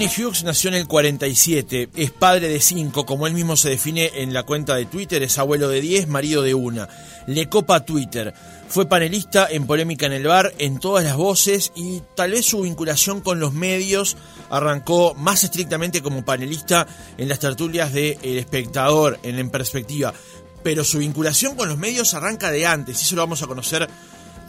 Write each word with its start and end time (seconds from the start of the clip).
Connie 0.00 0.24
Hughes 0.24 0.44
nació 0.44 0.68
en 0.68 0.76
el 0.76 0.86
47, 0.86 1.90
es 1.94 2.10
padre 2.10 2.48
de 2.48 2.60
cinco, 2.60 3.04
como 3.04 3.26
él 3.26 3.34
mismo 3.34 3.54
se 3.54 3.68
define 3.68 4.10
en 4.14 4.32
la 4.32 4.44
cuenta 4.44 4.74
de 4.74 4.86
Twitter, 4.86 5.22
es 5.22 5.36
abuelo 5.36 5.68
de 5.68 5.82
10, 5.82 6.08
marido 6.08 6.40
de 6.40 6.54
una. 6.54 6.88
Le 7.26 7.50
copa 7.50 7.84
Twitter. 7.84 8.32
Fue 8.66 8.88
panelista 8.88 9.46
en 9.50 9.66
Polémica 9.66 10.06
en 10.06 10.14
el 10.14 10.26
Bar, 10.26 10.54
en 10.56 10.78
todas 10.80 11.04
las 11.04 11.16
voces 11.16 11.70
y 11.76 12.00
tal 12.16 12.30
vez 12.30 12.46
su 12.46 12.62
vinculación 12.62 13.20
con 13.20 13.40
los 13.40 13.52
medios 13.52 14.16
arrancó 14.48 15.12
más 15.16 15.44
estrictamente 15.44 16.00
como 16.00 16.24
panelista 16.24 16.86
en 17.18 17.28
las 17.28 17.38
tertulias 17.38 17.92
de 17.92 18.18
El 18.22 18.38
Espectador, 18.38 19.20
en 19.22 19.38
En 19.38 19.50
Perspectiva. 19.50 20.14
Pero 20.62 20.82
su 20.82 20.96
vinculación 21.00 21.56
con 21.56 21.68
los 21.68 21.76
medios 21.76 22.14
arranca 22.14 22.50
de 22.50 22.64
antes, 22.64 22.98
y 22.98 23.04
eso 23.04 23.16
lo 23.16 23.22
vamos 23.22 23.42
a 23.42 23.46
conocer 23.46 23.86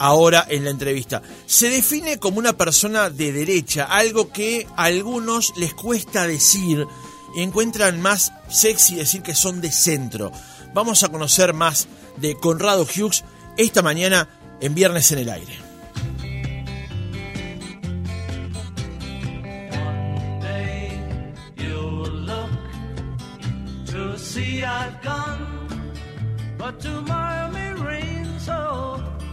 ahora 0.02 0.48
en 0.50 0.64
la 0.64 0.72
entrevista. 0.72 1.22
Se 1.46 1.70
define 1.70 2.18
como 2.18 2.40
una 2.40 2.54
persona 2.54 3.12
de 3.12 3.32
derecha, 3.32 3.86
algo 3.86 4.32
que 4.32 4.68
a 4.76 4.86
algunos 4.86 5.54
les 5.58 5.76
cuesta 5.76 6.26
decir 6.26 6.88
y 7.36 7.44
encuentran 7.44 8.02
más 8.02 8.34
sexy 8.50 8.96
decir 8.96 9.22
que 9.22 9.36
son 9.36 9.62
de 9.62 9.72
centro. 9.72 10.32
Vamos 10.74 11.04
a 11.04 11.10
conocer 11.10 11.54
más 11.54 11.88
de 12.18 12.36
Conrado 12.36 12.84
Hughes 12.84 13.24
esta 13.58 13.84
mañana 13.84 14.28
en 14.60 14.74
Viernes 14.74 15.12
en 15.12 15.20
el 15.20 15.30
Aire. 15.30 15.72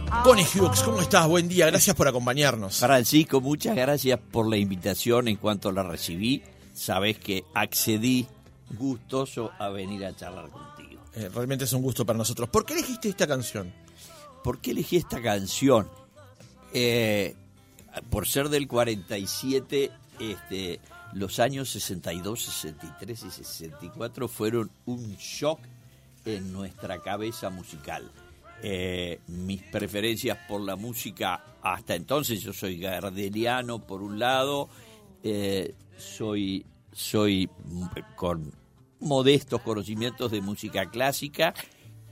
Connie 0.09 0.43
Hughes, 0.43 0.81
¿cómo 0.81 1.01
estás? 1.01 1.27
Buen 1.27 1.47
día, 1.47 1.67
gracias 1.67 1.95
por 1.95 2.07
acompañarnos. 2.07 2.79
Francisco, 2.79 3.41
muchas 3.41 3.75
gracias 3.75 4.19
por 4.19 4.49
la 4.49 4.57
invitación. 4.57 5.27
En 5.27 5.37
cuanto 5.37 5.71
la 5.71 5.83
recibí, 5.83 6.41
sabes 6.73 7.19
que 7.19 7.45
accedí 7.53 8.27
gustoso 8.71 9.51
a 9.59 9.69
venir 9.69 10.03
a 10.05 10.15
charlar 10.15 10.49
contigo. 10.49 11.01
Eh, 11.13 11.29
realmente 11.33 11.65
es 11.65 11.73
un 11.73 11.83
gusto 11.83 12.05
para 12.05 12.17
nosotros. 12.17 12.49
¿Por 12.49 12.65
qué 12.65 12.73
elegiste 12.73 13.07
esta 13.07 13.27
canción? 13.27 13.71
¿Por 14.43 14.59
qué 14.59 14.71
elegí 14.71 14.97
esta 14.97 15.21
canción? 15.21 15.87
Eh, 16.73 17.35
por 18.09 18.27
ser 18.27 18.49
del 18.49 18.67
47, 18.67 19.91
este, 20.19 20.79
los 21.13 21.39
años 21.39 21.69
62, 21.69 22.43
63 22.43 23.23
y 23.23 23.31
64 23.31 24.27
fueron 24.27 24.71
un 24.85 25.15
shock 25.17 25.59
en 26.25 26.51
nuestra 26.51 26.99
cabeza 27.01 27.49
musical. 27.51 28.11
Eh, 28.61 29.21
mis 29.27 29.63
preferencias 29.63 30.37
por 30.47 30.61
la 30.61 30.75
música 30.75 31.57
hasta 31.61 31.95
entonces, 31.95 32.41
yo 32.41 32.51
soy 32.51 32.77
gardeliano 32.77 33.85
por 33.85 34.01
un 34.01 34.19
lado, 34.19 34.69
eh, 35.23 35.75
soy, 35.97 36.65
soy 36.91 37.49
con 38.15 38.53
modestos 38.99 39.61
conocimientos 39.61 40.31
de 40.31 40.41
música 40.41 40.89
clásica 40.89 41.53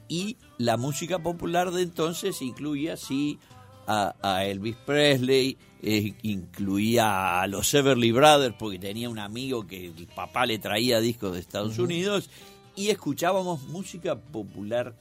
y 0.08 0.38
la 0.58 0.78
música 0.78 1.20
popular 1.20 1.72
de 1.72 1.82
entonces 1.82 2.42
incluía 2.42 2.94
así 2.94 3.40
a, 3.88 4.44
Elvis 4.46 4.76
Presley, 4.86 5.58
eh, 5.82 6.14
incluía 6.22 7.42
a 7.42 7.48
los 7.48 7.74
Everly 7.74 8.12
Brothers 8.12 8.56
porque 8.60 8.80
tenía 8.80 9.10
un 9.10 9.20
amigo 9.20 9.66
que 9.66 9.88
el 9.88 10.08
papá 10.08 10.46
le 10.46 10.60
traía 10.60 11.00
discos 11.00 11.34
de 11.34 11.40
Estados 11.40 11.80
Unidos 11.80 12.30
y 12.76 12.90
escuchábamos 12.90 13.64
música 13.64 14.18
popular 14.20 14.94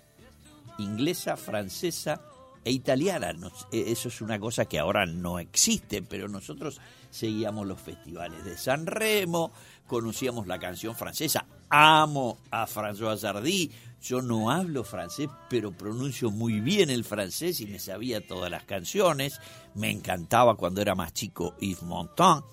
inglesa, 0.78 1.36
francesa 1.36 2.22
e 2.64 2.72
italiana. 2.72 3.34
E, 3.70 3.92
eso 3.92 4.08
es 4.08 4.20
una 4.20 4.38
cosa 4.38 4.64
que 4.64 4.78
ahora 4.78 5.06
no 5.06 5.38
existe, 5.38 6.02
pero 6.02 6.28
nosotros 6.28 6.80
seguíamos 7.10 7.66
los 7.66 7.80
festivales 7.80 8.44
de 8.44 8.56
San 8.56 8.86
Remo, 8.86 9.52
conocíamos 9.86 10.46
la 10.46 10.58
canción 10.58 10.94
francesa. 10.94 11.46
Amo 11.68 12.38
a 12.50 12.66
François 12.66 13.16
Sardy. 13.18 13.70
Yo 14.02 14.22
no 14.22 14.50
hablo 14.50 14.84
francés, 14.84 15.28
pero 15.48 15.72
pronuncio 15.72 16.30
muy 16.30 16.60
bien 16.60 16.90
el 16.90 17.04
francés 17.04 17.60
y 17.60 17.66
me 17.66 17.78
sabía 17.78 18.24
todas 18.24 18.50
las 18.50 18.64
canciones. 18.64 19.40
Me 19.74 19.90
encantaba 19.90 20.56
cuando 20.56 20.80
era 20.80 20.94
más 20.94 21.12
chico 21.12 21.56
Yves 21.60 21.82
Montand. 21.82 22.44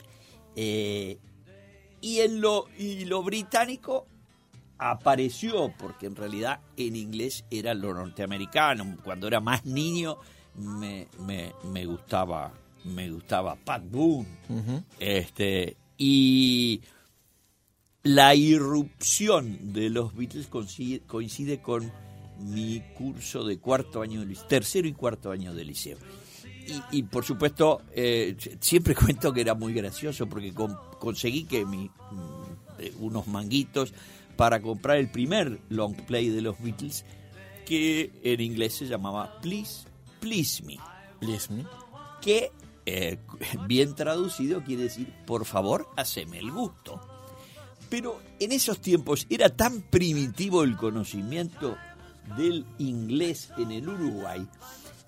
Eh, 0.56 1.20
y 2.02 2.20
en 2.20 2.42
lo, 2.42 2.66
y 2.78 3.06
lo 3.06 3.24
británico 3.24 4.08
apareció, 4.92 5.74
porque 5.78 6.08
en 6.08 6.16
realidad 6.16 6.60
en 6.78 6.96
inglés 6.96 7.46
era 7.50 7.74
lo 7.74 7.94
norteamericano. 7.94 8.98
Cuando 9.04 9.28
era 9.28 9.40
más 9.40 9.66
niño 9.66 10.18
me, 10.56 11.08
me, 11.20 11.86
gustaba 11.86 12.52
me 12.84 13.10
gustaba 13.10 13.56
Pat 13.56 13.84
Boone. 13.90 14.28
este, 15.00 15.78
y 15.98 16.82
la 18.04 18.36
irrupción 18.36 19.74
de 19.74 19.90
los 19.90 20.14
Beatles 20.16 20.48
coincide, 20.48 21.62
con 21.62 21.92
mi 22.40 22.82
curso 22.98 23.46
de 23.46 23.60
cuarto 23.60 24.02
año 24.02 24.26
tercero 24.50 24.88
y 24.88 24.94
cuarto 24.94 25.32
año 25.32 25.54
de 25.54 25.64
liceo. 25.64 25.98
Y, 26.92 27.04
por 27.04 27.26
supuesto, 27.26 27.82
eh, 27.94 28.36
siempre 28.60 28.96
cuento 28.96 29.34
que 29.34 29.42
era 29.42 29.54
muy 29.54 29.74
gracioso 29.74 30.28
porque 30.28 30.54
conseguí 30.54 31.44
que 31.44 31.66
mi, 31.66 31.90
mm, 31.90 33.04
unos 33.04 33.28
manguitos 33.28 33.94
para 34.36 34.62
comprar 34.62 34.98
el 34.98 35.10
primer 35.10 35.60
long 35.70 35.96
play 35.96 36.30
de 36.30 36.42
los 36.42 36.62
Beatles, 36.62 37.06
que 37.66 38.12
en 38.24 38.42
inglés 38.42 38.76
se 38.76 38.88
llamaba 38.88 39.40
Please, 39.42 39.86
Please 40.20 40.64
Me. 40.64 40.78
Please 41.20 41.52
Me. 41.52 41.66
Que, 42.22 42.52
eh, 42.86 43.18
bien 43.68 43.96
traducido, 43.96 44.64
quiere 44.64 44.84
decir, 44.84 45.14
por 45.26 45.46
favor, 45.46 45.90
haceme 45.96 46.40
el 46.40 46.52
gusto. 46.52 47.00
Pero 47.90 48.20
en 48.40 48.52
esos 48.52 48.80
tiempos 48.80 49.28
era 49.30 49.50
tan 49.50 49.82
primitivo 49.82 50.64
el 50.64 50.76
conocimiento 50.76 51.78
del 52.38 52.66
inglés 52.80 53.52
en 53.58 53.72
el 53.72 53.88
Uruguay 53.88 54.48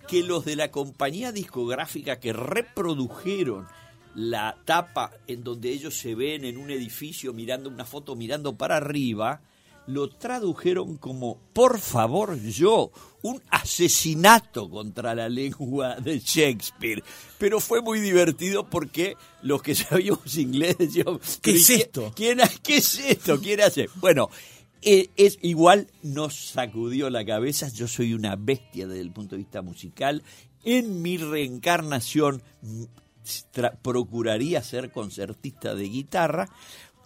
que 0.07 0.23
los 0.23 0.45
de 0.45 0.55
la 0.55 0.69
compañía 0.71 1.31
discográfica 1.31 2.19
que 2.19 2.33
reprodujeron 2.33 3.67
la 4.15 4.57
tapa 4.65 5.11
en 5.27 5.43
donde 5.43 5.69
ellos 5.69 5.97
se 5.97 6.15
ven 6.15 6.45
en 6.45 6.57
un 6.57 6.71
edificio 6.71 7.33
mirando 7.33 7.69
una 7.69 7.85
foto 7.85 8.15
mirando 8.15 8.57
para 8.57 8.77
arriba, 8.77 9.41
lo 9.87 10.09
tradujeron 10.09 10.97
como 10.97 11.37
por 11.53 11.79
favor 11.79 12.39
yo, 12.41 12.91
un 13.21 13.41
asesinato 13.49 14.69
contra 14.69 15.13
la 15.13 15.29
lengua 15.29 15.95
de 15.95 16.19
Shakespeare. 16.19 17.03
Pero 17.37 17.59
fue 17.59 17.81
muy 17.81 17.99
divertido 17.99 18.69
porque 18.69 19.15
los 19.41 19.61
que 19.61 19.75
sabíamos 19.75 20.37
inglés 20.37 20.77
decíamos, 20.77 21.39
¿qué 21.41 21.51
es 21.51 21.69
esto? 21.69 22.11
¿Quién, 22.15 22.39
¿Qué 22.63 22.77
es 22.77 22.99
esto? 22.99 23.39
¿Quién 23.39 23.61
hace? 23.61 23.89
Bueno, 23.95 24.29
eh, 24.81 25.09
es 25.15 25.39
igual 25.41 25.87
nos 26.03 26.35
sacudió 26.35 27.09
la 27.09 27.25
cabeza, 27.25 27.69
yo 27.69 27.87
soy 27.87 28.13
una 28.13 28.35
bestia 28.35 28.87
desde 28.87 29.01
el 29.01 29.11
punto 29.11 29.35
de 29.35 29.39
vista 29.39 29.61
musical. 29.61 30.23
En 30.63 31.01
mi 31.01 31.17
reencarnación 31.17 32.41
procuraría 33.81 34.61
ser 34.63 34.91
concertista 34.91 35.75
de 35.75 35.89
guitarra, 35.89 36.49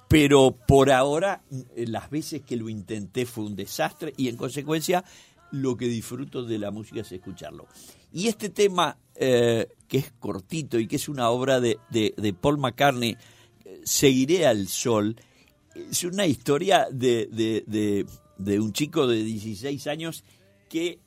pero 0.09 0.51
por 0.67 0.91
ahora 0.91 1.43
eh, 1.51 1.85
las 1.87 2.09
veces 2.09 2.41
que 2.41 2.57
lo 2.57 2.67
intenté 2.67 3.25
fue 3.25 3.45
un 3.45 3.55
desastre 3.55 4.13
y 4.17 4.27
en 4.27 4.37
consecuencia 4.37 5.05
lo 5.51 5.77
que 5.77 5.87
disfruto 5.87 6.43
de 6.43 6.57
la 6.57 6.71
música 6.71 7.01
es 7.01 7.11
escucharlo. 7.11 7.67
Y 8.11 8.27
este 8.27 8.49
tema, 8.49 8.97
eh, 9.15 9.67
que 9.87 9.99
es 9.99 10.11
cortito 10.19 10.79
y 10.79 10.87
que 10.87 10.95
es 10.95 11.09
una 11.09 11.29
obra 11.29 11.59
de, 11.59 11.79
de, 11.89 12.33
Paul 12.33 12.57
McCartney, 12.57 13.17
eh, 13.65 13.81
Seguiré 13.83 14.47
al 14.47 14.67
Sol, 14.67 15.15
es 15.75 16.03
una 16.03 16.25
historia 16.25 16.87
de, 16.91 17.27
de, 17.31 18.05
de, 18.37 18.59
un 18.59 18.73
chico 18.73 19.07
de 19.07 19.23
16 19.23 19.87
años 19.87 20.23
que 20.69 20.99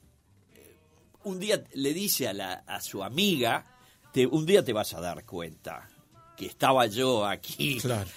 un 1.24 1.38
día 1.40 1.62
le 1.74 1.92
dice 1.92 2.28
a, 2.28 2.32
la, 2.32 2.52
a 2.66 2.80
su 2.80 3.02
amiga, 3.02 3.66
un 4.30 4.46
día 4.46 4.64
te 4.64 4.72
vas 4.72 4.94
a 4.94 5.00
dar 5.00 5.24
cuenta 5.24 5.88
que 6.36 6.46
estaba 6.46 6.86
yo 6.86 7.26
aquí. 7.26 7.78
Claro. 7.80 8.10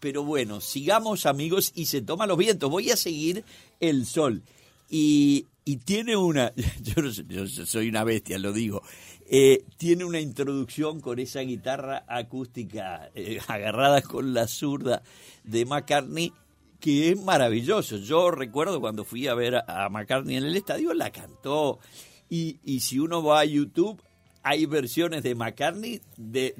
Pero 0.00 0.24
bueno, 0.24 0.60
sigamos 0.60 1.26
amigos 1.26 1.72
y 1.74 1.86
se 1.86 2.02
toma 2.02 2.26
los 2.26 2.38
vientos. 2.38 2.70
Voy 2.70 2.90
a 2.90 2.96
seguir 2.96 3.44
el 3.80 4.06
sol. 4.06 4.42
Y, 4.88 5.46
tiene 5.84 6.16
una, 6.16 6.52
yo, 6.82 7.46
soy 7.48 7.88
una 7.88 8.04
bestia, 8.04 8.38
lo 8.38 8.52
digo, 8.52 8.82
eh, 9.28 9.64
tiene 9.76 10.04
una 10.04 10.20
introducción 10.20 11.00
con 11.00 11.18
esa 11.18 11.40
guitarra 11.40 12.04
acústica 12.06 13.10
eh, 13.14 13.40
agarrada 13.48 14.02
con 14.02 14.32
la 14.32 14.46
zurda 14.46 15.02
de 15.42 15.64
McCartney 15.64 16.32
que 16.78 17.10
es 17.10 17.20
maravilloso. 17.20 17.96
Yo 17.96 18.30
recuerdo 18.30 18.80
cuando 18.80 19.04
fui 19.04 19.26
a 19.26 19.34
ver 19.34 19.56
a, 19.56 19.88
McCartney 19.88 20.36
en 20.36 20.44
el 20.44 20.56
estadio, 20.56 20.94
la 20.94 21.10
cantó. 21.10 21.80
Y, 22.28 22.58
y 22.64 22.80
si 22.80 22.98
uno 22.98 23.22
va 23.24 23.40
a 23.40 23.44
YouTube, 23.44 24.00
hay 24.46 24.64
versiones 24.64 25.24
de 25.24 25.34
McCartney 25.34 26.00
de, 26.16 26.54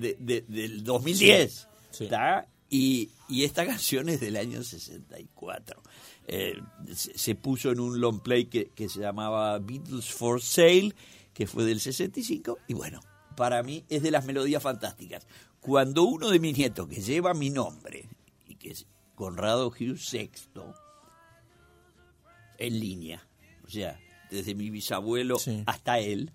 del 0.49 0.83
2010. 0.83 1.69
Y, 2.69 3.11
esta 3.29 3.65
canción 3.65 4.09
es 4.09 4.19
del 4.19 4.37
año 4.37 4.65
64. 4.65 5.83
Eh, 6.27 6.61
se, 6.93 7.37
puso 7.37 7.71
en 7.71 7.79
un 7.79 8.01
long 8.01 8.19
play 8.19 8.47
que, 8.47 8.89
se 8.89 8.99
llamaba 8.99 9.57
Beatles 9.61 10.11
for 10.11 10.43
Sale, 10.43 10.97
que 11.33 11.47
fue 11.47 11.63
del 11.63 11.79
65. 11.79 12.59
Y 12.67 12.75
bueno, 12.75 13.01
para 13.37 13.63
mí 13.63 13.85
es 13.89 14.03
de 14.03 14.11
las 14.11 14.25
melodías 14.25 14.65
fantásticas. 14.65 15.25
cuando 15.61 16.03
uno 16.03 16.31
de 16.31 16.41
mis 16.41 16.59
nietos, 16.59 16.89
que 16.89 17.01
lleva 17.01 17.35
mi 17.35 17.51
nombre, 17.51 18.09
y 18.49 18.57
que 18.57 18.71
es 18.71 18.87
Conrado 19.15 19.69
Hughes 19.69 20.11
VI, 20.11 20.31
en 22.59 22.81
línea, 22.81 23.29
o 23.65 23.71
sea, 23.71 24.01
desde 24.29 24.57
mi 24.57 24.71
bisabuelo 24.71 25.37
hasta 25.67 26.01
él, 26.01 26.33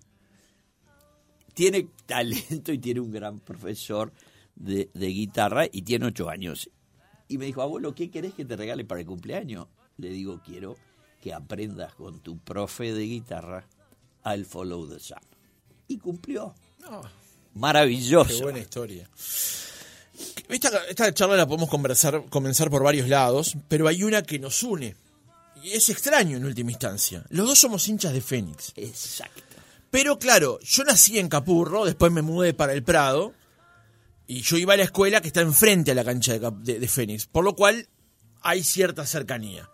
tiene 1.54 1.88
talento 2.06 2.72
y 2.72 2.78
tiene 2.78 3.00
un 3.00 3.10
gran 3.10 3.40
profesor 3.40 4.12
de, 4.54 4.88
guitarra 4.94 5.66
y 5.70 5.82
tiene 5.82 6.06
ocho 6.06 6.28
años. 6.28 6.70
Y 7.28 7.38
me 7.38 7.46
dijo, 7.46 7.62
abuelo, 7.62 7.94
¿qué 7.94 8.10
querés 8.10 8.34
que 8.34 8.44
te 8.44 8.56
regale 8.56 8.84
para 8.84 9.00
el 9.00 9.06
cumpleaños? 9.06 9.68
Le 9.96 10.10
digo, 10.10 10.40
quiero 10.44 10.76
que 11.20 11.32
aprendas 11.32 11.94
con 11.94 12.20
tu 12.20 12.38
profe 12.38 12.92
de 12.92 13.02
guitarra 13.04 13.66
al 14.22 14.44
Follow 14.44 14.88
the 14.88 14.98
Sun. 14.98 15.18
Y 15.88 15.98
cumplió. 15.98 16.54
Maravilloso. 17.54 18.36
Qué 18.36 18.42
buena 18.42 18.58
historia. 18.58 19.08
Esta, 20.48 21.14
charla 21.14 21.36
la 21.36 21.46
podemos 21.46 21.68
conversar, 21.68 22.24
comenzar 22.28 22.70
por 22.70 22.82
varios 22.82 23.08
lados, 23.08 23.56
pero 23.68 23.88
hay 23.88 24.02
una 24.02 24.22
que 24.22 24.38
nos 24.38 24.62
une. 24.62 24.96
Y 25.62 25.70
es 25.70 25.88
extraño 25.90 26.36
en 26.36 26.44
última 26.44 26.72
instancia. 26.72 27.24
Los 27.30 27.46
dos 27.46 27.58
somos 27.58 27.86
hinchas 27.88 28.12
de 28.12 28.20
Fénix. 28.20 28.72
Exacto. 28.76 29.51
Pero 29.92 30.18
claro, 30.18 30.58
yo 30.62 30.84
nací 30.84 31.18
en 31.18 31.28
Capurro, 31.28 31.84
después 31.84 32.10
me 32.10 32.22
mudé 32.22 32.54
para 32.54 32.72
el 32.72 32.82
Prado, 32.82 33.34
y 34.26 34.40
yo 34.40 34.56
iba 34.56 34.72
a 34.72 34.78
la 34.78 34.84
escuela 34.84 35.20
que 35.20 35.26
está 35.26 35.42
enfrente 35.42 35.90
a 35.90 35.94
la 35.94 36.02
cancha 36.02 36.38
de, 36.38 36.88
Fénix, 36.88 37.26
por 37.26 37.44
lo 37.44 37.54
cual 37.54 37.90
hay 38.40 38.64
cierta 38.64 39.04
cercanía. 39.04 39.68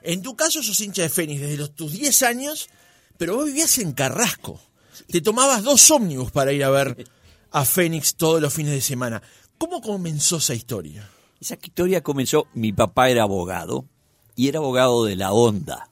En 0.00 0.22
tu 0.22 0.34
caso 0.36 0.62
sos 0.62 0.80
hincha 0.80 1.02
de 1.02 1.10
Fénix 1.10 1.42
desde 1.42 1.58
los, 1.58 1.74
tus 1.74 1.92
10 1.92 2.22
años, 2.22 2.70
pero 3.18 3.36
vos 3.36 3.44
vivías 3.44 3.76
en 3.76 3.92
Carrasco. 3.92 4.58
Te 5.06 5.20
tomabas 5.20 5.62
dos 5.62 5.90
ómnibus 5.90 6.30
para 6.30 6.50
ir 6.52 6.64
a 6.64 6.70
ver 6.70 7.06
a 7.50 7.66
Fénix 7.66 8.14
todos 8.14 8.40
los 8.40 8.54
fines 8.54 8.72
de 8.72 8.80
semana. 8.80 9.22
¿Cómo 9.58 9.82
comenzó 9.82 10.38
esa 10.38 10.54
historia? 10.54 11.10
Esa 11.42 11.58
historia 11.62 12.02
comenzó, 12.02 12.46
mi 12.54 12.72
papá 12.72 13.10
era 13.10 13.24
abogado 13.24 13.84
y 14.34 14.48
era 14.48 14.60
abogado 14.60 15.04
de 15.04 15.16
la 15.16 15.32
Honda, 15.32 15.90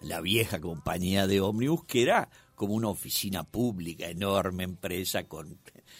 la 0.00 0.20
vieja 0.20 0.60
compañía 0.60 1.28
de 1.28 1.40
ómnibus 1.40 1.84
que 1.84 2.02
era 2.02 2.28
como 2.54 2.74
una 2.74 2.88
oficina 2.88 3.44
pública, 3.44 4.08
enorme 4.08 4.64
empresa 4.64 5.24
con 5.24 5.58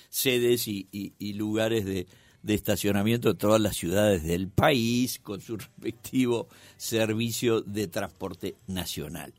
sedes 0.09 0.69
y, 0.69 0.87
lugares 1.35 1.85
de, 1.85 2.07
de 2.43 2.55
estacionamiento 2.55 3.29
de 3.29 3.39
todas 3.39 3.61
las 3.61 3.77
ciudades 3.77 4.23
del 4.23 4.49
país 4.49 5.19
con 5.21 5.41
su 5.41 5.57
respectivo 5.59 6.49
servicio 6.77 7.63
de 7.63 7.89
transporte 7.89 8.57
nacional. 8.67 9.35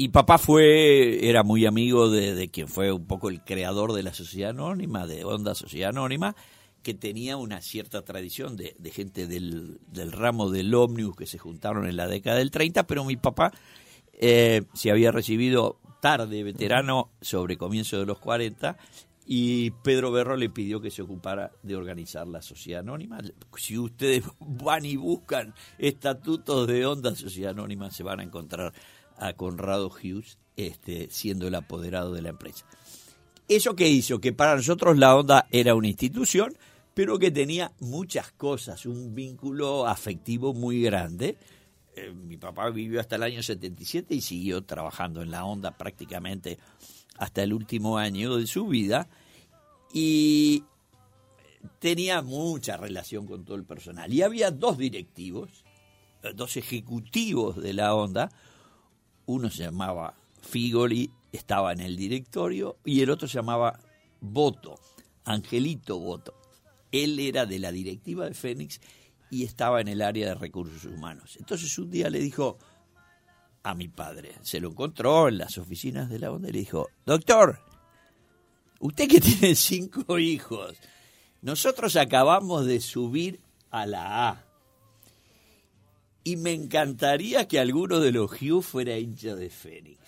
Y 0.00 0.08
papá 0.08 0.38
fue, 0.38 1.28
era 1.28 1.42
muy 1.42 1.66
amigo 1.66 2.08
de, 2.08 2.48
quien 2.48 2.68
fue 2.68 2.90
un 2.90 3.04
poco 3.04 3.28
el 3.28 3.44
creador 3.44 3.92
de 3.92 4.02
la 4.02 4.14
Sociedad 4.14 4.48
Anónima, 4.48 5.06
de 5.06 5.26
Onda 5.26 5.54
Sociedad 5.54 5.90
Anónima, 5.90 6.34
que 6.82 6.94
tenía 6.94 7.36
una 7.36 7.60
cierta 7.60 8.00
tradición 8.00 8.56
de, 8.56 8.74
gente 8.90 9.26
del, 9.26 9.78
ramo 10.10 10.48
del 10.48 10.74
ómnibus 10.74 11.16
que 11.16 11.26
se 11.26 11.36
juntaron 11.36 11.86
en 11.86 11.98
la 11.98 12.06
década 12.06 12.38
del 12.38 12.50
30, 12.50 12.86
pero 12.86 13.04
mi 13.04 13.16
papá 13.16 13.52
eh, 14.14 14.62
se 14.72 14.90
había 14.90 15.12
recibido 15.12 15.78
tarde, 16.00 16.42
veterano, 16.42 17.10
sobre 17.20 17.56
comienzo 17.56 17.98
de 17.98 18.06
los 18.06 18.18
40, 18.18 18.76
y 19.26 19.70
Pedro 19.70 20.10
Berro 20.10 20.36
le 20.36 20.50
pidió 20.50 20.80
que 20.80 20.90
se 20.90 21.02
ocupara 21.02 21.52
de 21.62 21.76
organizar 21.76 22.26
la 22.26 22.42
sociedad 22.42 22.80
anónima. 22.80 23.18
Si 23.56 23.78
ustedes 23.78 24.24
van 24.40 24.84
y 24.84 24.96
buscan 24.96 25.54
estatutos 25.78 26.66
de 26.66 26.84
Onda 26.84 27.14
Sociedad 27.14 27.52
Anónima, 27.52 27.90
se 27.92 28.02
van 28.02 28.18
a 28.18 28.24
encontrar 28.24 28.72
a 29.18 29.32
Conrado 29.34 29.88
Hughes 29.88 30.38
este, 30.56 31.08
siendo 31.10 31.46
el 31.46 31.54
apoderado 31.54 32.12
de 32.12 32.22
la 32.22 32.30
empresa. 32.30 32.66
¿Eso 33.46 33.76
que 33.76 33.88
hizo? 33.88 34.20
Que 34.20 34.32
para 34.32 34.56
nosotros 34.56 34.98
la 34.98 35.16
onda 35.16 35.46
era 35.50 35.74
una 35.74 35.88
institución, 35.88 36.56
pero 36.94 37.18
que 37.18 37.30
tenía 37.30 37.72
muchas 37.80 38.32
cosas, 38.32 38.86
un 38.86 39.14
vínculo 39.14 39.86
afectivo 39.86 40.54
muy 40.54 40.82
grande. 40.82 41.36
Eh, 41.96 42.12
mi 42.12 42.36
papá 42.36 42.70
vivió 42.70 43.00
hasta 43.00 43.16
el 43.16 43.24
año 43.24 43.42
77 43.42 44.14
y 44.14 44.20
siguió 44.20 44.62
trabajando 44.62 45.22
en 45.22 45.30
la 45.30 45.44
onda 45.44 45.72
prácticamente 45.72 46.58
hasta 47.18 47.42
el 47.42 47.52
último 47.52 47.98
año 47.98 48.36
de 48.36 48.46
su 48.46 48.66
vida 48.68 49.08
y 49.92 50.64
tenía 51.78 52.22
mucha 52.22 52.76
relación 52.76 53.26
con 53.26 53.44
todo 53.44 53.56
el 53.56 53.64
personal. 53.64 54.12
Y 54.12 54.22
había 54.22 54.50
dos 54.50 54.78
directivos, 54.78 55.64
eh, 56.22 56.32
dos 56.34 56.56
ejecutivos 56.56 57.56
de 57.56 57.74
la 57.74 57.94
onda, 57.94 58.30
uno 59.26 59.50
se 59.50 59.64
llamaba 59.64 60.14
Figoli, 60.42 61.10
estaba 61.32 61.72
en 61.72 61.80
el 61.80 61.96
directorio, 61.96 62.78
y 62.84 63.00
el 63.02 63.10
otro 63.10 63.28
se 63.28 63.34
llamaba 63.34 63.78
Boto, 64.20 64.78
Angelito 65.24 65.98
Boto. 65.98 66.34
Él 66.92 67.18
era 67.20 67.46
de 67.46 67.58
la 67.58 67.70
directiva 67.70 68.26
de 68.26 68.34
Fénix 68.34 68.80
y 69.30 69.44
estaba 69.44 69.80
en 69.80 69.88
el 69.88 70.02
área 70.02 70.28
de 70.28 70.34
recursos 70.34 70.84
humanos. 70.84 71.36
Entonces 71.38 71.78
un 71.78 71.90
día 71.90 72.10
le 72.10 72.18
dijo 72.18 72.58
a 73.62 73.74
mi 73.74 73.88
padre, 73.88 74.34
se 74.42 74.60
lo 74.60 74.70
encontró 74.70 75.28
en 75.28 75.38
las 75.38 75.58
oficinas 75.58 76.08
de 76.08 76.18
la 76.18 76.32
onda 76.32 76.48
y 76.48 76.52
le 76.52 76.58
dijo, 76.60 76.88
doctor, 77.06 77.60
usted 78.80 79.08
que 79.08 79.20
tiene 79.20 79.54
cinco 79.54 80.18
hijos, 80.18 80.76
nosotros 81.42 81.96
acabamos 81.96 82.66
de 82.66 82.80
subir 82.80 83.40
a 83.70 83.86
la 83.86 84.28
A 84.28 84.44
y 86.24 86.36
me 86.36 86.52
encantaría 86.52 87.48
que 87.48 87.58
alguno 87.58 88.00
de 88.00 88.12
los 88.12 88.30
Hughes 88.30 88.66
fuera 88.66 88.98
hincha 88.98 89.34
de 89.34 89.48
Fénix. 89.48 90.00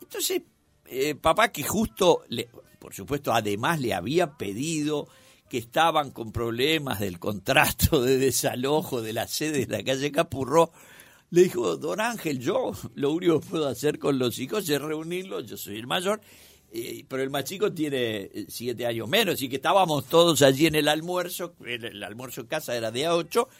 Entonces, 0.00 0.42
eh, 0.86 1.14
papá 1.14 1.52
que 1.52 1.62
justo, 1.62 2.24
le, 2.28 2.48
por 2.78 2.92
supuesto, 2.94 3.32
además 3.32 3.80
le 3.80 3.94
había 3.94 4.36
pedido 4.36 5.08
que 5.52 5.58
estaban 5.58 6.12
con 6.12 6.32
problemas 6.32 6.98
del 6.98 7.18
contrato 7.18 8.02
de 8.02 8.16
desalojo 8.16 9.02
de 9.02 9.12
la 9.12 9.28
sede 9.28 9.66
de 9.66 9.76
la 9.76 9.84
calle 9.84 10.10
Capurro, 10.10 10.72
le 11.28 11.42
dijo, 11.42 11.76
don 11.76 12.00
Ángel, 12.00 12.38
yo 12.38 12.72
lo 12.94 13.12
único 13.12 13.38
que 13.38 13.48
puedo 13.48 13.68
hacer 13.68 13.98
con 13.98 14.18
los 14.18 14.38
hijos 14.38 14.66
es 14.70 14.80
reunirlos, 14.80 15.44
yo 15.44 15.58
soy 15.58 15.76
el 15.76 15.86
mayor, 15.86 16.22
eh, 16.72 17.04
pero 17.06 17.22
el 17.22 17.28
más 17.28 17.44
chico 17.44 17.70
tiene 17.70 18.30
eh, 18.32 18.46
siete 18.48 18.86
años 18.86 19.10
menos, 19.10 19.42
y 19.42 19.50
que 19.50 19.56
estábamos 19.56 20.06
todos 20.06 20.40
allí 20.40 20.64
en 20.64 20.74
el 20.74 20.88
almuerzo, 20.88 21.54
el, 21.66 22.02
almuerzo 22.02 22.40
en 22.40 22.46
casa 22.46 22.74
era 22.74 22.90
de 22.90 23.04
a 23.04 23.14
ocho, 23.14 23.50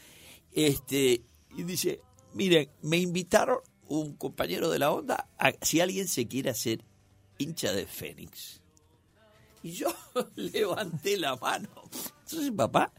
este, 0.50 1.20
y 1.54 1.62
dice, 1.62 2.00
miren, 2.32 2.70
me 2.80 2.96
invitaron 2.96 3.58
un 3.86 4.16
compañero 4.16 4.70
de 4.70 4.78
la 4.78 4.92
onda 4.92 5.28
a, 5.38 5.52
si 5.60 5.82
alguien 5.82 6.08
se 6.08 6.26
quiere 6.26 6.48
hacer 6.48 6.86
hincha 7.36 7.70
de 7.74 7.84
Fénix. 7.84 8.61
Y 9.62 9.72
yo 9.72 9.94
levanté 10.36 11.16
la 11.16 11.36
mano. 11.36 11.68
Entonces 12.24 12.50
papá 12.56 12.92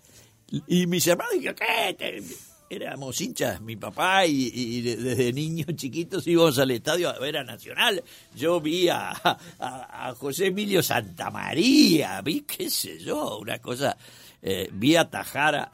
y 0.68 0.86
mis 0.86 1.08
hermanos 1.08 1.34
dijeron, 1.34 1.56
¿qué? 1.98 2.24
Éramos 2.70 3.20
hinchas, 3.22 3.62
mi 3.62 3.76
papá 3.76 4.26
y, 4.26 4.82
desde 4.82 5.32
niños 5.34 5.68
chiquitos 5.76 6.26
íbamos 6.26 6.58
al 6.58 6.72
estadio 6.72 7.10
a 7.10 7.20
ver 7.20 7.38
a 7.38 7.44
Nacional. 7.44 8.04
Yo 8.36 8.62
vi 8.62 8.90
a, 8.90 9.12
a, 9.60 10.14
José 10.16 10.48
Emilio 10.48 10.82
Santamaría, 10.82 12.22
vi 12.22 12.42
qué 12.42 12.70
sé 12.70 13.00
yo, 13.00 13.40
una 13.40 13.60
cosa, 13.60 13.98
eh, 14.42 14.70
vi 14.72 14.96
a 14.96 15.10
Tajara 15.10 15.70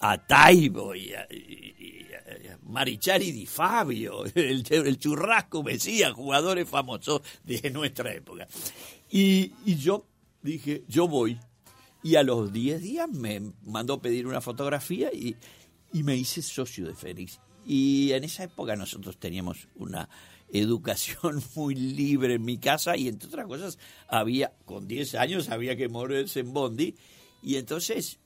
a 0.00 0.18
Taibo 0.18 0.94
y 0.94 1.12
a, 1.14 1.26
Marichari 2.64 3.30
Di 3.32 3.46
Fabio, 3.46 4.24
el, 4.34 4.98
churrasco 4.98 5.62
Mesías, 5.62 6.12
jugadores 6.12 6.68
famosos 6.68 7.22
de 7.44 7.70
nuestra 7.70 8.12
época. 8.12 8.46
Y, 9.14 9.52
yo 9.76 10.06
dije, 10.42 10.84
yo 10.88 11.06
voy. 11.06 11.38
Y 12.02 12.16
a 12.16 12.22
los 12.22 12.52
10 12.52 12.80
días 12.80 13.10
me 13.10 13.52
mandó 13.62 14.00
pedir 14.00 14.26
una 14.26 14.40
fotografía 14.40 15.12
y, 15.12 15.36
y 15.92 16.02
me 16.02 16.16
hice 16.16 16.40
socio 16.40 16.86
de 16.86 16.94
Félix. 16.94 17.38
Y 17.66 18.12
en 18.12 18.24
esa 18.24 18.44
época 18.44 18.74
nosotros 18.74 19.18
teníamos 19.18 19.68
una 19.76 20.08
educación 20.50 21.42
muy 21.54 21.74
libre 21.74 22.34
en 22.34 22.44
mi 22.44 22.56
casa 22.56 22.96
y 22.96 23.08
entre 23.08 23.28
otras 23.28 23.46
cosas 23.46 23.78
había, 24.08 24.52
con 24.64 24.88
10 24.88 25.14
años 25.16 25.50
había 25.50 25.76
que 25.76 25.88
morirse 25.88 26.40
en 26.40 26.52
Bondi 26.52 26.96
y 27.42 27.56
entonces 27.56 28.18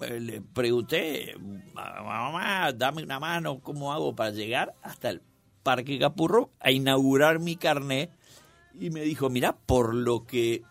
eh, 0.00 0.20
le 0.20 0.40
pregunté, 0.40 1.34
mamá, 1.74 2.72
dame 2.72 3.02
una 3.02 3.20
mano, 3.20 3.60
¿cómo 3.60 3.92
hago 3.92 4.14
para 4.14 4.30
llegar 4.30 4.74
hasta 4.82 5.10
el 5.10 5.22
Parque 5.62 5.98
Capurro 5.98 6.50
a 6.60 6.70
inaugurar 6.70 7.38
mi 7.38 7.56
carnet? 7.56 8.10
Y 8.78 8.90
me 8.90 9.02
dijo, 9.02 9.30
mira, 9.30 9.56
por 9.56 9.94
lo 9.94 10.24
que 10.24 10.62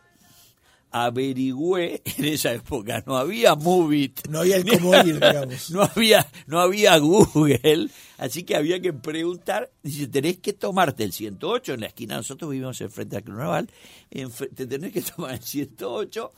averigüé 0.92 2.02
en 2.18 2.26
esa 2.26 2.54
época, 2.54 3.04
no 3.06 3.18
había 3.18 3.56
Movit. 3.56 4.28
No 4.28 4.40
había 4.40 4.58
el 4.58 4.66
cómo 4.66 4.96
ir, 5.06 5.16
digamos. 5.16 5.72
No 5.72 5.84
había, 5.84 6.28
no 6.48 6.60
había 6.60 6.98
Google, 6.98 7.90
así 8.18 8.44
que 8.44 8.56
había 8.56 8.82
que 8.82 8.94
preguntar. 8.94 9.72
Dice, 9.84 10.08
tenés 10.08 10.38
que 10.38 10.54
tomarte 10.54 11.04
el 11.04 11.14
108 11.14 11.74
en 11.74 11.82
la 11.82 11.88
esquina, 11.88 12.18
nosotros 12.18 12.50
vivimos 12.50 12.82
enfrente 12.82 13.18
del 13.18 13.26
Club 13.26 13.38
Naval, 13.38 13.70
te 14.56 14.66
tenés 14.66 14.94
que 14.94 15.02
tomar 15.16 15.34
el 15.34 15.44
108 15.44 16.32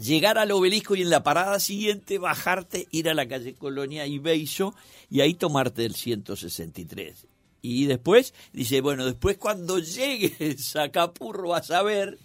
llegar 0.00 0.38
al 0.38 0.50
obelisco 0.52 0.94
y 0.94 1.02
en 1.02 1.10
la 1.10 1.22
parada 1.22 1.60
siguiente 1.60 2.18
bajarte, 2.18 2.88
ir 2.90 3.10
a 3.10 3.14
la 3.14 3.28
calle 3.28 3.54
Colonia 3.54 4.06
y 4.06 4.18
Beiso 4.18 4.74
y 5.10 5.20
ahí 5.20 5.34
tomarte 5.34 5.84
el 5.84 5.94
163. 5.94 7.26
Y 7.62 7.86
después, 7.86 8.34
dice, 8.52 8.80
bueno, 8.80 9.06
después 9.06 9.38
cuando 9.38 9.78
llegues 9.78 10.74
a 10.74 10.90
Capurro 10.90 11.50
vas 11.50 11.70
a 11.70 11.82
ver 11.82 12.18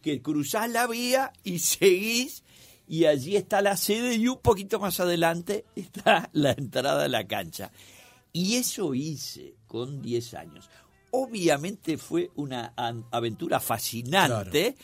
que 0.00 0.22
cruzás 0.22 0.70
la 0.70 0.86
vía 0.86 1.32
y 1.42 1.58
seguís 1.58 2.44
y 2.86 3.06
allí 3.06 3.36
está 3.36 3.60
la 3.60 3.76
sede 3.76 4.14
y 4.14 4.28
un 4.28 4.38
poquito 4.38 4.78
más 4.78 5.00
adelante 5.00 5.64
está 5.74 6.30
la 6.32 6.52
entrada 6.52 7.04
a 7.04 7.08
la 7.08 7.26
cancha. 7.26 7.72
Y 8.32 8.56
eso 8.56 8.94
hice 8.94 9.56
con 9.66 10.00
10 10.00 10.34
años. 10.34 10.70
Obviamente 11.10 11.98
fue 11.98 12.30
una 12.36 12.72
aventura 13.10 13.60
fascinante 13.60 14.76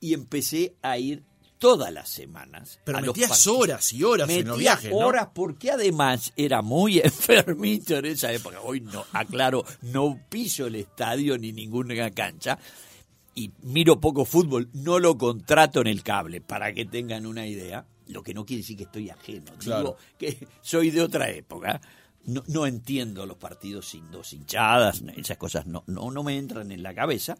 y 0.00 0.14
empecé 0.14 0.76
a 0.82 0.98
ir 0.98 1.22
todas 1.58 1.92
las 1.92 2.08
semanas. 2.08 2.80
Pero 2.84 3.00
metías 3.00 3.46
horas 3.46 3.92
y 3.92 4.04
horas 4.04 4.28
en 4.28 4.48
los 4.48 4.58
viajes, 4.58 4.90
¿no? 4.90 4.98
horas 4.98 5.28
porque 5.34 5.70
además 5.70 6.32
era 6.36 6.62
muy 6.62 6.98
enfermito 7.04 7.96
en 7.96 8.06
esa 8.06 8.32
época. 8.32 8.60
Hoy 8.60 8.80
no, 8.80 9.04
aclaro, 9.12 9.64
no 9.82 10.20
piso 10.28 10.66
el 10.66 10.76
estadio 10.76 11.38
ni 11.38 11.52
ninguna 11.52 12.10
cancha 12.10 12.58
y 13.36 13.52
miro 13.62 14.00
poco 14.00 14.24
fútbol, 14.24 14.70
no 14.72 14.98
lo 14.98 15.16
contrato 15.18 15.82
en 15.82 15.86
el 15.88 16.02
cable, 16.02 16.40
para 16.40 16.72
que 16.72 16.86
tengan 16.86 17.26
una 17.26 17.46
idea. 17.46 17.86
Lo 18.08 18.22
que 18.22 18.32
no 18.32 18.46
quiere 18.46 18.62
decir 18.62 18.76
que 18.76 18.84
estoy 18.84 19.10
ajeno. 19.10 19.52
Digo 19.60 19.96
que 20.18 20.48
soy 20.62 20.90
de 20.90 21.02
otra 21.02 21.30
época. 21.30 21.80
No, 22.24 22.42
no, 22.48 22.66
entiendo 22.66 23.26
los 23.26 23.36
partidos 23.36 23.88
sin 23.88 24.10
dos 24.10 24.32
hinchadas, 24.32 25.02
esas 25.16 25.36
cosas 25.36 25.66
no, 25.66 25.84
no, 25.86 26.10
no 26.10 26.22
me 26.24 26.36
entran 26.36 26.72
en 26.72 26.82
la 26.82 26.94
cabeza. 26.94 27.36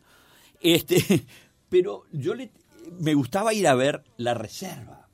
Este, 0.61 1.25
pero 1.69 2.05
yo 2.13 2.35
le, 2.35 2.53
me 2.99 3.15
gustaba 3.15 3.55
ir 3.55 3.69
a 3.69 3.75
ver 3.75 4.05
la 4.17 4.35
reserva. 4.35 5.09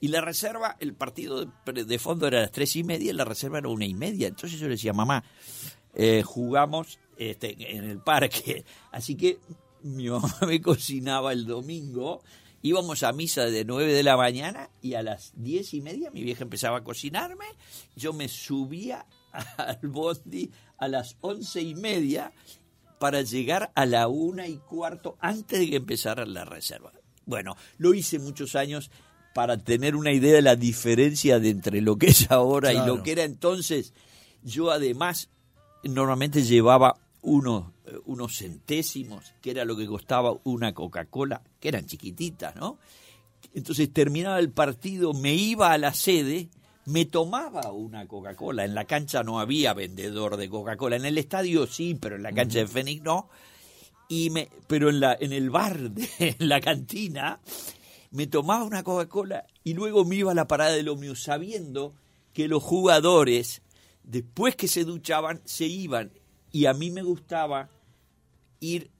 Y 0.00 0.08
la 0.08 0.20
reserva, 0.20 0.76
el 0.78 0.94
partido 0.94 1.44
de, 1.44 1.98
fondo 1.98 2.28
era 2.28 2.38
a 2.38 2.42
las 2.42 2.52
tres 2.52 2.76
y 2.76 2.84
media 2.84 3.10
y 3.10 3.14
la 3.14 3.24
reserva 3.24 3.58
era 3.58 3.68
una 3.68 3.84
y 3.84 3.94
media. 3.94 4.28
Entonces 4.28 4.60
yo 4.60 4.66
le 4.66 4.74
decía, 4.74 4.92
mamá, 4.92 5.24
eh, 5.94 6.22
jugamos 6.22 7.00
este, 7.16 7.56
en 7.76 7.84
el 7.84 8.00
parque. 8.00 8.64
Así 8.92 9.16
que 9.16 9.40
mi 9.82 10.08
mamá 10.08 10.32
me 10.46 10.60
cocinaba 10.60 11.32
el 11.32 11.46
domingo. 11.46 12.22
Íbamos 12.62 13.02
a 13.02 13.12
misa 13.12 13.46
de 13.46 13.64
nueve 13.64 13.92
de 13.92 14.02
la 14.02 14.16
mañana 14.16 14.70
y 14.82 14.94
a 14.94 15.02
las 15.02 15.32
diez 15.36 15.74
y 15.74 15.80
media 15.80 16.10
mi 16.10 16.22
vieja 16.22 16.44
empezaba 16.44 16.78
a 16.78 16.84
cocinarme. 16.84 17.46
Yo 17.96 18.12
me 18.12 18.28
subía 18.28 19.06
al 19.56 19.80
bondi 19.82 20.50
a 20.76 20.88
las 20.88 21.16
once 21.20 21.60
y 21.60 21.74
media 21.74 22.32
para 22.98 23.22
llegar 23.22 23.70
a 23.74 23.86
la 23.86 24.08
una 24.08 24.46
y 24.46 24.58
cuarto 24.58 25.16
antes 25.20 25.58
de 25.58 25.70
que 25.70 25.76
empezara 25.76 26.26
la 26.26 26.44
reserva. 26.44 26.92
Bueno, 27.28 27.56
lo 27.76 27.92
hice 27.92 28.18
muchos 28.18 28.56
años 28.56 28.90
para 29.34 29.58
tener 29.58 29.94
una 29.94 30.12
idea 30.12 30.36
de 30.36 30.42
la 30.42 30.56
diferencia 30.56 31.38
de 31.38 31.50
entre 31.50 31.82
lo 31.82 31.96
que 31.96 32.06
es 32.06 32.30
ahora 32.30 32.72
y 32.72 32.86
lo 32.86 33.02
que 33.02 33.12
era 33.12 33.24
entonces. 33.24 33.92
Yo 34.42 34.70
además 34.70 35.28
normalmente 35.84 36.42
llevaba 36.42 36.96
unos, 37.20 37.66
eh, 37.84 37.98
unos 38.06 38.38
centésimos, 38.38 39.34
que 39.42 39.50
era 39.50 39.66
lo 39.66 39.76
que 39.76 39.86
costaba 39.86 40.32
una 40.44 40.72
Coca-Cola, 40.72 41.42
que 41.60 41.68
eran 41.68 41.84
chiquititas, 41.84 42.56
¿no? 42.56 42.78
Entonces 43.52 43.92
terminaba 43.92 44.38
el 44.38 44.50
partido, 44.50 45.12
me 45.12 45.34
iba 45.34 45.70
a 45.70 45.76
la 45.76 45.92
sede, 45.92 46.48
me 46.86 47.04
tomaba 47.04 47.72
una 47.72 48.06
Coca-Cola. 48.08 48.64
En 48.64 48.74
la 48.74 48.86
cancha 48.86 49.22
no 49.22 49.38
había 49.38 49.74
vendedor 49.74 50.38
de 50.38 50.48
Coca-Cola, 50.48 50.96
en 50.96 51.04
el 51.04 51.18
estadio 51.18 51.66
sí, 51.66 51.94
pero 51.94 52.16
en 52.16 52.22
la 52.22 52.32
cancha 52.32 52.60
de 52.60 52.66
Fénix 52.66 53.02
no 53.02 53.28
y 54.08 54.30
me, 54.30 54.48
pero 54.66 54.88
en, 54.88 55.00
la, 55.00 55.16
en 55.18 55.32
el 55.32 55.50
bar, 55.50 55.90
de, 55.90 56.08
en 56.18 56.36
la 56.48 56.60
cantina, 56.60 57.40
me 58.10 58.26
tomaba 58.26 58.64
una 58.64 58.82
Coca-Cola 58.82 59.46
y 59.62 59.74
luego 59.74 60.04
me 60.04 60.16
iba 60.16 60.32
a 60.32 60.34
la 60.34 60.48
parada 60.48 60.72
del 60.72 60.88
ómnibus 60.88 61.22
sabiendo 61.22 61.94
que 62.32 62.48
los 62.48 62.62
jugadores, 62.62 63.62
después 64.02 64.56
que 64.56 64.68
se 64.68 64.84
duchaban, 64.84 65.42
se 65.44 65.66
iban. 65.66 66.10
Y 66.50 66.66
a 66.66 66.72
mí 66.72 66.90
me 66.90 67.02
gustaba 67.02 67.68
ir 68.60 68.90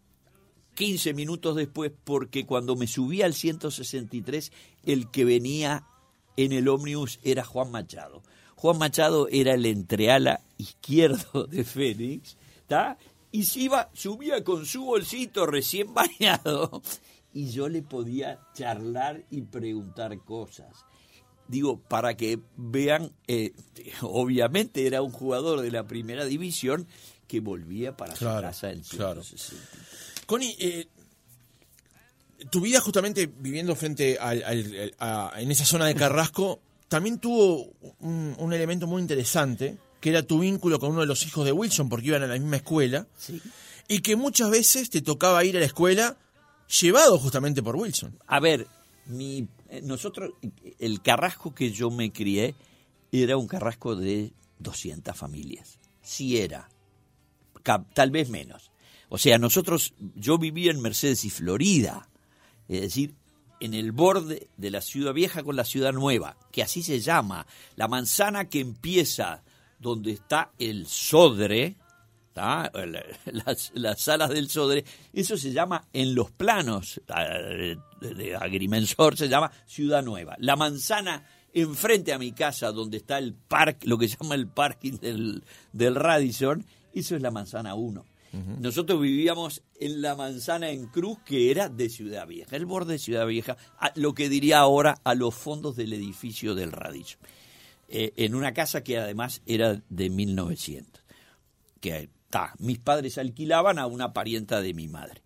15 0.74 1.14
minutos 1.14 1.56
después 1.56 1.90
porque 2.04 2.44
cuando 2.44 2.76
me 2.76 2.86
subía 2.86 3.24
al 3.24 3.34
163, 3.34 4.52
el 4.84 5.10
que 5.10 5.24
venía 5.24 5.84
en 6.36 6.52
el 6.52 6.68
ómnibus 6.68 7.18
era 7.24 7.44
Juan 7.44 7.70
Machado. 7.70 8.22
Juan 8.54 8.78
Machado 8.78 9.28
era 9.28 9.54
el 9.54 9.66
entreala 9.66 10.40
izquierdo 10.56 11.46
de 11.46 11.64
Fénix, 11.64 12.36
¿está? 12.60 12.98
Y 13.30 13.44
se 13.44 13.60
iba, 13.60 13.90
subía 13.92 14.42
con 14.42 14.64
su 14.66 14.84
bolsito 14.84 15.46
recién 15.46 15.92
bañado 15.94 16.82
y 17.32 17.50
yo 17.50 17.68
le 17.68 17.82
podía 17.82 18.40
charlar 18.54 19.24
y 19.30 19.42
preguntar 19.42 20.18
cosas. 20.24 20.74
Digo, 21.46 21.78
para 21.78 22.16
que 22.16 22.40
vean, 22.56 23.12
eh, 23.26 23.52
obviamente 24.02 24.86
era 24.86 25.02
un 25.02 25.12
jugador 25.12 25.60
de 25.60 25.70
la 25.70 25.86
primera 25.86 26.24
división 26.24 26.86
que 27.26 27.40
volvía 27.40 27.96
para 27.96 28.16
su 28.16 28.24
casa 28.24 28.70
en 28.70 28.80
claro. 28.82 29.22
Connie, 30.26 30.56
eh, 30.58 30.88
tu 32.50 32.60
vida 32.60 32.80
justamente 32.80 33.26
viviendo 33.26 33.74
frente 33.76 34.18
al, 34.18 34.42
en 35.36 35.50
esa 35.50 35.64
zona 35.64 35.86
de 35.86 35.94
Carrasco 35.94 36.60
también 36.88 37.18
tuvo 37.18 37.70
un 38.00 38.52
elemento 38.52 38.86
muy 38.86 39.02
interesante 39.02 39.78
que 40.00 40.10
era 40.10 40.22
tu 40.22 40.40
vínculo 40.40 40.78
con 40.78 40.92
uno 40.92 41.00
de 41.00 41.06
los 41.06 41.24
hijos 41.26 41.44
de 41.44 41.52
Wilson, 41.52 41.88
porque 41.88 42.08
iban 42.08 42.22
a 42.22 42.26
la 42.26 42.34
misma 42.34 42.56
escuela, 42.56 43.06
y 43.88 44.00
que 44.00 44.16
muchas 44.16 44.50
veces 44.50 44.90
te 44.90 45.00
tocaba 45.00 45.44
ir 45.44 45.56
a 45.56 45.60
la 45.60 45.66
escuela 45.66 46.16
llevado 46.80 47.18
justamente 47.18 47.62
por 47.62 47.76
Wilson. 47.76 48.18
A 48.26 48.40
ver, 48.40 48.66
mi, 49.06 49.48
eh, 49.70 49.80
nosotros, 49.82 50.32
el 50.78 51.00
carrasco 51.02 51.54
que 51.54 51.72
yo 51.72 51.90
me 51.90 52.12
crié 52.12 52.54
era 53.10 53.36
un 53.36 53.46
carrasco 53.46 53.96
de 53.96 54.32
200 54.58 55.16
familias. 55.16 55.78
Sí 56.02 56.38
era, 56.38 56.68
tal 57.94 58.10
vez 58.10 58.28
menos. 58.28 58.70
O 59.08 59.18
sea, 59.18 59.38
nosotros, 59.38 59.94
yo 60.14 60.38
vivía 60.38 60.70
en 60.70 60.80
Mercedes 60.80 61.24
y 61.24 61.30
Florida, 61.30 62.08
es 62.68 62.82
decir, 62.82 63.14
en 63.60 63.74
el 63.74 63.92
borde 63.92 64.48
de 64.56 64.70
la 64.70 64.80
ciudad 64.80 65.14
vieja 65.14 65.42
con 65.42 65.56
la 65.56 65.64
ciudad 65.64 65.92
nueva, 65.92 66.36
que 66.52 66.62
así 66.62 66.82
se 66.82 67.00
llama, 67.00 67.46
la 67.76 67.88
manzana 67.88 68.48
que 68.48 68.60
empieza 68.60 69.42
donde 69.78 70.12
está 70.12 70.52
el 70.58 70.86
Sodre, 70.86 71.76
las, 72.34 73.72
las, 73.74 74.00
salas 74.00 74.30
del 74.30 74.48
Sodre, 74.48 74.84
eso 75.12 75.36
se 75.36 75.52
llama 75.52 75.88
en 75.92 76.14
los 76.14 76.30
planos 76.30 77.00
de 78.00 78.36
agrimensor, 78.36 79.16
se 79.16 79.28
llama 79.28 79.50
Ciudad 79.66 80.02
Nueva. 80.02 80.36
La 80.38 80.56
manzana 80.56 81.24
enfrente 81.52 82.12
a 82.12 82.18
mi 82.18 82.32
casa, 82.32 82.70
donde 82.72 82.98
está 82.98 83.18
el 83.18 83.34
parque, 83.34 83.88
lo 83.88 83.98
que 83.98 84.08
se 84.08 84.16
llama 84.20 84.34
el 84.34 84.48
parking 84.48 84.98
del, 84.98 85.42
del 85.72 85.94
Radisson, 85.94 86.64
eso 86.92 87.16
es 87.16 87.22
la 87.22 87.30
manzana 87.30 87.74
1. 87.74 88.04
Nosotros 88.60 89.00
vivíamos 89.00 89.62
en 89.80 90.02
la 90.02 90.14
manzana 90.14 90.68
en 90.68 90.86
Cruz, 90.88 91.18
que 91.24 91.50
era 91.50 91.70
de 91.70 91.88
Ciudad 91.88 92.26
Vieja, 92.26 92.56
el 92.56 92.66
borde 92.66 92.92
de 92.92 92.98
Ciudad 92.98 93.26
Vieja, 93.26 93.56
lo 93.94 94.12
que 94.12 94.28
diría 94.28 94.58
ahora 94.58 95.00
a 95.02 95.14
los 95.14 95.34
fondos 95.34 95.76
del 95.76 95.94
edificio 95.94 96.54
del 96.54 96.70
Radisson. 96.70 97.18
Eh, 97.88 98.12
en 98.16 98.34
una 98.34 98.52
casa 98.52 98.84
que 98.84 98.98
además 98.98 99.40
era 99.46 99.82
de 99.88 100.10
1900. 100.10 101.02
Que 101.80 102.10
ta, 102.28 102.54
mis 102.58 102.78
padres 102.78 103.16
alquilaban 103.18 103.78
a 103.78 103.86
una 103.86 104.12
parienta 104.12 104.60
de 104.60 104.74
mi 104.74 104.88
madre. 104.88 105.22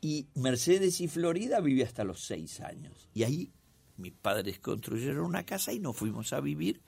Y 0.00 0.26
Mercedes 0.34 1.00
y 1.00 1.08
Florida 1.08 1.60
vivía 1.60 1.84
hasta 1.84 2.04
los 2.04 2.24
seis 2.24 2.60
años. 2.60 3.08
Y 3.12 3.24
ahí 3.24 3.50
mis 3.98 4.12
padres 4.12 4.58
construyeron 4.58 5.24
una 5.24 5.44
casa 5.44 5.72
y 5.72 5.78
nos 5.78 5.96
fuimos 5.96 6.32
a 6.32 6.40
vivir 6.40 6.80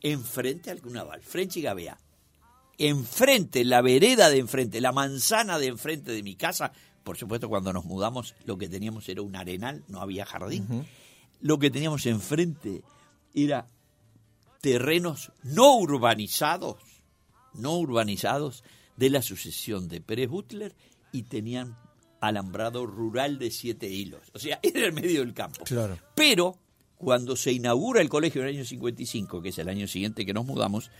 enfrente 0.00 0.70
al 0.70 0.80
Cunaval, 0.80 1.22
frente 1.22 1.58
y 1.58 1.62
Gabea. 1.62 1.98
Enfrente, 2.76 3.64
la 3.64 3.80
vereda 3.82 4.28
de 4.28 4.38
enfrente, 4.38 4.80
la 4.80 4.92
manzana 4.92 5.58
de 5.58 5.66
enfrente 5.66 6.12
de 6.12 6.22
mi 6.22 6.34
casa. 6.34 6.72
Por 7.02 7.16
supuesto, 7.16 7.48
cuando 7.48 7.72
nos 7.72 7.84
mudamos, 7.84 8.34
lo 8.44 8.58
que 8.58 8.68
teníamos 8.68 9.08
era 9.08 9.22
un 9.22 9.36
arenal, 9.36 9.84
no 9.88 10.00
había 10.00 10.26
jardín. 10.26 10.86
Lo 11.40 11.58
que 11.58 11.70
teníamos 11.70 12.04
enfrente 12.06 12.82
era 13.34 13.66
terrenos 14.60 15.32
no 15.42 15.76
urbanizados, 15.76 16.78
no 17.52 17.76
urbanizados 17.78 18.64
de 18.96 19.10
la 19.10 19.22
sucesión 19.22 19.88
de 19.88 20.00
Pérez 20.00 20.28
Butler 20.28 20.74
y 21.12 21.24
tenían 21.24 21.76
alambrado 22.20 22.86
rural 22.86 23.38
de 23.38 23.50
siete 23.50 23.88
hilos. 23.88 24.30
O 24.32 24.38
sea, 24.38 24.58
era 24.62 24.86
el 24.86 24.92
medio 24.92 25.20
del 25.20 25.34
campo. 25.34 25.64
Claro. 25.64 25.98
Pero 26.14 26.58
cuando 26.96 27.36
se 27.36 27.52
inaugura 27.52 28.00
el 28.00 28.08
colegio 28.08 28.40
en 28.42 28.48
el 28.48 28.54
año 28.54 28.64
55, 28.64 29.42
que 29.42 29.50
es 29.50 29.58
el 29.58 29.68
año 29.68 29.86
siguiente 29.86 30.24
que 30.24 30.32
nos 30.32 30.46
mudamos, 30.46 30.90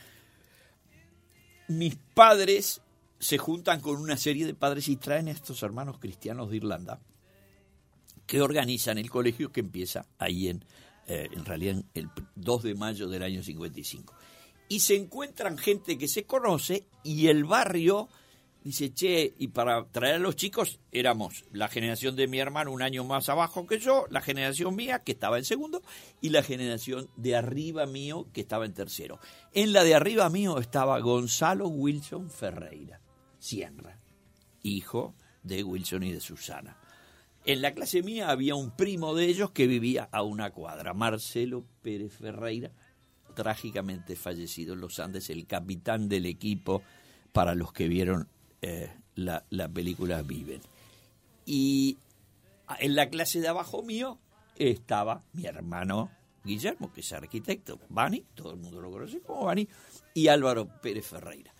mis 1.68 1.96
padres 1.96 2.82
se 3.18 3.38
juntan 3.38 3.80
con 3.80 3.96
una 3.96 4.16
serie 4.16 4.44
de 4.44 4.54
padres 4.54 4.88
y 4.88 4.96
traen 4.96 5.28
a 5.28 5.30
estos 5.30 5.62
hermanos 5.62 5.98
cristianos 5.98 6.50
de 6.50 6.56
Irlanda 6.56 7.00
que 8.26 8.42
organizan 8.42 8.98
el 8.98 9.10
colegio 9.10 9.52
que 9.52 9.60
empieza 9.60 10.06
ahí 10.18 10.48
en 10.48 10.64
eh, 11.06 11.28
en 11.32 11.44
realidad 11.44 11.82
el 11.94 12.08
2 12.34 12.62
de 12.62 12.74
mayo 12.74 13.08
del 13.08 13.22
año 13.22 13.42
55. 13.42 14.14
Y 14.68 14.80
se 14.80 14.96
encuentran 14.96 15.58
gente 15.58 15.98
que 15.98 16.08
se 16.08 16.24
conoce 16.24 16.86
y 17.02 17.28
el 17.28 17.44
barrio 17.44 18.08
dice, 18.64 18.94
che, 18.94 19.34
y 19.38 19.48
para 19.48 19.84
traer 19.88 20.14
a 20.14 20.18
los 20.18 20.36
chicos 20.36 20.80
éramos 20.90 21.44
la 21.52 21.68
generación 21.68 22.16
de 22.16 22.26
mi 22.26 22.38
hermano 22.38 22.72
un 22.72 22.80
año 22.80 23.04
más 23.04 23.28
abajo 23.28 23.66
que 23.66 23.78
yo, 23.78 24.06
la 24.08 24.22
generación 24.22 24.74
mía 24.74 25.00
que 25.00 25.12
estaba 25.12 25.36
en 25.36 25.44
segundo 25.44 25.82
y 26.22 26.30
la 26.30 26.42
generación 26.42 27.10
de 27.16 27.36
arriba 27.36 27.84
mío 27.84 28.26
que 28.32 28.40
estaba 28.40 28.64
en 28.64 28.72
tercero. 28.72 29.20
En 29.52 29.74
la 29.74 29.84
de 29.84 29.94
arriba 29.94 30.30
mío 30.30 30.58
estaba 30.58 30.98
Gonzalo 31.00 31.68
Wilson 31.68 32.30
Ferreira, 32.30 33.00
Sierra, 33.38 34.00
hijo 34.62 35.14
de 35.42 35.62
Wilson 35.62 36.02
y 36.04 36.12
de 36.12 36.20
Susana. 36.20 36.78
En 37.46 37.60
la 37.60 37.74
clase 37.74 38.02
mía 38.02 38.30
había 38.30 38.54
un 38.54 38.70
primo 38.70 39.14
de 39.14 39.26
ellos 39.26 39.50
que 39.50 39.66
vivía 39.66 40.08
a 40.12 40.22
una 40.22 40.50
cuadra, 40.50 40.94
Marcelo 40.94 41.64
Pérez 41.82 42.14
Ferreira, 42.14 42.70
trágicamente 43.34 44.16
fallecido 44.16 44.72
en 44.72 44.80
los 44.80 44.98
Andes, 44.98 45.28
el 45.28 45.46
capitán 45.46 46.08
del 46.08 46.24
equipo 46.24 46.82
para 47.32 47.54
los 47.54 47.72
que 47.72 47.88
vieron 47.88 48.28
eh, 48.62 48.90
la, 49.14 49.44
la 49.50 49.68
película 49.68 50.22
Viven. 50.22 50.62
Y 51.44 51.98
en 52.78 52.94
la 52.94 53.10
clase 53.10 53.40
de 53.40 53.48
abajo 53.48 53.82
mío 53.82 54.18
estaba 54.56 55.22
mi 55.34 55.44
hermano 55.44 56.10
Guillermo, 56.44 56.92
que 56.92 57.00
es 57.00 57.12
arquitecto, 57.12 57.78
Bani, 57.88 58.24
todo 58.34 58.52
el 58.52 58.58
mundo 58.58 58.80
lo 58.80 58.90
conoce 58.90 59.20
como 59.20 59.44
Bani, 59.44 59.68
y 60.14 60.28
Álvaro 60.28 60.68
Pérez 60.80 61.06
Ferreira. 61.06 61.52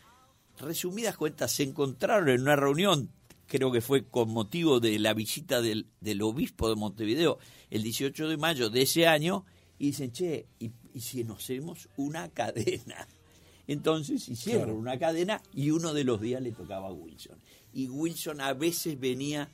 Resumidas 0.59 1.17
cuentas, 1.17 1.53
se 1.53 1.65
encontraron 1.65 2.29
en 2.29 2.43
una 2.43 2.57
reunión, 2.57 3.11
creo 3.47 3.73
que 3.73 3.81
fue 3.81 4.05
con 4.07 4.31
motivo 4.31 4.81
de 4.81 4.99
la 4.99 5.15
visita 5.15 5.61
del, 5.61 5.87
del 6.01 6.23
obispo 6.23 6.69
de 6.69 6.77
Montevideo 6.77 7.39
el 7.71 7.83
18 7.83 8.29
de 8.29 8.37
mayo 8.37 8.71
de 8.71 8.83
ese 8.83 9.07
año, 9.07 9.45
y 9.79 9.87
dicen, 9.87 10.13
che, 10.13 10.47
¿y, 10.59 10.73
si 11.01 11.25
nos 11.25 11.39
hacemos 11.43 11.89
una 11.97 12.29
cadena? 12.29 13.09
Entonces 13.67 14.29
hicieron 14.29 14.71
una 14.77 14.99
cadena 14.99 15.43
y 15.53 15.71
uno 15.71 15.95
de 15.95 16.05
los 16.05 16.21
días 16.21 16.43
le 16.43 16.53
tocaba 16.53 16.89
a 16.89 16.93
Wilson. 16.93 17.39
Y 17.73 17.89
Wilson 17.89 18.41
a 18.41 18.53
veces 18.53 19.01
venía 19.01 19.51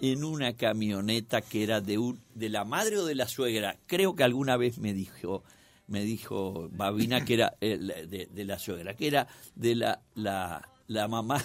en 0.00 0.22
una 0.22 0.54
camioneta 0.54 1.40
que 1.40 1.64
era 1.64 1.80
de 1.80 1.98
un, 1.98 2.20
de 2.34 2.50
la 2.50 2.64
madre 2.64 2.98
o 2.98 3.06
de 3.06 3.14
la 3.14 3.26
suegra. 3.26 3.78
Creo 3.86 4.14
que 4.14 4.22
alguna 4.22 4.56
vez 4.56 4.78
me 4.78 4.92
dijo 4.92 5.42
me 5.86 6.02
dijo 6.02 6.70
Babina 6.72 7.24
que 7.24 7.34
era 7.34 7.56
eh, 7.60 7.76
de, 7.78 8.44
la 8.44 8.58
suegra, 8.58 8.94
que 8.94 9.06
era 9.06 9.28
de 9.54 9.74
la, 9.74 10.00
la, 10.14 10.66
la 10.86 11.08
mamá 11.08 11.42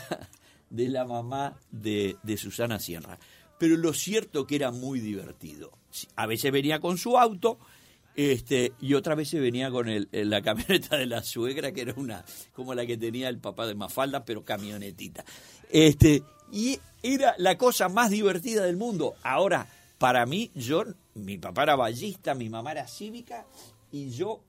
de 0.70 0.90
la 0.90 1.06
mamá 1.06 1.58
de, 1.72 2.18
de, 2.24 2.38
Susana 2.38 2.80
Sierra. 2.80 3.20
Pero 3.58 3.78
lo 3.78 3.94
cierto 3.94 4.46
que 4.48 4.56
era 4.56 4.72
muy 4.72 5.00
divertido. 5.00 5.72
A 6.16 6.28
veces 6.28 6.52
venía 6.52 6.80
con 6.80 6.98
su 6.98 7.18
auto 7.18 7.60
este, 8.16 8.74
y 8.82 8.96
otra 8.96 9.16
vez 9.16 9.32
venía 9.34 9.72
con 9.72 9.88
el, 9.88 10.10
la 10.12 10.42
camioneta 10.42 10.98
de 10.98 11.06
la 11.06 11.24
suegra, 11.24 11.72
que 11.72 11.82
era 11.82 11.94
una 11.96 12.26
como 12.54 12.74
la 12.74 12.86
que 12.86 12.98
tenía 12.98 13.30
el 13.30 13.40
papá 13.40 13.66
de 13.66 13.76
Mafalda, 13.76 14.26
pero 14.26 14.44
camionetita. 14.44 15.24
Este, 15.70 16.24
y 16.52 16.80
era 17.02 17.34
la 17.38 17.58
cosa 17.58 17.88
más 17.90 18.10
divertida 18.12 18.66
del 18.66 18.78
mundo. 18.78 19.16
Ahora, 19.24 19.68
para 19.98 20.26
mí, 20.26 20.52
yo, 20.56 20.84
mi 21.14 21.38
papá 21.38 21.64
era 21.64 21.76
ballista, 21.76 22.34
mi 22.36 22.50
mamá 22.50 22.72
era 22.74 22.88
cívica, 22.88 23.46
y 23.92 24.10
yo 24.10 24.42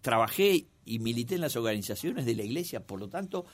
trabajé 0.00 0.66
y 0.84 0.98
milité 0.98 1.34
en 1.34 1.40
las 1.40 1.56
organizaciones 1.56 2.26
de 2.26 2.34
la 2.34 2.42
iglesia, 2.42 2.86
por 2.86 3.00
lo 3.00 3.08
tanto, 3.08 3.46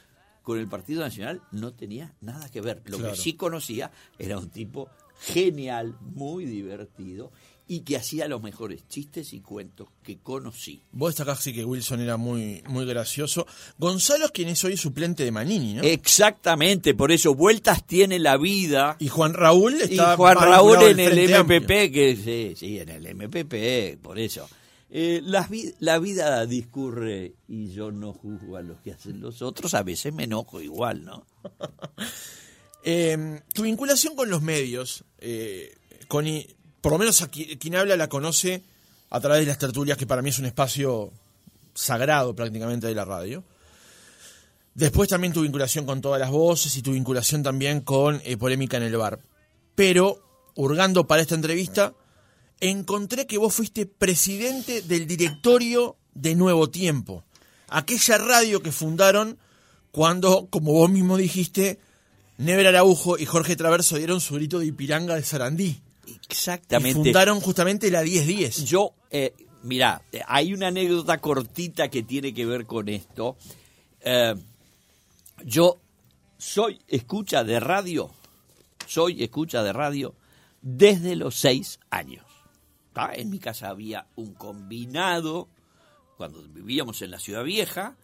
con 0.42 0.58
el 0.58 0.68
Partido 0.68 1.00
Nacional 1.00 1.42
no 1.52 1.72
tenía 1.72 2.14
nada 2.20 2.48
que 2.48 2.60
ver. 2.60 2.82
Lo 2.86 2.98
que 2.98 3.16
sí 3.16 3.34
conocía 3.34 3.90
era 4.18 4.38
un 4.38 4.50
tipo 4.50 4.88
genial, 5.20 5.96
muy 6.00 6.46
divertido 6.46 7.30
y 7.70 7.82
que 7.82 7.96
hacía 7.96 8.26
los 8.26 8.42
mejores 8.42 8.88
chistes 8.88 9.32
y 9.32 9.38
cuentos 9.38 9.86
que 10.02 10.18
conocí. 10.18 10.82
Vos 10.90 11.10
destacás 11.10 11.38
sí 11.38 11.52
que 11.52 11.64
Wilson 11.64 12.00
era 12.00 12.16
muy, 12.16 12.64
muy 12.66 12.84
gracioso. 12.84 13.46
Gonzalo 13.78 14.24
es 14.24 14.30
quien 14.32 14.48
es 14.48 14.64
hoy 14.64 14.76
suplente 14.76 15.22
de 15.22 15.30
Manini, 15.30 15.74
¿no? 15.74 15.84
Exactamente, 15.84 16.94
por 16.94 17.12
eso 17.12 17.32
vueltas 17.32 17.86
tiene 17.86 18.18
la 18.18 18.38
vida. 18.38 18.96
Y 18.98 19.06
Juan 19.06 19.34
Raúl 19.34 19.74
está 19.74 20.14
Y 20.14 20.16
Juan 20.16 20.36
Raúl 20.36 20.82
en 20.82 20.98
el 20.98 21.30
MPP, 21.30 21.92
que 21.92 22.16
sí, 22.16 22.54
sí, 22.56 22.80
en 22.80 22.88
el 22.88 23.14
MPP, 23.14 24.02
por 24.02 24.18
eso. 24.18 24.48
Eh, 24.92 25.20
la, 25.22 25.48
la, 25.78 25.98
vida 26.00 26.44
discurre 26.46 27.34
y 27.46 27.70
yo 27.70 27.92
no 27.92 28.12
juzgo 28.12 28.56
a 28.56 28.62
los 28.62 28.80
que 28.80 28.92
hacen 28.92 29.20
los 29.20 29.40
otros, 29.40 29.74
a 29.74 29.84
veces 29.84 30.12
me 30.12 30.24
enojo 30.24 30.60
igual, 30.60 31.04
¿no? 31.04 31.24
eh, 32.82 33.40
tu 33.54 33.62
vinculación 33.62 34.16
con 34.16 34.28
los 34.28 34.42
medios, 34.42 35.04
eh, 35.18 35.76
con, 36.08 36.26
por 36.80 36.90
lo 36.90 36.98
menos 36.98 37.24
quien 37.28 37.76
habla 37.76 37.96
la 37.96 38.08
conoce 38.08 38.64
a 39.10 39.20
través 39.20 39.40
de 39.42 39.46
las 39.46 39.58
tertulias, 39.58 39.96
que 39.96 40.08
para 40.08 40.22
mí 40.22 40.30
es 40.30 40.40
un 40.40 40.46
espacio 40.46 41.12
sagrado 41.74 42.34
prácticamente 42.34 42.88
de 42.88 42.94
la 42.94 43.04
radio. 43.04 43.44
Después 44.74 45.08
también 45.08 45.32
tu 45.32 45.42
vinculación 45.42 45.84
con 45.84 46.00
todas 46.00 46.20
las 46.20 46.30
voces 46.30 46.76
y 46.76 46.82
tu 46.82 46.92
vinculación 46.92 47.42
también 47.42 47.80
con 47.80 48.20
eh, 48.24 48.36
Polémica 48.36 48.76
en 48.76 48.84
el 48.84 48.96
Bar. 48.96 49.20
Pero, 49.74 50.50
hurgando 50.54 51.06
para 51.06 51.22
esta 51.22 51.34
entrevista, 51.34 51.94
encontré 52.60 53.26
que 53.26 53.38
vos 53.38 53.54
fuiste 53.54 53.86
presidente 53.86 54.82
del 54.82 55.06
directorio 55.06 55.96
de 56.14 56.34
Nuevo 56.34 56.70
Tiempo. 56.70 57.24
Aquella 57.68 58.18
radio 58.18 58.62
que 58.62 58.72
fundaron 58.72 59.38
cuando, 59.90 60.48
como 60.50 60.72
vos 60.72 60.90
mismo 60.90 61.16
dijiste, 61.16 61.78
Never 62.38 62.66
Araujo 62.66 63.18
y 63.18 63.26
Jorge 63.26 63.56
Traverso 63.56 63.96
dieron 63.96 64.20
su 64.20 64.34
grito 64.34 64.58
de 64.58 64.66
Ipiranga 64.66 65.14
de 65.14 65.22
Sarandí. 65.22 65.80
Exactamente. 66.28 66.94
fundaron 66.94 67.40
justamente 67.40 67.90
la 67.90 68.02
1010. 68.02 68.64
Yo, 68.64 68.94
eh, 69.10 69.34
mira, 69.62 70.02
hay 70.26 70.52
una 70.52 70.68
anécdota 70.68 71.18
cortita 71.18 71.88
que 71.88 72.02
tiene 72.02 72.34
que 72.34 72.46
ver 72.46 72.66
con 72.66 72.88
esto. 72.88 73.36
Eh, 74.00 74.34
yo 75.44 75.78
soy 76.38 76.80
escucha 76.88 77.44
de 77.44 77.60
radio, 77.60 78.10
soy 78.86 79.22
escucha 79.22 79.62
de 79.62 79.72
radio 79.72 80.14
desde 80.62 81.16
los 81.16 81.36
seis 81.36 81.78
años. 81.90 82.29
En 83.12 83.30
mi 83.30 83.38
casa 83.38 83.68
había 83.68 84.06
un 84.16 84.34
combinado, 84.34 85.48
cuando 86.16 86.42
vivíamos 86.42 87.00
en 87.02 87.10
la 87.10 87.18
ciudad 87.18 87.44
vieja, 87.44 87.96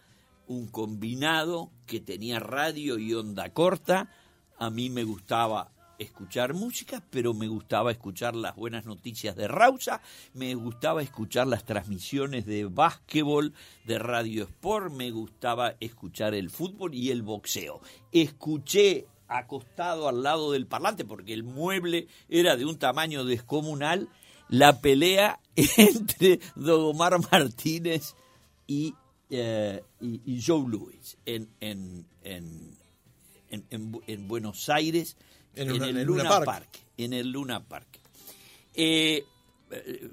un 0.47 0.67
combinado 0.67 1.71
que 1.85 1.99
tenía 1.99 2.39
radio 2.39 2.97
y 2.97 3.13
onda 3.13 3.53
corta. 3.53 4.09
A 4.57 4.69
mí 4.69 4.89
me 4.89 5.03
gustaba 5.03 5.71
escuchar 5.99 6.53
música, 6.53 7.03
pero 7.09 7.33
me 7.33 7.47
gustaba 7.47 7.91
escuchar 7.91 8.35
las 8.35 8.55
buenas 8.55 8.85
noticias 8.85 9.35
de 9.35 9.47
Rausa, 9.47 10.01
me 10.33 10.55
gustaba 10.55 11.01
escuchar 11.01 11.47
las 11.47 11.65
transmisiones 11.65 12.45
de 12.45 12.65
básquetbol 12.65 13.53
de 13.85 13.99
Radio 13.99 14.43
Sport, 14.43 14.93
me 14.93 15.11
gustaba 15.11 15.75
escuchar 15.79 16.33
el 16.33 16.49
fútbol 16.49 16.93
y 16.93 17.11
el 17.11 17.23
boxeo. 17.23 17.81
Escuché 18.11 19.07
acostado 19.27 20.07
al 20.07 20.23
lado 20.23 20.51
del 20.51 20.67
parlante, 20.67 21.03
porque 21.03 21.33
el 21.33 21.43
mueble 21.43 22.07
era 22.29 22.55
de 22.55 22.65
un 22.65 22.77
tamaño 22.77 23.25
descomunal, 23.25 24.09
la 24.49 24.79
pelea 24.81 25.39
entre 25.55 26.39
Dogomar 26.55 27.19
Martínez 27.31 28.15
y, 28.67 28.93
eh, 29.29 29.81
y, 30.01 30.41
Joe 30.41 30.67
Louis 30.67 31.17
en, 31.25 31.49
en, 31.59 32.05
en, 32.23 32.77
en 33.69 34.27
Buenos 34.27 34.69
Aires 34.69 35.17
en, 35.57 35.97
el 35.97 36.03
Luna, 36.03 36.41
Park. 36.43 36.79
En 36.97 37.13
el 37.13 37.31
Luna 37.31 37.63
Park. 37.63 37.99
Eh, 38.73 39.23
eh, 39.71 40.09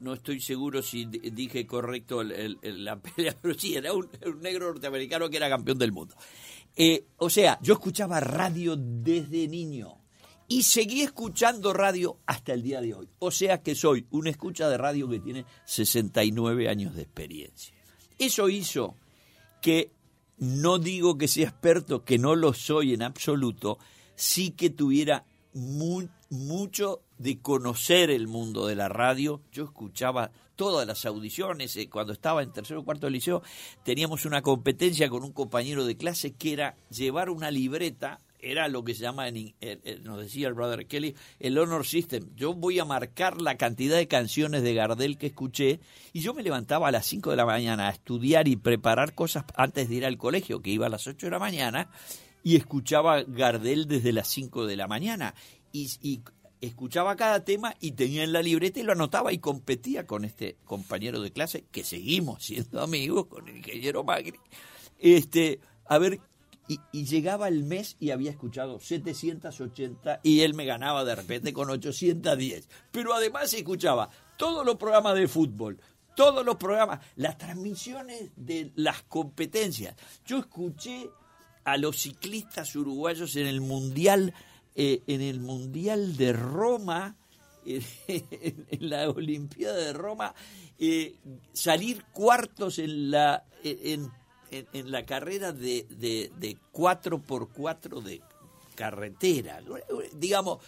no 0.00 0.14
estoy 0.14 0.40
seguro 0.40 0.82
si 0.82 1.04
dije 1.04 1.66
correcto 1.66 2.22
la 2.24 2.96
pelea, 3.00 3.36
pero 3.40 3.54
sí, 3.54 3.76
era 3.76 3.92
un, 3.92 4.08
negro 4.40 4.66
norteamericano 4.66 5.30
que 5.30 5.36
era 5.36 5.48
campeón 5.48 5.78
del 5.78 5.92
mundo. 5.92 6.16
Eh, 6.74 7.04
o 7.18 7.30
sea, 7.30 7.58
yo 7.62 7.74
escuchaba 7.74 8.18
radio 8.20 8.76
desde 8.76 9.46
niño 9.46 9.98
y 10.48 10.62
seguí 10.62 11.02
escuchando 11.02 11.72
radio 11.72 12.18
hasta 12.26 12.52
el 12.52 12.62
día 12.62 12.80
de 12.80 12.94
hoy. 12.94 13.08
O 13.18 13.30
sea 13.30 13.62
que 13.62 13.74
soy 13.74 14.06
una 14.10 14.30
escucha 14.30 14.68
de 14.68 14.78
radio 14.78 15.08
que 15.08 15.20
tiene 15.20 15.46
69 15.64 16.68
años 16.68 16.94
de 16.94 17.02
experiencia. 17.02 17.74
Eso 18.18 18.48
hizo 18.48 18.96
que 19.60 19.90
no 20.38 20.78
digo 20.78 21.18
que 21.18 21.28
sea 21.28 21.48
experto, 21.48 22.04
que 22.04 22.18
no 22.18 22.34
lo 22.34 22.52
soy 22.52 22.94
en 22.94 23.02
absoluto, 23.02 23.78
sí 24.14 24.50
que 24.50 24.70
tuviera 24.70 25.24
mucho 25.54 27.02
de 27.18 27.40
conocer 27.40 28.10
el 28.10 28.26
mundo 28.26 28.66
de 28.66 28.74
la 28.74 28.88
radio. 28.88 29.42
Yo 29.52 29.64
escuchaba 29.64 30.32
todas 30.56 30.86
las 30.86 31.04
audiciones. 31.06 31.76
Eh, 31.76 31.88
cuando 31.88 32.12
estaba 32.12 32.42
en 32.42 32.52
tercero 32.52 32.80
o 32.80 32.84
cuarto 32.84 33.06
de 33.06 33.12
liceo, 33.12 33.42
teníamos 33.84 34.24
una 34.24 34.42
competencia 34.42 35.08
con 35.08 35.22
un 35.22 35.32
compañero 35.32 35.84
de 35.84 35.96
clase 35.96 36.32
que 36.32 36.52
era 36.52 36.76
llevar 36.90 37.30
una 37.30 37.50
libreta. 37.50 38.20
Era 38.42 38.66
lo 38.66 38.82
que 38.82 38.94
se 38.94 39.02
llama, 39.02 39.28
en, 39.28 39.36
eh, 39.36 39.54
eh, 39.60 40.00
nos 40.02 40.20
decía 40.20 40.48
el 40.48 40.54
brother 40.54 40.86
Kelly, 40.86 41.14
el 41.38 41.56
honor 41.56 41.86
system. 41.86 42.28
Yo 42.34 42.54
voy 42.54 42.80
a 42.80 42.84
marcar 42.84 43.40
la 43.40 43.56
cantidad 43.56 43.96
de 43.96 44.08
canciones 44.08 44.64
de 44.64 44.74
Gardel 44.74 45.16
que 45.16 45.28
escuché 45.28 45.78
y 46.12 46.20
yo 46.20 46.34
me 46.34 46.42
levantaba 46.42 46.88
a 46.88 46.90
las 46.90 47.06
5 47.06 47.30
de 47.30 47.36
la 47.36 47.46
mañana 47.46 47.88
a 47.88 47.92
estudiar 47.92 48.48
y 48.48 48.56
preparar 48.56 49.14
cosas 49.14 49.44
antes 49.54 49.88
de 49.88 49.94
ir 49.94 50.04
al 50.04 50.18
colegio, 50.18 50.60
que 50.60 50.70
iba 50.70 50.86
a 50.86 50.90
las 50.90 51.06
8 51.06 51.26
de 51.26 51.30
la 51.30 51.38
mañana, 51.38 51.88
y 52.42 52.56
escuchaba 52.56 53.22
Gardel 53.22 53.86
desde 53.86 54.12
las 54.12 54.26
5 54.26 54.66
de 54.66 54.76
la 54.76 54.88
mañana 54.88 55.34
y, 55.72 56.20
escuchaba 56.60 57.16
cada 57.16 57.44
tema 57.44 57.74
y 57.80 57.92
tenía 57.92 58.22
en 58.22 58.32
la 58.32 58.40
libreta 58.40 58.78
y 58.78 58.84
lo 58.84 58.92
anotaba 58.92 59.32
y 59.32 59.38
competía 59.38 60.06
con 60.06 60.24
este 60.24 60.58
compañero 60.64 61.20
de 61.20 61.32
clase 61.32 61.64
que 61.72 61.82
seguimos 61.82 62.44
siendo 62.44 62.80
amigos 62.80 63.26
con 63.26 63.48
el 63.48 63.56
ingeniero 63.56 64.04
Magri. 64.04 64.38
Este, 65.00 65.58
a 65.86 65.98
ver, 65.98 66.20
y, 66.68 67.04
llegaba 67.04 67.48
el 67.48 67.64
mes 67.64 67.96
y 68.00 68.10
había 68.10 68.30
escuchado 68.30 68.78
780 68.78 70.20
y 70.22 70.40
él 70.40 70.54
me 70.54 70.64
ganaba 70.64 71.04
de 71.04 71.14
repente 71.14 71.52
con 71.52 71.68
810. 71.68 72.68
Pero 72.90 73.14
además 73.14 73.52
escuchaba 73.52 74.08
todos 74.36 74.64
los 74.64 74.76
programas 74.76 75.14
de 75.16 75.28
fútbol, 75.28 75.80
todos 76.16 76.44
los 76.44 76.56
programas, 76.56 77.00
las 77.16 77.36
transmisiones 77.36 78.30
de 78.36 78.72
las 78.76 79.02
competencias. 79.02 79.96
Yo 80.24 80.38
escuché 80.38 81.10
a 81.64 81.76
los 81.76 82.00
ciclistas 82.00 82.74
uruguayos 82.74 83.36
en 83.36 83.46
el 83.46 83.60
Mundial 83.60 84.34
eh, 84.74 85.02
en 85.06 85.20
el 85.20 85.40
Mundial 85.40 86.16
de 86.16 86.32
Roma, 86.32 87.16
en, 87.66 87.84
la 88.80 89.10
Olimpiada 89.10 89.76
de 89.76 89.92
Roma, 89.92 90.34
eh, 90.78 91.16
salir 91.52 92.04
cuartos 92.04 92.78
en 92.78 93.10
la, 93.10 93.44
en, 93.62 94.10
la 94.72 95.04
carrera 95.04 95.52
de, 95.52 95.86
de, 95.90 96.30
de 96.38 96.56
4x4 96.72 98.02
de 98.02 98.20
carretera. 98.74 99.60
Digamos, 100.14 100.58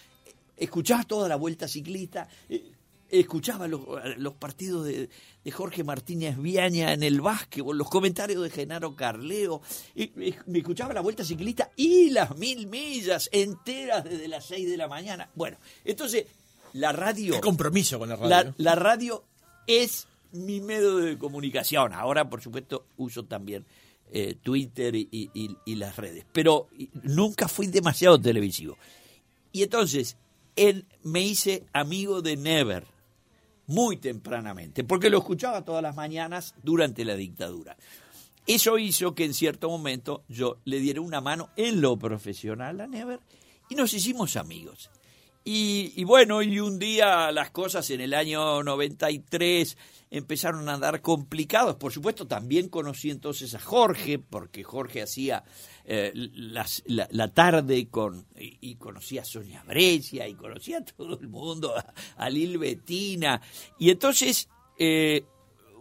escuchaba 0.57 1.05
toda 1.05 1.29
la 1.29 1.37
vuelta 1.37 1.69
ciclista, 1.69 2.29
eh, 2.49 2.73
escuchaba 3.11 3.69
los, 3.69 3.83
los 4.19 4.35
partidos 4.35 4.87
de, 4.87 5.09
Jorge 5.53 5.85
Martínez 5.85 6.39
Viaña 6.39 6.93
en 6.93 7.03
el 7.03 7.21
básquetbol, 7.21 7.77
los 7.77 7.91
comentarios 7.91 8.43
de 8.43 8.51
Genaro 8.51 8.97
Carleo, 8.97 9.61
y, 9.95 10.11
me 10.47 10.59
escuchaba 10.59 10.95
la 10.95 11.01
vuelta 11.01 11.25
ciclista 11.25 11.71
y 11.77 12.11
las 12.11 12.37
mil 12.37 12.67
millas 12.67 13.29
enteras 13.31 14.05
desde 14.05 14.29
las 14.29 14.47
seis 14.47 14.69
de 14.69 14.77
la 14.77 14.89
mañana. 14.89 15.29
Bueno, 15.35 15.59
entonces 15.85 16.27
la 16.73 16.93
radio... 16.93 17.35
¿Qué 17.35 17.41
compromiso 17.41 17.99
con 17.99 18.09
la 18.09 18.17
radio? 18.17 18.55
La, 18.57 18.75
radio 18.75 19.25
es 19.67 20.09
mi 20.35 20.61
medio 20.61 20.97
de 20.97 21.19
comunicación. 21.19 21.93
Ahora, 21.93 22.29
por 22.29 22.43
supuesto, 22.43 22.87
uso 22.97 23.25
también 23.25 23.65
eh, 24.13 24.37
Twitter 24.43 24.95
y, 24.95 25.09
y, 25.13 25.75
las 25.75 25.97
redes, 25.97 26.25
pero 26.33 26.69
nunca 27.03 27.49
fui 27.49 27.67
demasiado 27.67 28.21
televisivo. 28.21 28.77
Y 29.53 29.63
entonces, 29.63 30.17
él 30.57 30.87
me 31.03 31.21
hice 31.21 31.65
amigo 31.73 32.23
de 32.23 32.37
Never 32.37 32.85
muy 33.67 33.97
tempranamente, 33.97 34.85
porque 34.85 35.11
lo 35.11 35.19
escuchaba 35.19 35.65
todas 35.65 35.83
las 35.83 35.97
mañanas 35.97 36.55
durante 36.63 37.05
la 37.05 37.17
dictadura. 37.17 37.77
Eso 38.47 38.79
hizo 38.79 39.15
que 39.15 39.25
en 39.25 39.33
cierto 39.33 39.71
momento 39.71 40.23
yo 40.29 40.59
le 40.65 40.79
diera 40.79 41.01
una 41.01 41.21
mano 41.21 41.49
en 41.57 41.81
lo 41.81 41.97
profesional 41.99 42.81
a 42.81 42.87
Never 42.87 43.21
y 43.71 43.75
nos 43.75 43.95
hicimos 43.95 44.37
amigos. 44.37 44.91
Y, 45.47 46.03
bueno, 46.05 46.43
y 46.43 46.59
un 46.59 46.79
día 46.79 47.31
las 47.31 47.51
cosas 47.51 47.91
en 47.91 48.01
el 48.01 48.15
año 48.15 48.63
93 48.63 49.77
empezaron 50.11 50.67
a 50.71 50.75
andar 50.75 51.03
complicados. 51.03 51.77
Por 51.77 51.93
supuesto, 51.93 52.27
también 52.27 52.71
conocí 52.71 53.11
entonces 53.11 53.55
a 53.55 53.61
Jorge, 53.61 54.19
porque 54.19 54.65
Jorge 54.65 55.03
hacía 55.03 55.45
eh, 55.85 56.13
la, 56.15 57.29
tarde 57.29 57.89
con, 57.89 58.25
y, 58.39 58.77
conocía 58.77 59.21
a 59.21 59.27
Sonia 59.27 59.63
Brescia, 59.65 60.27
y 60.27 60.35
conocía 60.35 60.79
a 60.79 60.85
todo 60.85 61.21
el 61.21 61.29
mundo, 61.29 61.75
a, 62.17 62.31
Lil 62.31 62.57
Betina. 62.57 63.43
Y 63.79 63.91
entonces, 63.91 64.49
eh, 64.79 65.27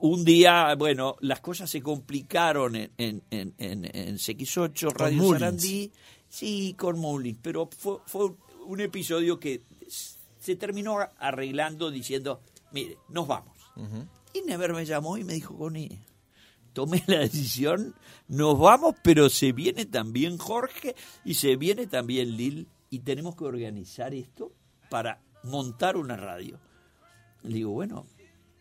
un 0.02 0.26
día, 0.26 0.76
bueno, 0.76 1.16
las 1.22 1.40
cosas 1.40 1.70
se 1.70 1.82
complicaron 1.82 2.76
en, 2.76 2.92
en, 2.98 3.24
en, 3.30 3.54
en 3.58 4.16
CX8, 4.18 4.92
Radio 4.92 5.30
Sarandí. 5.30 5.90
Sí, 6.28 6.76
con 6.78 7.00
Mullins, 7.00 7.38
pero 7.42 7.70
fue, 7.78 8.00
fue 8.08 8.32
un 8.66 8.82
episodio 8.82 9.40
que 9.40 9.64
se 10.40 10.56
terminó 10.56 10.98
arreglando 11.18 11.92
diciendo, 11.92 12.42
mire, 12.72 12.98
nos 13.10 13.28
vamos. 13.28 13.58
Y 14.34 14.42
Never 14.42 14.74
me 14.74 14.86
llamó 14.86 15.18
y 15.18 15.24
me 15.24 15.34
dijo, 15.34 15.58
Connie, 15.58 16.00
tomé 16.74 17.04
la 17.08 17.20
decisión, 17.20 17.96
nos 18.28 18.60
vamos, 18.60 18.96
pero 19.04 19.30
se 19.30 19.52
viene 19.52 19.86
también 19.86 20.38
Jorge 20.38 20.96
y 21.24 21.36
se 21.36 21.56
viene 21.56 21.88
también 21.88 22.36
Lil 22.36 22.68
y 22.90 23.00
tenemos 23.00 23.36
que 23.36 23.46
organizar 23.46 24.14
esto 24.14 24.52
para 24.90 25.22
montar 25.44 25.98
una 25.98 26.18
radio. 26.18 26.60
Le 27.44 27.56
digo, 27.56 27.72
bueno, 27.72 28.06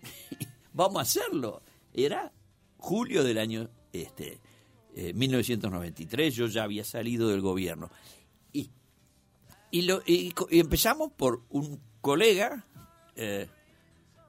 vamos 0.72 0.98
a 0.98 1.02
hacerlo. 1.02 1.62
Era 1.92 2.32
julio 2.78 3.24
del 3.24 3.38
año 3.38 3.68
este, 3.92 4.40
1993, 4.94 6.26
eh, 6.26 6.36
yo 6.36 6.46
ya 6.46 6.64
había 6.64 6.84
salido 6.84 7.28
del 7.28 7.40
gobierno. 7.40 7.90
Y 9.72 9.78
y, 9.78 9.82
lo, 9.82 10.02
y, 10.04 10.34
empezamos 10.50 11.12
por 11.12 11.44
un 11.48 11.80
colega, 12.02 12.66
eh, 13.16 13.48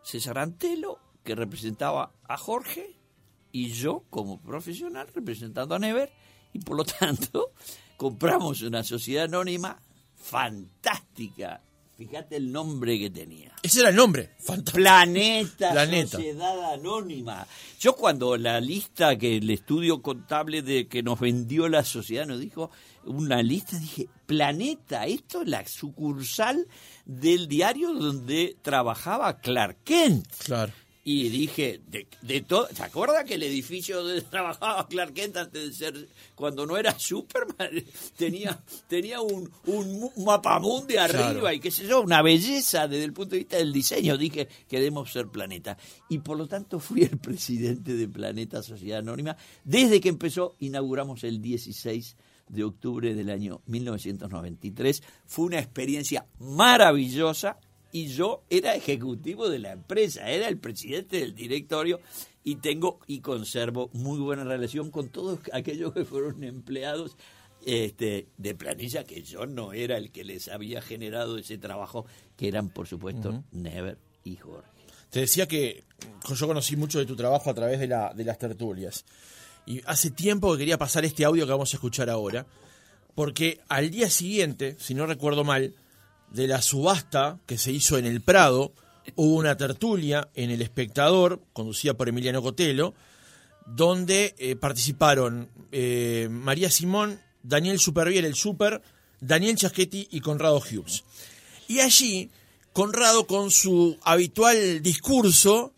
César 0.01 0.39
Antelo, 0.39 0.99
que 1.21 1.35
representaba 1.35 2.13
a 2.23 2.37
Jorge, 2.37 2.95
y 3.51 3.71
yo 3.71 4.05
como 4.09 4.41
profesional 4.41 5.09
representando 5.13 5.75
a 5.75 5.79
Never, 5.79 6.11
y 6.53 6.59
por 6.59 6.77
lo 6.77 6.85
tanto 6.99 7.51
compramos 7.97 8.61
una 8.61 8.83
sociedad 8.83 9.25
anónima 9.25 9.81
fantástica. 10.15 11.61
Fíjate 12.07 12.37
el 12.37 12.51
nombre 12.51 12.99
que 12.99 13.09
tenía. 13.09 13.53
Ese 13.61 13.79
era 13.79 13.89
el 13.89 13.95
nombre. 13.95 14.31
Planeta, 14.73 15.71
Planeta, 15.71 16.17
Sociedad 16.17 16.73
Anónima. 16.73 17.47
Yo 17.79 17.95
cuando 17.95 18.37
la 18.37 18.59
lista 18.59 19.17
que 19.17 19.37
el 19.37 19.49
estudio 19.49 20.01
contable 20.01 20.61
de 20.61 20.87
que 20.87 21.01
nos 21.03 21.19
vendió 21.19 21.69
la 21.69 21.83
sociedad 21.83 22.25
nos 22.25 22.39
dijo, 22.39 22.71
una 23.05 23.41
lista, 23.41 23.77
dije, 23.77 24.09
Planeta, 24.25 25.05
esto 25.05 25.41
es 25.41 25.47
la 25.47 25.65
sucursal 25.67 26.67
del 27.05 27.47
diario 27.47 27.93
donde 27.93 28.57
trabajaba 28.61 29.39
Clark 29.39 29.77
Kent. 29.83 30.27
Claro. 30.45 30.73
Y 31.05 31.27
dije, 31.27 31.81
de, 31.87 32.07
de 32.21 32.41
todo, 32.41 32.67
¿se 32.73 32.81
acuerda 32.81 33.25
que 33.25 33.33
el 33.33 33.43
edificio 33.43 34.01
donde 34.01 34.21
trabajaba 34.29 34.87
Clark 34.87 35.13
Kent 35.13 35.35
antes 35.35 35.67
de 35.67 35.73
ser, 35.73 36.07
cuando 36.33 36.65
no 36.65 36.77
era 36.77 36.97
Superman, 36.97 37.71
tenía, 38.17 38.63
tenía 38.87 39.19
un, 39.19 39.51
un 39.65 40.11
mapamundi 40.23 40.95
arriba 40.95 41.53
y 41.53 41.59
qué 41.59 41.71
sé 41.71 41.85
yo, 41.85 42.01
una 42.01 42.21
belleza 42.21 42.87
desde 42.87 43.03
el 43.03 43.11
punto 43.11 43.31
de 43.31 43.39
vista 43.39 43.57
del 43.57 43.73
diseño? 43.73 44.17
Dije, 44.17 44.47
queremos 44.69 45.11
ser 45.11 45.27
Planeta. 45.27 45.77
Y 46.07 46.19
por 46.19 46.37
lo 46.37 46.47
tanto 46.47 46.79
fui 46.79 47.03
el 47.03 47.17
presidente 47.17 47.95
de 47.95 48.07
Planeta 48.07 48.63
Sociedad 48.63 48.99
Anónima. 48.99 49.35
Desde 49.65 49.99
que 49.99 50.09
empezó, 50.09 50.55
inauguramos 50.59 51.25
el 51.25 51.41
16 51.41 52.15
de 52.47 52.63
octubre 52.63 53.13
del 53.13 53.29
año 53.29 53.61
1993. 53.65 55.03
Fue 55.25 55.45
una 55.45 55.59
experiencia 55.59 56.25
maravillosa 56.39 57.57
y 57.93 58.07
yo 58.07 58.43
era 58.49 58.75
ejecutivo 58.75 59.49
de 59.49 59.59
la 59.59 59.71
empresa, 59.71 60.27
era 60.29 60.49
el 60.49 60.57
presidente 60.57 61.19
del 61.19 61.35
directorio 61.35 62.01
y 62.43 62.55
tengo 62.55 62.99
y 63.05 63.21
conservo 63.21 63.91
muy 63.93 64.19
buena 64.19 64.43
relación 64.43 64.89
con 64.89 65.09
todos 65.09 65.39
aquellos 65.53 65.93
que 65.93 66.03
fueron 66.03 66.43
empleados 66.43 67.15
este, 67.65 68.27
de 68.35 68.55
planilla, 68.55 69.03
que 69.03 69.21
yo 69.21 69.45
no 69.45 69.73
era 69.73 69.95
el 69.95 70.11
que 70.11 70.23
les 70.23 70.47
había 70.47 70.81
generado 70.81 71.37
ese 71.37 71.59
trabajo, 71.59 72.07
que 72.35 72.47
eran 72.47 72.69
por 72.69 72.87
supuesto 72.87 73.43
Never 73.51 73.99
y 74.23 74.37
Jorge. 74.37 74.67
Te 75.11 75.19
decía 75.19 75.47
que 75.47 75.83
yo 76.35 76.47
conocí 76.47 76.75
mucho 76.75 76.97
de 76.97 77.05
tu 77.05 77.15
trabajo 77.15 77.51
a 77.51 77.53
través 77.53 77.79
de, 77.79 77.87
la, 77.87 78.11
de 78.15 78.25
las 78.25 78.39
tertulias. 78.39 79.05
Y 79.67 79.81
hace 79.85 80.09
tiempo 80.09 80.51
que 80.53 80.57
quería 80.57 80.79
pasar 80.79 81.05
este 81.05 81.25
audio 81.25 81.45
que 81.45 81.51
vamos 81.51 81.71
a 81.71 81.77
escuchar 81.77 82.09
ahora, 82.09 82.47
porque 83.13 83.61
al 83.69 83.91
día 83.91 84.09
siguiente, 84.09 84.75
si 84.79 84.95
no 84.95 85.05
recuerdo 85.05 85.43
mal, 85.43 85.75
de 86.33 86.47
la 86.47 86.61
subasta 86.61 87.39
que 87.45 87.57
se 87.57 87.71
hizo 87.71 87.97
en 87.97 88.05
el 88.05 88.21
Prado, 88.21 88.73
hubo 89.15 89.35
una 89.35 89.55
tertulia 89.55 90.29
en 90.33 90.49
El 90.49 90.61
Espectador, 90.61 91.41
conducida 91.53 91.93
por 91.93 92.09
Emiliano 92.09 92.41
Cotelo, 92.41 92.93
donde 93.65 94.35
eh, 94.37 94.55
participaron 94.55 95.47
eh, 95.71 96.27
María 96.29 96.69
Simón, 96.69 97.19
Daniel 97.43 97.79
Supervier, 97.79 98.25
el 98.25 98.35
Super, 98.35 98.81
Daniel 99.21 99.55
Chaschetti 99.55 100.07
y 100.11 100.19
Conrado 100.19 100.57
Hughes. 100.59 101.03
Y 101.67 101.79
allí, 101.79 102.29
Conrado 102.73 103.27
con 103.27 103.51
su 103.51 103.99
habitual 104.03 104.81
discurso, 104.81 105.73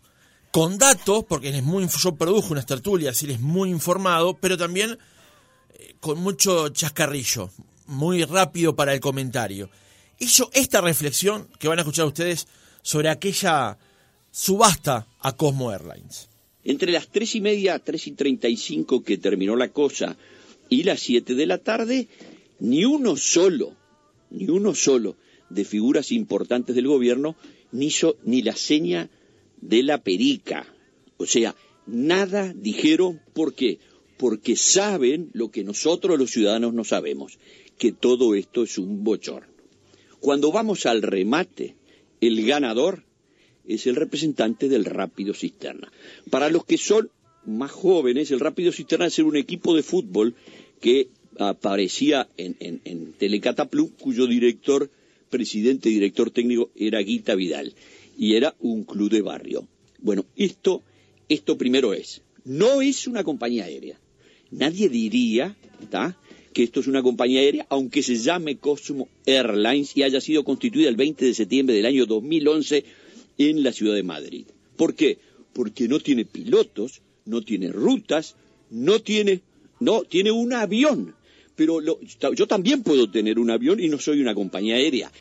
con 0.50 0.78
datos, 0.78 1.24
porque 1.28 1.50
él 1.50 1.56
es 1.56 1.62
muy, 1.62 1.86
yo 1.86 2.14
produjo 2.16 2.54
unas 2.54 2.64
tertulias 2.64 3.22
él 3.22 3.32
es 3.32 3.40
muy 3.40 3.68
informado, 3.68 4.38
pero 4.38 4.56
también 4.56 4.98
eh, 5.74 5.94
con 6.00 6.18
mucho 6.18 6.70
chascarrillo, 6.70 7.50
muy 7.86 8.24
rápido 8.24 8.74
para 8.74 8.94
el 8.94 9.00
comentario. 9.00 9.68
Hizo 10.18 10.50
esta 10.54 10.80
reflexión 10.80 11.48
que 11.58 11.68
van 11.68 11.78
a 11.78 11.82
escuchar 11.82 12.06
ustedes 12.06 12.46
sobre 12.82 13.08
aquella 13.10 13.78
subasta 14.30 15.06
a 15.20 15.36
Cosmo 15.36 15.72
Airlines. 15.72 16.28
Entre 16.64 16.90
las 16.90 17.08
tres 17.08 17.34
y 17.34 17.40
media, 17.40 17.78
tres 17.78 18.06
y 18.06 18.12
treinta 18.12 18.48
y 18.48 18.56
cinco 18.56 19.02
que 19.02 19.18
terminó 19.18 19.56
la 19.56 19.68
cosa 19.68 20.16
y 20.68 20.82
las 20.84 21.00
siete 21.00 21.34
de 21.34 21.46
la 21.46 21.58
tarde, 21.58 22.08
ni 22.60 22.84
uno 22.84 23.16
solo, 23.16 23.76
ni 24.30 24.48
uno 24.48 24.74
solo 24.74 25.16
de 25.50 25.64
figuras 25.64 26.10
importantes 26.12 26.74
del 26.74 26.88
gobierno 26.88 27.36
ni 27.72 27.86
hizo 27.86 28.16
ni 28.24 28.42
la 28.42 28.56
seña 28.56 29.10
de 29.60 29.82
la 29.82 30.02
perica. 30.02 30.66
O 31.18 31.26
sea, 31.26 31.54
nada 31.86 32.52
dijeron, 32.54 33.20
¿por 33.32 33.54
qué? 33.54 33.78
Porque 34.16 34.56
saben 34.56 35.30
lo 35.34 35.50
que 35.50 35.62
nosotros 35.62 36.18
los 36.18 36.30
ciudadanos 36.30 36.72
no 36.72 36.84
sabemos, 36.84 37.38
que 37.78 37.92
todo 37.92 38.34
esto 38.34 38.64
es 38.64 38.78
un 38.78 39.04
bochorno. 39.04 39.55
Cuando 40.20 40.52
vamos 40.52 40.86
al 40.86 41.02
remate, 41.02 41.74
el 42.20 42.44
ganador 42.46 43.04
es 43.66 43.86
el 43.86 43.96
representante 43.96 44.68
del 44.68 44.84
Rápido 44.84 45.34
Cisterna. 45.34 45.90
Para 46.30 46.50
los 46.50 46.64
que 46.64 46.78
son 46.78 47.10
más 47.44 47.70
jóvenes, 47.70 48.30
el 48.30 48.40
Rápido 48.40 48.72
Cisterna 48.72 49.06
es 49.06 49.18
un 49.18 49.36
equipo 49.36 49.74
de 49.74 49.82
fútbol 49.82 50.34
que 50.80 51.08
aparecía 51.38 52.28
en, 52.36 52.56
en, 52.60 52.80
en 52.84 53.14
cuyo 53.98 54.26
director, 54.26 54.90
presidente 55.30 55.88
y 55.88 55.94
director 55.94 56.30
técnico 56.30 56.70
era 56.76 57.00
Guita 57.00 57.34
Vidal 57.34 57.74
y 58.16 58.34
era 58.34 58.54
un 58.60 58.84
club 58.84 59.10
de 59.10 59.22
barrio. 59.22 59.66
Bueno, 59.98 60.24
esto, 60.36 60.82
esto 61.28 61.58
primero 61.58 61.92
es, 61.92 62.22
no 62.44 62.80
es 62.80 63.06
una 63.06 63.24
compañía 63.24 63.64
aérea. 63.64 63.98
Nadie 64.50 64.88
diría 64.88 65.56
que 66.56 66.62
esto 66.62 66.80
es 66.80 66.86
una 66.86 67.02
compañía 67.02 67.40
aérea, 67.40 67.66
aunque 67.68 68.02
se 68.02 68.16
llame 68.16 68.56
Cosmo 68.56 69.10
Airlines 69.26 69.94
y 69.94 70.04
haya 70.04 70.22
sido 70.22 70.42
constituida 70.42 70.88
el 70.88 70.96
20 70.96 71.26
de 71.26 71.34
septiembre 71.34 71.76
del 71.76 71.84
año 71.84 72.06
2011 72.06 72.82
en 73.36 73.62
la 73.62 73.72
ciudad 73.72 73.94
de 73.94 74.02
Madrid. 74.02 74.46
¿Por 74.74 74.94
qué? 74.94 75.18
Porque 75.52 75.86
no 75.86 76.00
tiene 76.00 76.24
pilotos, 76.24 77.02
no 77.26 77.42
tiene 77.42 77.70
rutas, 77.70 78.36
no 78.70 79.00
tiene, 79.00 79.42
no, 79.80 80.04
tiene 80.04 80.30
un 80.30 80.54
avión. 80.54 81.14
Pero 81.56 81.80
yo 82.34 82.46
también 82.46 82.82
puedo 82.82 83.10
tener 83.10 83.38
un 83.38 83.50
avión 83.50 83.78
y 83.78 83.88
no 83.88 83.98
soy 83.98 84.22
una 84.22 84.34
compañía 84.34 84.76
aérea. 84.76 85.12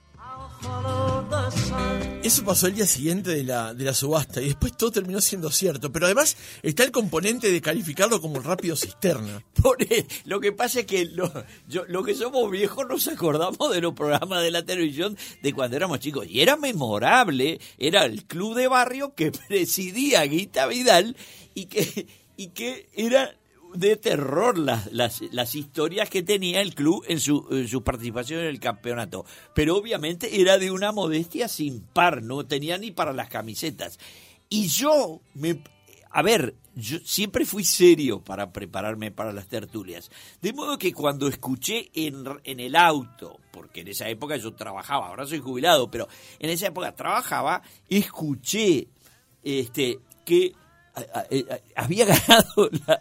Eso 2.26 2.44
pasó 2.44 2.66
el 2.66 2.74
día 2.74 2.88
siguiente 2.88 3.30
de 3.30 3.44
la, 3.44 3.76
de 3.76 3.86
la 3.86 3.94
subasta 3.94 4.42
y 4.42 4.46
después 4.46 4.76
todo 4.76 4.90
terminó 4.90 5.22
siendo 5.22 5.52
cierto. 5.52 5.92
Pero 5.92 6.08
además 6.08 6.36
está 6.64 6.84
el 6.84 6.92
componente 6.92 7.52
de 7.52 7.62
calificarlo 7.62 8.20
como 8.20 8.40
rápido 8.40 8.76
cisterna. 8.76 9.46
lo 10.26 10.40
que 10.40 10.52
pasa 10.52 10.80
es 10.80 10.86
que 10.88 11.06
lo, 11.06 11.32
yo, 11.68 11.84
lo 11.88 12.04
que 12.04 12.16
somos 12.16 12.50
viejos 12.50 12.88
nos 12.88 13.08
acordamos 13.08 13.72
de 13.72 13.80
los 13.80 13.94
programas 13.94 14.42
de 14.42 14.50
la 14.50 14.66
televisión 14.66 15.16
de 15.44 15.54
cuando 15.54 15.78
éramos 15.78 16.00
chicos. 16.00 16.26
Y 16.28 16.42
era 16.42 16.58
memorable, 16.58 17.60
era 17.78 18.06
el 18.06 18.26
club 18.26 18.56
de 18.56 18.70
barrio 18.70 19.14
que 19.14 19.32
presidía 19.48 20.24
Guita 20.24 20.66
Vidal 20.66 21.16
y 21.54 21.68
que, 21.68 22.08
y 22.38 22.48
que 22.48 22.90
era 22.96 23.36
de 23.78 23.96
terror 23.96 24.58
las, 24.58 24.92
las, 24.92 25.56
historias 25.56 26.10
que 26.10 26.24
tenía 26.24 26.62
el 26.62 26.76
club 26.76 27.04
en 27.08 27.20
su, 27.20 27.84
participación 27.84 28.42
en 28.42 28.48
el 28.48 28.60
campeonato. 28.60 29.26
Pero 29.54 29.78
obviamente 29.78 30.42
era 30.42 30.58
de 30.58 30.72
una 30.72 30.92
modestia 30.92 31.48
sin 31.48 31.82
par, 31.82 32.24
no 32.24 32.46
tenía 32.46 32.78
ni 32.78 32.92
para 32.92 33.14
las 33.14 33.30
camisetas. 33.30 34.00
Y 34.50 34.68
yo, 34.68 35.22
me, 35.34 35.60
a 36.12 36.22
ver, 36.22 36.56
yo 36.76 37.00
siempre 37.04 37.46
fui 37.46 37.64
serio 37.64 38.22
para 38.22 38.52
prepararme 38.52 39.12
para 39.12 39.32
las 39.32 39.48
tertulias. 39.48 40.12
De 40.42 40.54
modo 40.54 40.78
que 40.78 40.94
cuando 40.94 41.28
escuché 41.28 41.90
en, 41.94 42.26
en 42.44 42.60
el 42.60 42.76
auto, 42.76 43.40
porque 43.52 43.82
en 43.82 43.88
esa 43.88 44.10
época 44.10 44.38
yo 44.38 44.54
trabajaba, 44.54 45.08
ahora 45.08 45.26
soy 45.26 45.40
jubilado, 45.40 45.90
pero 45.90 46.08
en 46.40 46.50
esa 46.50 46.68
época 46.68 46.94
trabajaba, 46.94 47.62
escuché 47.90 48.88
este, 49.44 50.00
que 50.26 50.54
había 51.76 52.06
ganado 52.28 52.70
la, 52.88 53.00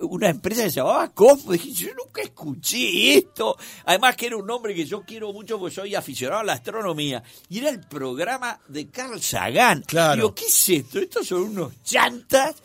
una 0.00 0.28
empresa 0.28 0.64
que 0.64 0.70
se 0.70 0.76
llamaba 0.76 1.12
Cosmo. 1.12 1.52
Dije, 1.52 1.72
yo 1.72 1.88
nunca 1.94 2.22
escuché 2.22 3.18
esto. 3.18 3.56
Además 3.84 4.16
que 4.16 4.26
era 4.26 4.36
un 4.36 4.46
nombre 4.46 4.74
que 4.74 4.84
yo 4.84 5.02
quiero 5.02 5.32
mucho 5.32 5.58
porque 5.58 5.74
soy 5.74 5.94
aficionado 5.94 6.40
a 6.40 6.44
la 6.44 6.54
astronomía. 6.54 7.22
Y 7.48 7.58
era 7.58 7.70
el 7.70 7.80
programa 7.80 8.60
de 8.68 8.88
Carl 8.88 9.20
Sagan. 9.20 9.82
Claro. 9.82 10.16
Digo, 10.16 10.34
¿qué 10.34 10.46
es 10.46 10.68
esto? 10.68 10.98
Estos 10.98 11.26
son 11.26 11.42
unos 11.42 11.82
chantas. 11.82 12.56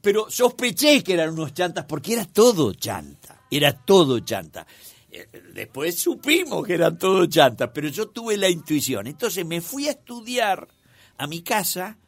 Pero 0.00 0.28
sospeché 0.30 1.02
que 1.02 1.12
eran 1.14 1.30
unos 1.30 1.54
chantas 1.54 1.84
porque 1.84 2.14
era 2.14 2.24
todo 2.24 2.74
chanta. 2.74 3.42
Era 3.50 3.72
todo 3.72 4.18
chanta. 4.20 4.66
Eh, 5.10 5.28
después 5.54 5.98
supimos 5.98 6.66
que 6.66 6.74
eran 6.74 6.98
todo 6.98 7.26
chantas, 7.26 7.70
pero 7.72 7.88
yo 7.88 8.08
tuve 8.08 8.36
la 8.36 8.48
intuición. 8.48 9.06
Entonces 9.06 9.44
me 9.44 9.60
fui 9.60 9.88
a 9.88 9.92
estudiar 9.92 10.66
a 11.18 11.26
mi 11.26 11.42
casa 11.42 11.98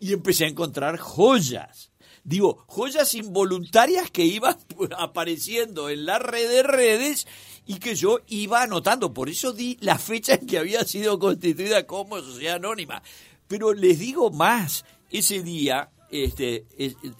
y 0.00 0.12
empecé 0.12 0.46
a 0.46 0.48
encontrar 0.48 0.98
joyas 0.98 1.90
digo, 2.24 2.64
joyas 2.66 3.14
involuntarias 3.14 4.10
que 4.10 4.24
iban 4.24 4.56
apareciendo 4.98 5.90
en 5.90 6.06
la 6.06 6.18
red 6.18 6.48
de 6.48 6.62
redes 6.62 7.26
y 7.66 7.78
que 7.78 7.94
yo 7.94 8.20
iba 8.28 8.62
anotando. 8.62 9.12
Por 9.14 9.28
eso 9.28 9.52
di 9.52 9.76
la 9.80 9.98
fecha 9.98 10.34
en 10.34 10.46
que 10.46 10.58
había 10.58 10.84
sido 10.84 11.18
constituida 11.18 11.86
como 11.86 12.20
sociedad 12.20 12.56
anónima. 12.56 13.02
Pero 13.46 13.74
les 13.74 13.98
digo 13.98 14.30
más, 14.30 14.84
ese 15.10 15.42
día, 15.42 15.90
este, 16.10 16.64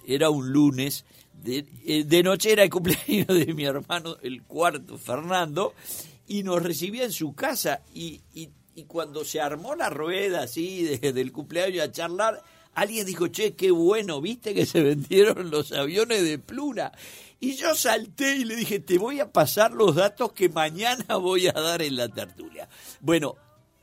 era 0.05 0.29
un 0.29 0.51
lunes, 0.51 1.05
de, 1.33 1.65
eh, 1.85 2.03
de, 2.03 2.23
noche 2.23 2.51
era 2.51 2.63
el 2.63 2.69
cumpleaños 2.69 3.27
de 3.27 3.53
mi 3.53 3.65
hermano, 3.65 4.17
el 4.23 4.41
cuarto, 4.43 4.97
Fernando, 4.97 5.73
y 6.27 6.41
nos 6.41 6.63
recibía 6.63 7.03
en 7.03 7.11
su 7.11 7.35
casa. 7.35 7.83
Y, 7.93 8.21
y, 8.33 8.49
y 8.73 8.83
cuando 8.85 9.23
se 9.23 9.39
armó 9.39 9.75
la 9.75 9.89
rueda 9.91 10.43
así 10.43 10.83
del 10.97 11.31
cumpleaños 11.31 11.83
a 11.83 11.91
charlar, 11.91 12.41
alguien 12.75 13.05
dijo, 13.05 13.27
che, 13.27 13.55
qué 13.55 13.71
bueno, 13.71 14.21
viste 14.21 14.53
que 14.53 14.65
se 14.65 14.83
vendieron 14.83 15.49
los 15.49 15.71
aviones 15.71 16.23
de 16.23 16.37
Pluna. 16.37 16.91
Y 17.39 17.55
yo 17.55 17.73
salté 17.75 18.35
y 18.35 18.45
le 18.45 18.55
dije, 18.55 18.79
te 18.79 18.97
voy 18.97 19.19
a 19.19 19.31
pasar 19.31 19.71
los 19.71 19.95
datos 19.95 20.33
que 20.33 20.49
mañana 20.49 21.15
voy 21.17 21.47
a 21.47 21.53
dar 21.53 21.81
en 21.81 21.95
la 21.95 22.09
tertulia. 22.09 22.69
Bueno, 23.01 23.35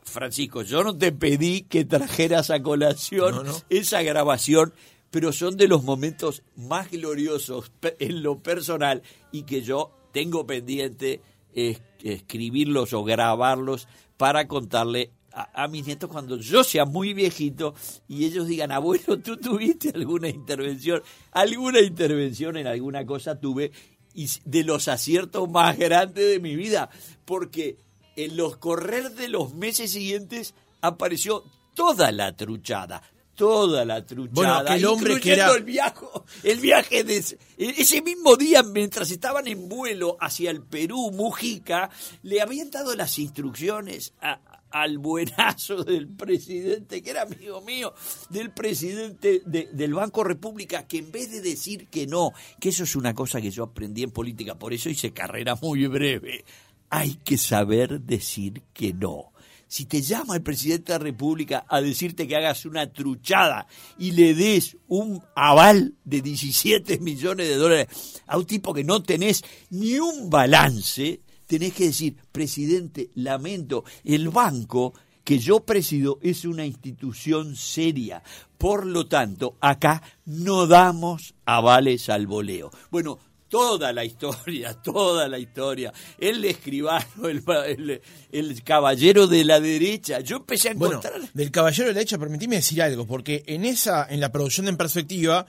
Francisco, 0.05 0.63
yo 0.63 0.85
no 0.85 0.97
te 0.97 1.13
pedí 1.13 1.63
que 1.63 1.85
trajeras 1.85 2.51
a 2.51 2.63
colación 2.63 3.47
esa 3.71 4.03
grabación, 4.03 4.75
pero 5.11 5.33
son 5.33 5.57
de 5.57 5.69
los 5.69 5.85
momentos 5.85 6.43
más 6.57 6.91
gloriosos 6.91 7.73
en 7.99 8.23
lo 8.23 8.43
personal 8.43 9.03
y 9.31 9.43
que 9.43 9.63
yo 9.63 9.91
tengo 10.13 10.47
pendiente 10.47 11.21
escribirlos 11.55 12.93
o 12.93 13.05
grabarlos 13.05 13.89
para 14.17 14.49
contarle 14.49 15.13
a, 15.35 15.69
mis 15.69 15.87
nietos 15.87 16.11
cuando 16.11 16.37
yo 16.37 16.65
sea 16.65 16.85
muy 16.85 17.15
viejito 17.15 17.75
y 18.09 18.25
ellos 18.25 18.47
digan, 18.47 18.73
abuelo, 18.73 19.19
tú 19.19 19.37
tuviste 19.37 19.91
alguna 19.95 20.29
intervención, 20.29 21.03
alguna 21.31 21.81
intervención 21.81 22.57
en 22.57 22.67
alguna 22.67 23.05
cosa 23.07 23.39
tuve 23.39 23.73
y 24.15 24.29
de 24.45 24.65
los 24.65 24.89
aciertos 24.89 25.51
más 25.51 25.79
grandes 25.79 26.29
de 26.29 26.39
mi 26.39 26.55
vida, 26.55 26.91
porque 27.25 27.77
en 28.17 28.37
los 28.37 28.59
correr 28.59 29.13
de 29.13 29.29
los 29.29 29.55
meses 29.55 29.93
siguientes 29.93 30.55
apareció 30.83 31.45
toda 31.75 32.13
la 32.13 32.37
truchada, 32.37 33.03
toda 33.35 33.85
la 33.85 34.05
truchada, 34.05 34.77
el 34.77 34.85
hombre 34.85 35.19
que 35.19 35.33
era... 35.33 35.51
el 35.55 35.65
viaje, 35.65 36.05
el 36.43 36.61
viaje 36.61 37.05
de 37.05 37.25
ese 37.57 38.03
mismo 38.03 38.37
día 38.37 38.63
mientras 38.63 39.11
estaban 39.11 39.49
en 39.49 39.69
vuelo 39.69 40.19
hacia 40.21 40.51
el 40.51 40.63
Perú, 40.63 41.11
Mujica, 41.11 41.91
le 42.23 42.43
habían 42.43 42.71
dado 42.71 42.95
las 42.95 43.19
instrucciones 43.19 44.13
a, 44.21 44.39
al 44.73 44.99
buenazo 44.99 45.85
del 45.85 46.09
presidente, 46.09 47.03
que 47.03 47.11
era 47.11 47.23
amigo 47.23 47.61
mío, 47.61 47.95
del 48.31 48.51
presidente 48.51 49.43
del 49.45 49.95
Banco 49.95 50.25
República, 50.25 50.87
que 50.87 50.99
en 50.99 51.13
vez 51.13 51.31
de 51.31 51.41
decir 51.41 51.89
que 51.89 52.07
no, 52.07 52.33
que 52.61 52.71
eso 52.71 52.85
es 52.85 52.97
una 52.97 53.15
cosa 53.15 53.41
que 53.41 53.51
yo 53.51 53.65
aprendí 53.65 54.03
en 54.03 54.11
política, 54.11 54.59
por 54.59 54.73
eso 54.73 54.91
hice 54.91 55.13
carrera 55.13 55.57
muy 55.61 55.87
breve, 55.87 56.45
hay 56.91 57.15
que 57.25 57.39
saber 57.39 58.01
decir 58.01 58.63
que 58.73 58.93
no. 58.93 59.33
Si 59.73 59.87
te 59.87 60.03
llama 60.03 60.37
el 60.37 60.43
presidente 60.43 60.93
de 60.93 60.99
la 60.99 61.05
República 61.05 61.65
a 61.67 61.81
decirte 61.81 62.29
que 62.29 62.37
hagas 62.37 62.67
una 62.67 62.93
truchada 62.93 63.67
y 63.99 64.11
le 64.11 64.35
des 64.35 64.77
un 64.87 65.25
aval 65.35 65.95
de 66.05 66.21
17 66.21 66.99
millones 66.99 67.49
de 67.49 67.57
dólares 67.57 68.21
a 68.27 68.37
un 68.37 68.45
tipo 68.45 68.75
que 68.75 68.85
no 68.85 69.03
tenés 69.03 69.43
ni 69.71 69.99
un 69.99 70.29
balance, 70.29 71.22
tenés 71.53 71.75
que 71.75 71.85
decir, 71.85 72.17
presidente, 72.33 73.11
lamento, 73.17 73.85
el 74.05 74.31
banco 74.31 74.95
que 75.23 75.39
yo 75.39 75.61
presido 75.61 76.19
es 76.23 76.47
una 76.47 76.65
institución 76.65 77.57
seria. 77.57 78.23
Por 78.57 78.87
lo 78.87 79.07
tanto, 79.07 79.59
acá 79.61 80.03
no 80.25 80.67
damos 80.67 81.35
avales 81.45 82.09
al 82.09 82.27
voleo. 82.27 82.71
Bueno, 82.91 83.19
toda 83.51 83.93
la 83.93 84.03
historia, 84.03 84.73
toda 84.83 85.29
la 85.29 85.39
historia. 85.39 85.93
El 86.19 86.43
escribano, 86.47 87.29
el, 87.29 88.01
el, 88.33 88.63
caballero 88.63 89.27
de 89.27 89.45
la 89.45 89.61
derecha. 89.61 90.21
Yo 90.21 90.37
empecé 90.37 90.71
a 90.71 90.73
encontrar. 90.73 91.21
del 91.35 91.51
caballero 91.51 91.89
de 91.89 91.93
la 91.93 91.99
derecha, 91.99 92.17
permitime 92.17 92.57
decir 92.57 92.81
algo, 92.81 93.07
porque 93.07 93.45
en 93.47 93.67
esa, 93.67 94.07
en 94.09 94.21
la 94.21 94.33
producción 94.33 94.65
de 94.65 94.71
En 94.71 94.79
Perspectiva, 94.79 95.47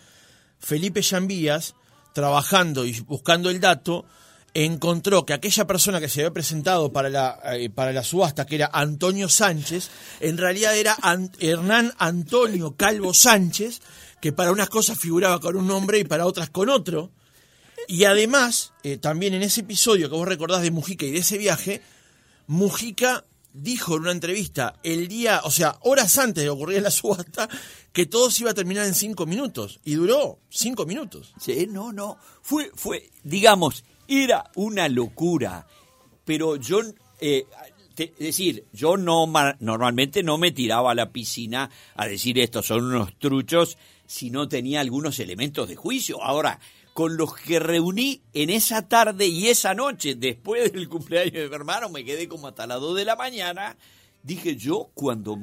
Felipe 0.60 1.02
Llambías, 1.02 1.76
trabajando 2.14 2.86
y 2.86 3.00
buscando 3.00 3.50
el 3.50 3.62
dato, 3.62 4.04
encontró 4.54 5.26
que 5.26 5.34
aquella 5.34 5.66
persona 5.66 6.00
que 6.00 6.10
se 6.10 6.22
había 6.22 6.34
presentado 6.34 6.92
para 6.92 7.10
la, 7.10 7.40
eh, 7.54 7.70
para 7.70 7.92
la 7.92 8.04
subasta, 8.04 8.46
que 8.46 8.56
era 8.56 8.70
Antonio 8.72 9.30
Sánchez, 9.30 9.90
en 10.20 10.38
realidad 10.38 10.78
era 10.78 10.98
Hernán 11.40 11.94
Antonio 11.98 12.76
Calvo 12.76 13.14
Sánchez, 13.14 13.82
que 14.22 14.32
para 14.32 14.52
unas 14.52 14.70
cosas 14.70 15.00
figuraba 15.00 15.40
con 15.40 15.56
un 15.56 15.68
nombre 15.68 16.00
y 16.00 16.04
para 16.04 16.26
otras 16.26 16.50
con 16.50 16.70
otro. 16.70 17.12
Y 17.88 18.06
además, 18.06 18.74
eh, 18.84 18.98
también 18.98 19.34
en 19.34 19.44
ese 19.44 19.62
episodio 19.62 20.10
que 20.10 20.16
vos 20.16 20.28
recordás 20.28 20.62
de 20.62 20.72
Mujica 20.72 21.06
y 21.06 21.12
de 21.12 21.20
ese 21.20 21.38
viaje, 21.38 21.82
Mujica 22.48 23.26
dijo 23.54 23.96
en 23.96 24.04
una 24.04 24.12
entrevista 24.12 24.80
el 24.84 25.08
día, 25.08 25.42
o 25.44 25.52
sea, 25.52 25.78
horas 25.82 26.18
antes 26.18 26.44
de 26.44 26.50
ocurrir 26.50 26.82
la 26.82 26.92
subasta, 26.92 27.50
que 27.92 28.06
todo 28.06 28.32
se 28.32 28.44
iba 28.44 28.52
a 28.52 28.56
terminar 28.56 28.86
en 28.86 28.94
cinco 28.94 29.26
minutos. 29.26 29.80
Y 29.84 29.96
duró 29.96 30.40
cinco 30.50 30.86
minutos. 30.86 31.34
Sí, 31.40 31.68
no, 31.70 31.94
no. 31.94 32.18
Fue, 32.42 32.72
fue, 32.76 33.12
digamos, 33.24 33.84
era 34.22 34.52
una 34.56 34.88
locura, 34.90 35.66
pero 36.26 36.56
yo, 36.58 36.82
eh, 37.20 37.46
es 37.98 38.18
decir, 38.18 38.66
yo 38.74 38.98
no 38.98 39.32
normalmente 39.60 40.24
no 40.24 40.38
me 40.38 40.52
tiraba 40.52 40.92
a 40.92 40.96
la 40.96 41.12
piscina 41.12 41.70
a 41.96 42.08
decir 42.08 42.38
estos 42.40 42.68
son 42.68 42.86
unos 42.86 43.18
truchos 43.18 43.78
si 44.06 44.30
no 44.30 44.48
tenía 44.48 44.82
algunos 44.82 45.20
elementos 45.20 45.70
de 45.70 45.76
juicio. 45.76 46.22
Ahora, 46.22 46.60
con 46.94 47.18
los 47.18 47.36
que 47.36 47.60
reuní 47.60 48.22
en 48.34 48.50
esa 48.50 48.88
tarde 48.88 49.28
y 49.28 49.48
esa 49.48 49.74
noche, 49.74 50.16
después 50.16 50.72
del 50.72 50.88
cumpleaños 50.90 51.34
de 51.34 51.50
mi 51.50 51.56
hermano, 51.56 51.90
me 51.90 52.06
quedé 52.06 52.28
como 52.28 52.48
hasta 52.48 52.68
las 52.68 52.80
2 52.80 52.98
de 52.98 53.06
la 53.06 53.16
mañana, 53.16 53.78
dije 54.22 54.56
yo, 54.56 54.90
cuando, 54.94 55.38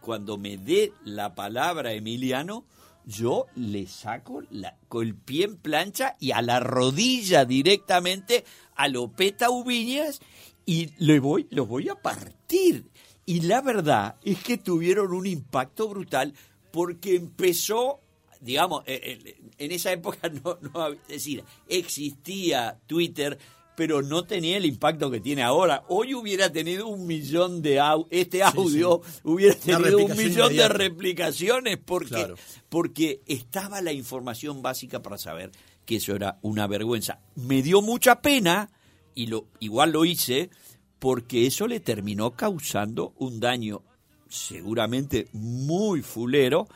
cuando 0.00 0.38
me 0.38 0.58
dé 0.58 0.92
la 1.04 1.34
palabra 1.34 1.92
Emiliano, 1.92 2.64
yo 3.06 3.46
le 3.54 3.86
saco 3.86 4.42
con 4.88 5.06
el 5.06 5.14
pie 5.14 5.44
en 5.44 5.56
plancha 5.56 6.16
y 6.18 6.32
a 6.32 6.42
la 6.42 6.58
rodilla 6.58 7.44
directamente 7.44 8.44
a 8.74 8.88
Lopeta 8.88 9.48
Ubiñas 9.48 10.20
y 10.66 10.90
le 10.98 11.20
voy, 11.20 11.46
a 11.88 11.94
partir. 11.94 12.90
Y 13.24 13.42
la 13.42 13.62
verdad 13.62 14.16
es 14.24 14.42
que 14.42 14.58
tuvieron 14.58 15.12
un 15.12 15.26
impacto 15.26 15.88
brutal 15.88 16.34
porque 16.72 17.14
empezó, 17.14 18.00
digamos, 18.40 18.82
eh, 18.86 19.22
eh, 19.24 19.40
en 19.56 19.72
esa 19.72 19.92
época 19.92 20.28
no, 20.74 20.90
decir, 21.08 21.44
existía 21.68 22.80
Twitter, 22.86 23.38
pero 23.76 24.02
no 24.02 24.24
tenía 24.24 24.56
el 24.56 24.64
impacto 24.64 25.10
que 25.10 25.20
tiene 25.20 25.42
ahora. 25.42 25.84
Hoy 25.88 26.14
hubiera 26.14 26.50
tenido 26.50 26.88
un 26.88 27.06
millón 27.06 27.62
de 27.62 27.80
este 28.10 28.42
audio 28.42 29.02
hubiera 29.22 29.54
tenido 29.54 29.98
un 29.98 30.16
millón 30.16 30.56
de 30.56 30.68
replicaciones 30.68 31.76
porque 31.76 32.34
porque 32.68 33.20
estaba 33.26 33.80
la 33.82 33.92
información 33.92 34.62
básica 34.62 35.02
para 35.02 35.18
saber 35.18 35.52
que 35.84 35.96
eso 35.96 36.16
era 36.16 36.38
una 36.42 36.66
vergüenza. 36.66 37.20
Me 37.36 37.62
dio 37.62 37.82
mucha 37.82 38.20
pena 38.20 38.70
y 39.14 39.26
lo 39.26 39.46
igual 39.60 39.92
lo 39.92 40.04
hice 40.04 40.50
porque 40.98 41.46
eso 41.46 41.68
le 41.68 41.80
terminó 41.80 42.32
causando 42.32 43.12
un 43.18 43.38
daño 43.38 43.82
seguramente 44.28 45.28
muy 45.32 46.02
fulero 46.02 46.66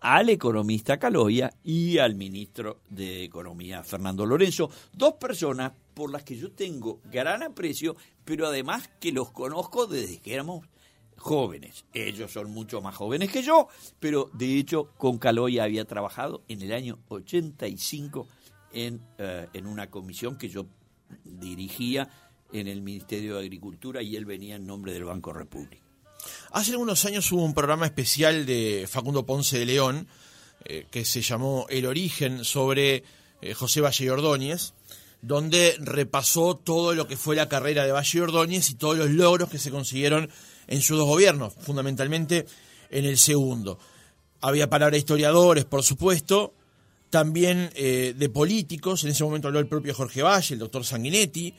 al 0.00 0.28
economista 0.30 0.98
Caloya 0.98 1.52
y 1.64 1.98
al 1.98 2.14
ministro 2.14 2.80
de 2.88 3.24
Economía 3.24 3.82
Fernando 3.82 4.24
Lorenzo, 4.24 4.70
dos 4.92 5.14
personas 5.14 5.72
por 5.96 6.12
las 6.12 6.24
que 6.24 6.36
yo 6.36 6.52
tengo 6.52 7.00
gran 7.10 7.42
aprecio, 7.42 7.96
pero 8.22 8.46
además 8.46 8.90
que 9.00 9.12
los 9.12 9.32
conozco 9.32 9.86
desde 9.86 10.18
que 10.18 10.34
éramos 10.34 10.66
jóvenes. 11.16 11.86
Ellos 11.94 12.30
son 12.30 12.50
mucho 12.50 12.82
más 12.82 12.94
jóvenes 12.94 13.32
que 13.32 13.42
yo, 13.42 13.68
pero 13.98 14.28
de 14.34 14.58
hecho 14.58 14.90
con 14.98 15.16
Caloya 15.16 15.64
había 15.64 15.86
trabajado 15.86 16.42
en 16.48 16.60
el 16.60 16.74
año 16.74 16.98
85 17.08 18.28
en, 18.74 19.00
eh, 19.16 19.48
en 19.54 19.66
una 19.66 19.88
comisión 19.88 20.36
que 20.36 20.50
yo 20.50 20.66
dirigía 21.24 22.10
en 22.52 22.68
el 22.68 22.82
Ministerio 22.82 23.36
de 23.36 23.46
Agricultura 23.46 24.02
y 24.02 24.16
él 24.16 24.26
venía 24.26 24.56
en 24.56 24.66
nombre 24.66 24.92
del 24.92 25.04
Banco 25.04 25.32
República. 25.32 25.82
Hace 26.52 26.72
algunos 26.72 27.06
años 27.06 27.32
hubo 27.32 27.42
un 27.42 27.54
programa 27.54 27.86
especial 27.86 28.44
de 28.44 28.86
Facundo 28.86 29.24
Ponce 29.24 29.58
de 29.58 29.64
León 29.64 30.08
eh, 30.66 30.86
que 30.90 31.06
se 31.06 31.22
llamó 31.22 31.64
El 31.70 31.86
origen 31.86 32.44
sobre 32.44 33.02
eh, 33.40 33.54
José 33.54 33.80
Valle 33.80 34.10
Ordóñez 34.10 34.74
donde 35.22 35.76
repasó 35.78 36.56
todo 36.56 36.94
lo 36.94 37.06
que 37.06 37.16
fue 37.16 37.36
la 37.36 37.48
carrera 37.48 37.84
de 37.84 37.92
Valle 37.92 38.20
Ordóñez 38.20 38.70
y 38.70 38.74
todos 38.74 38.96
los 38.96 39.10
logros 39.10 39.48
que 39.48 39.58
se 39.58 39.70
consiguieron 39.70 40.30
en 40.66 40.80
sus 40.82 40.98
dos 40.98 41.06
gobiernos, 41.06 41.54
fundamentalmente 41.60 42.46
en 42.90 43.04
el 43.04 43.18
segundo. 43.18 43.78
Había 44.40 44.70
palabras 44.70 44.98
historiadores, 44.98 45.64
por 45.64 45.82
supuesto, 45.82 46.54
también 47.10 47.70
eh, 47.74 48.14
de 48.16 48.28
políticos, 48.28 49.04
en 49.04 49.10
ese 49.10 49.24
momento 49.24 49.48
habló 49.48 49.60
el 49.60 49.68
propio 49.68 49.94
Jorge 49.94 50.22
Valle, 50.22 50.54
el 50.54 50.60
doctor 50.60 50.84
Sanguinetti. 50.84 51.54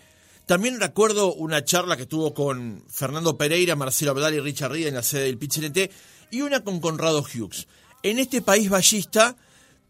También 0.45 0.79
recuerdo 0.79 1.33
una 1.33 1.65
charla 1.65 1.97
que 1.97 2.05
tuvo 2.05 2.33
con 2.33 2.83
Fernando 2.87 3.37
Pereira, 3.37 3.75
Marcelo 3.75 4.11
Abdal 4.11 4.35
y 4.35 4.39
Richard 4.39 4.71
Rida 4.71 4.89
en 4.89 4.95
la 4.95 5.03
sede 5.03 5.25
del 5.25 5.37
PIT 5.37 5.91
y 6.31 6.41
una 6.41 6.63
con 6.63 6.79
Conrado 6.79 7.21
Hughes. 7.21 7.67
En 8.03 8.19
este 8.19 8.41
país 8.41 8.69
vallista, 8.69 9.35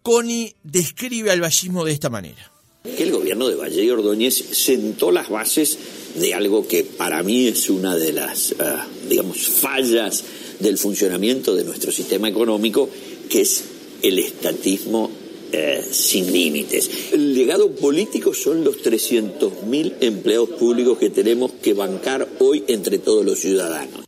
Connie 0.02 0.56
describe 0.64 1.32
al 1.32 1.42
vallismo 1.42 1.84
de 1.84 1.92
esta 1.92 2.10
manera 2.10 2.57
el 2.98 3.12
gobierno 3.12 3.48
de 3.48 3.56
Valle 3.56 3.84
y 3.84 3.90
Ordóñez 3.90 4.36
sentó 4.36 5.12
las 5.12 5.30
bases 5.30 5.78
de 6.16 6.34
algo 6.34 6.68
que 6.68 6.84
para 6.84 7.24
mí 7.24 7.48
es 7.48 7.70
una 7.70 7.96
de 7.96 8.14
las, 8.14 8.56
ah, 8.60 8.88
digamos, 9.08 9.48
fallas 9.48 10.24
del 10.60 10.78
funcionamiento 10.78 11.56
de 11.56 11.64
nuestro 11.64 11.92
sistema 11.92 12.28
económico, 12.28 12.90
que 13.30 13.42
es 13.42 13.64
el 14.02 14.20
estatismo 14.20 15.12
eh, 15.52 15.86
sin 15.92 16.32
límites. 16.32 16.90
El 17.14 17.34
legado 17.34 17.72
político 17.72 18.34
son 18.34 18.64
los 18.64 18.84
300.000 18.84 19.96
empleados 20.02 20.50
públicos 20.50 20.98
que 20.98 21.10
tenemos 21.10 21.54
que 21.54 21.74
bancar 21.74 22.28
hoy 22.40 22.64
entre 22.68 23.00
todos 23.00 23.26
los 23.26 23.40
ciudadanos. 23.40 24.06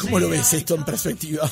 ¿Cómo 0.00 0.20
lo 0.20 0.28
ves 0.28 0.52
esto 0.52 0.74
en 0.74 0.84
perspectiva? 0.84 1.50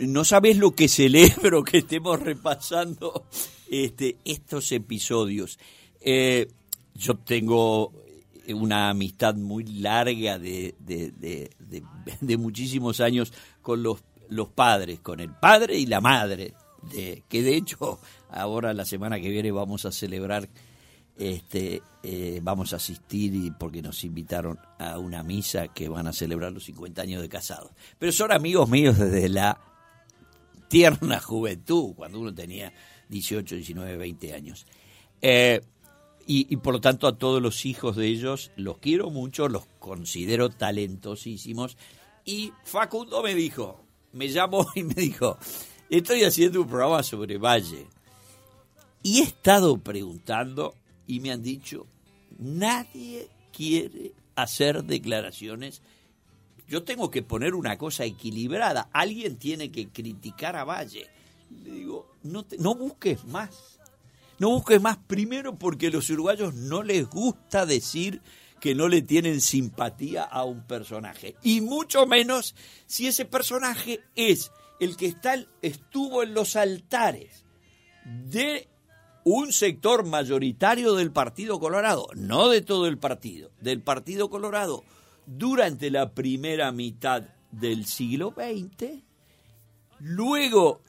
No 0.00 0.24
sabes 0.24 0.56
lo 0.58 0.74
que 0.74 0.88
celebro 0.88 1.64
que 1.64 1.78
estemos 1.78 2.20
repasando 2.20 3.24
este, 3.70 4.16
estos 4.24 4.72
episodios. 4.72 5.58
Eh, 6.00 6.48
yo 6.94 7.16
tengo 7.16 7.92
una 8.54 8.90
amistad 8.90 9.34
muy 9.34 9.64
larga 9.64 10.38
de, 10.38 10.74
de, 10.78 12.36
muchísimos 12.36 13.00
años 13.00 13.32
con 13.62 13.82
los, 13.82 14.02
los 14.28 14.48
padres, 14.48 15.00
con 15.00 15.20
el 15.20 15.30
padre 15.30 15.78
y 15.78 15.86
la 15.86 16.00
madre, 16.00 16.54
de, 16.92 17.22
que 17.28 17.42
de 17.42 17.56
hecho 17.56 18.00
ahora 18.30 18.72
la 18.72 18.84
semana 18.84 19.20
que 19.20 19.28
viene 19.28 19.50
vamos 19.50 19.84
a 19.84 19.92
celebrar, 19.92 20.48
este, 21.16 21.82
eh, 22.02 22.40
vamos 22.42 22.72
a 22.72 22.76
asistir 22.76 23.34
y 23.34 23.50
porque 23.50 23.82
nos 23.82 24.04
invitaron 24.04 24.58
a 24.78 24.98
una 24.98 25.22
misa 25.22 25.68
que 25.68 25.88
van 25.88 26.06
a 26.06 26.12
celebrar 26.12 26.52
los 26.52 26.64
50 26.64 27.02
años 27.02 27.22
de 27.22 27.28
casados. 27.28 27.72
Pero 27.98 28.12
son 28.12 28.32
amigos 28.32 28.68
míos 28.68 28.98
desde 28.98 29.28
la 29.28 29.60
tierna 30.68 31.20
juventud, 31.20 31.94
cuando 31.94 32.20
uno 32.20 32.34
tenía 32.34 32.72
18, 33.08 33.54
19, 33.54 33.96
20 33.96 34.32
años. 34.34 34.66
Eh, 35.20 35.60
y, 36.30 36.56
por 36.58 36.74
lo 36.74 36.80
tanto 36.82 37.06
a 37.06 37.16
todos 37.16 37.40
los 37.40 37.64
hijos 37.64 37.96
de 37.96 38.06
ellos 38.06 38.50
los 38.54 38.76
quiero 38.78 39.08
mucho, 39.08 39.48
los 39.48 39.64
considero 39.78 40.50
talentosísimos. 40.50 41.78
Y 42.22 42.52
Facundo 42.64 43.22
me 43.22 43.34
dijo, 43.34 43.82
me 44.12 44.28
llamó 44.28 44.66
y 44.74 44.82
me 44.82 44.92
dijo, 44.92 45.38
estoy 45.88 46.24
haciendo 46.24 46.60
un 46.60 46.68
programa 46.68 47.02
sobre 47.02 47.38
Valle. 47.38 47.86
Y 49.02 49.20
he 49.20 49.22
estado 49.22 49.78
preguntando 49.78 50.74
y 51.06 51.20
me 51.20 51.30
han 51.32 51.42
dicho, 51.42 51.86
nadie 52.38 53.30
quiere 53.50 54.12
hacer 54.36 54.84
declaraciones. 54.84 55.80
Yo 56.68 56.82
tengo 56.84 57.10
que 57.10 57.22
poner 57.22 57.54
una 57.54 57.78
cosa 57.78 58.04
equilibrada. 58.04 58.90
Alguien 58.92 59.38
tiene 59.38 59.70
que 59.70 59.88
criticar 59.88 60.56
a 60.56 60.64
Valle. 60.64 61.08
Le 61.50 61.70
digo, 61.70 62.10
no, 62.22 62.44
no 62.58 62.74
busques 62.74 63.24
más. 63.24 63.78
No 64.38 64.50
busques 64.50 64.80
más 64.80 64.98
primero 64.98 65.58
porque 65.58 65.90
los 65.90 66.08
uruguayos 66.10 66.54
no 66.54 66.82
les 66.82 67.08
gusta 67.08 67.66
decir 67.66 68.22
que 68.60 68.74
no 68.74 68.88
le 68.88 69.02
tienen 69.02 69.40
simpatía 69.40 70.24
a 70.24 70.44
un 70.44 70.66
personaje. 70.66 71.36
Y 71.42 71.60
mucho 71.60 72.06
menos 72.06 72.54
si 72.86 73.06
ese 73.06 73.24
personaje 73.24 74.00
es 74.14 74.52
el 74.80 74.96
que 74.96 75.06
está, 75.06 75.34
estuvo 75.62 76.22
en 76.22 76.34
los 76.34 76.56
altares 76.56 77.44
de 78.04 78.68
un 79.24 79.52
sector 79.52 80.04
mayoritario 80.04 80.94
del 80.94 81.12
Partido 81.12 81.58
Colorado, 81.60 82.08
no 82.14 82.48
de 82.48 82.62
todo 82.62 82.86
el 82.86 82.98
partido, 82.98 83.50
del 83.60 83.82
Partido 83.82 84.30
Colorado, 84.30 84.84
durante 85.26 85.90
la 85.90 86.12
primera 86.14 86.72
mitad 86.72 87.24
del 87.50 87.84
siglo 87.84 88.34
XX, 88.34 89.02
luego 89.98 90.80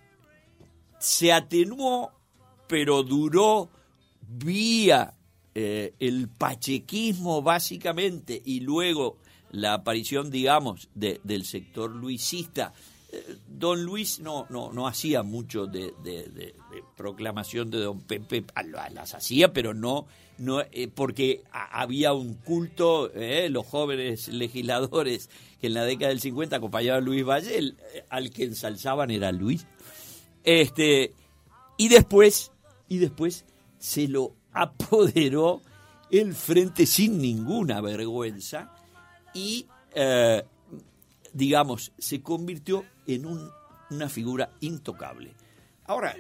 se 1.00 1.32
atenuó, 1.32 2.12
pero 2.68 3.04
duró 3.04 3.70
vía 4.28 5.16
eh, 5.56 5.94
el 6.00 6.30
pachequismo 6.30 7.42
básicamente 7.42 8.40
y 8.46 8.60
luego 8.60 9.18
la 9.52 9.74
aparición, 9.74 10.30
digamos, 10.30 10.90
del 10.94 11.46
sector 11.46 11.90
luisista. 11.90 12.72
Eh, 13.12 13.38
don 13.48 13.84
Luis 13.84 14.20
no, 14.20 14.46
no, 14.50 14.72
no 14.72 14.88
hacía 14.88 15.24
mucho 15.24 15.66
de, 15.66 15.92
proclamación 16.96 17.72
de 17.72 17.80
don 17.80 18.02
Pepe, 18.02 18.46
las 18.92 19.16
hacía, 19.16 19.52
pero 19.52 19.74
no, 19.74 20.06
no 20.38 20.62
eh, 20.62 20.88
porque 20.94 21.44
había 21.52 22.14
un 22.14 22.36
culto, 22.36 23.12
los 23.50 23.66
jóvenes 23.66 24.28
legisladores 24.34 25.32
que 25.60 25.68
en 25.68 25.74
la 25.74 25.84
década 25.84 26.10
del 26.10 26.22
50 26.22 26.58
acompañaban 26.58 27.02
a 27.02 27.06
Luis 27.06 27.26
Valle, 27.26 27.74
al 28.10 28.30
que 28.30 28.44
ensalzaban 28.44 29.10
era 29.10 29.32
Luis. 29.32 29.66
Este, 30.44 31.14
y 31.78 31.90
después, 31.90 32.52
y 32.88 32.98
después 32.98 33.46
se 33.78 34.08
lo 34.08 34.36
apoderó 34.52 35.62
el 36.12 36.34
frente 36.34 36.86
sin 36.86 37.20
ninguna 37.20 37.82
vergüenza 37.82 38.74
y, 39.34 39.68
eh, 39.94 40.44
digamos, 41.34 41.92
se 41.98 42.22
convirtió 42.22 42.86
en 43.06 43.26
una 43.90 44.10
figura 44.10 44.52
intocable. 44.62 45.34
Ahora, 45.86 46.16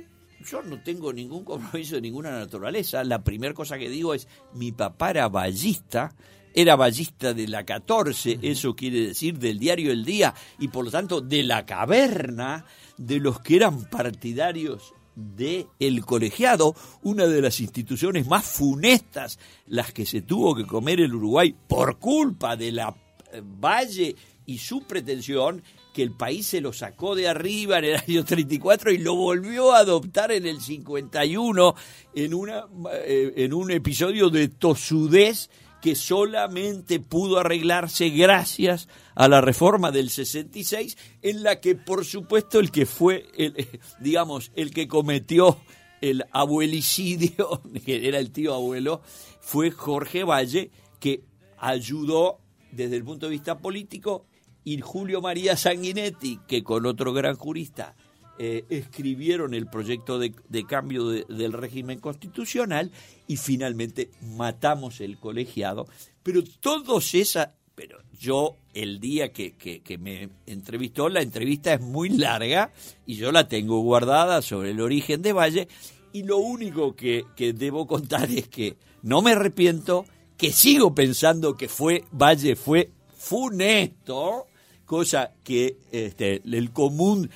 yo 0.45 0.61
no 0.61 0.81
tengo 0.81 1.11
ningún 1.11 1.43
compromiso 1.43 1.95
de 1.95 2.01
ninguna 2.01 2.31
naturaleza. 2.31 3.03
La 3.03 3.23
primera 3.23 3.53
cosa 3.53 3.77
que 3.77 3.89
digo 3.89 4.13
es, 4.13 4.27
mi 4.53 4.71
papá 4.71 5.11
era 5.11 5.27
ballista, 5.29 6.13
era 6.53 6.75
ballista 6.75 7.33
de 7.33 7.47
la 7.47 7.65
14, 7.65 8.39
eso 8.41 8.75
quiere 8.75 9.07
decir 9.07 9.37
del 9.37 9.59
diario 9.59 9.91
El 9.91 10.05
Día, 10.05 10.33
y 10.59 10.67
por 10.67 10.85
lo 10.85 10.91
tanto 10.91 11.21
de 11.21 11.43
la 11.43 11.65
caverna 11.65 12.65
de 12.97 13.19
los 13.19 13.39
que 13.39 13.55
eran 13.55 13.85
partidarios 13.89 14.93
de 15.15 15.67
el 15.79 16.05
colegiado, 16.05 16.75
una 17.03 17.27
de 17.27 17.41
las 17.41 17.59
instituciones 17.59 18.27
más 18.27 18.45
funestas, 18.45 19.37
las 19.67 19.91
que 19.91 20.05
se 20.05 20.21
tuvo 20.21 20.55
que 20.55 20.65
comer 20.65 21.01
el 21.01 21.13
Uruguay 21.13 21.53
por 21.67 21.99
culpa 21.99 22.55
de 22.55 22.71
la 22.71 22.95
eh, 23.31 23.41
Valle 23.43 24.15
y 24.45 24.57
su 24.57 24.81
pretensión, 24.81 25.61
que 25.93 26.01
el 26.03 26.11
país 26.11 26.47
se 26.47 26.61
lo 26.61 26.71
sacó 26.71 27.15
de 27.15 27.27
arriba 27.27 27.79
en 27.79 27.85
el 27.85 27.95
año 27.95 28.23
34 28.23 28.91
y 28.91 28.97
lo 28.99 29.15
volvió 29.15 29.73
a 29.73 29.79
adoptar 29.79 30.31
en 30.31 30.45
el 30.45 30.61
51 30.61 31.75
en, 32.15 32.33
una, 32.33 32.65
eh, 32.93 33.33
en 33.37 33.53
un 33.53 33.71
episodio 33.71 34.29
de 34.29 34.47
tosudez 34.47 35.49
que 35.81 35.95
solamente 35.95 36.99
pudo 36.99 37.39
arreglarse 37.39 38.09
gracias 38.09 38.87
a 39.15 39.27
la 39.27 39.41
reforma 39.41 39.91
del 39.91 40.09
66, 40.09 40.97
en 41.21 41.43
la 41.43 41.59
que 41.59 41.75
por 41.75 42.05
supuesto 42.05 42.59
el 42.59 42.71
que 42.71 42.85
fue, 42.85 43.27
el, 43.37 43.67
digamos, 43.99 44.51
el 44.55 44.71
que 44.71 44.87
cometió 44.87 45.57
el 46.01 46.25
abuelicidio, 46.31 47.61
que 47.85 48.07
era 48.07 48.19
el 48.19 48.31
tío 48.31 48.53
abuelo, 48.53 49.01
fue 49.39 49.71
Jorge 49.71 50.23
Valle, 50.23 50.71
que 50.99 51.23
ayudó 51.57 52.39
desde 52.71 52.97
el 52.97 53.03
punto 53.03 53.25
de 53.25 53.31
vista 53.31 53.57
político, 53.57 54.25
y 54.63 54.79
Julio 54.81 55.21
María 55.21 55.55
Sanguinetti, 55.57 56.39
que 56.47 56.63
con 56.63 56.85
otro 56.85 57.13
gran 57.13 57.35
jurista 57.35 57.95
eh, 58.41 58.63
escribieron 58.69 59.53
el 59.53 59.67
proyecto 59.67 60.17
de, 60.17 60.33
cambio 60.65 61.09
del 61.09 61.51
régimen 61.51 61.99
constitucional 61.99 62.89
y 63.27 63.35
finalmente 63.35 64.11
matamos 64.21 65.01
el 65.01 65.17
colegiado. 65.19 65.87
Pero 66.23 66.41
todos 66.61 67.15
esas, 67.15 67.49
pero 67.75 67.99
yo 68.17 68.55
el 68.73 69.01
día 69.01 69.33
que, 69.33 69.55
que, 69.57 69.97
me 69.97 70.29
entrevistó, 70.45 71.09
la 71.09 71.21
entrevista 71.21 71.73
es 71.73 71.81
muy 71.81 72.09
larga 72.09 72.71
y 73.05 73.15
yo 73.15 73.33
la 73.33 73.49
tengo 73.49 73.81
guardada 73.81 74.41
sobre 74.41 74.71
el 74.71 74.79
origen 74.79 75.21
de 75.21 75.33
Valle 75.33 75.67
y 76.13 76.23
lo 76.23 76.37
único 76.37 76.95
que, 76.95 77.25
que 77.35 77.51
debo 77.51 77.87
contar 77.87 78.31
es 78.31 78.47
que 78.47 78.77
no 79.01 79.21
me 79.21 79.31
arrepiento, 79.31 80.05
que 80.37 80.53
sigo 80.53 80.95
pensando 80.95 81.57
que 81.57 81.67
fue 81.67 82.05
Valle 82.11 82.55
fue 82.55 82.89
funesto, 83.17 84.45
cosa 84.85 85.33
que 85.43 85.77
este, 85.91 86.41
el 86.45 86.71
común, 86.71 87.29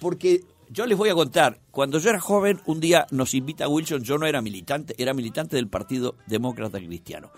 porque 0.00 0.42
yo 0.70 0.86
les 0.86 0.96
voy 0.96 1.08
a 1.08 1.14
contar, 1.14 1.60
cuando 1.70 1.98
yo 1.98 2.10
era 2.10 2.20
joven, 2.20 2.60
un 2.66 2.80
día 2.80 3.06
nos 3.10 3.34
invita 3.34 3.68
Wilson, 3.68 4.02
yo 4.02 4.18
no 4.18 4.26
era 4.26 4.42
militante, 4.42 4.94
era 4.98 5.14
militante 5.14 5.56
del 5.56 5.68
Partido 5.68 6.16
Demócrata 6.26 6.78
Cristiano, 6.78 7.30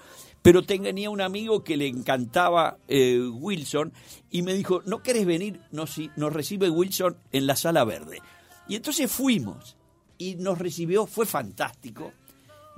pero 0.42 0.62
tenía 0.62 1.11
un 1.11 1.20
amigo 1.20 1.64
que 1.64 1.76
le 1.76 1.88
encantaba 1.88 2.78
eh, 2.88 3.20
Wilson 3.20 3.92
y 4.30 4.42
me 4.42 4.54
dijo, 4.54 4.82
¿no 4.86 5.02
querés 5.02 5.26
venir? 5.26 5.61
Nos, 5.72 5.96
nos 6.16 6.32
recibe 6.32 6.70
Wilson 6.70 7.16
en 7.32 7.46
la 7.46 7.57
sala 7.57 7.84
verde. 7.84 8.20
Y 8.68 8.76
entonces 8.76 9.11
fuimos 9.11 9.76
y 10.18 10.36
nos 10.36 10.59
recibió, 10.59 11.07
fue 11.07 11.26
fantástico. 11.26 12.12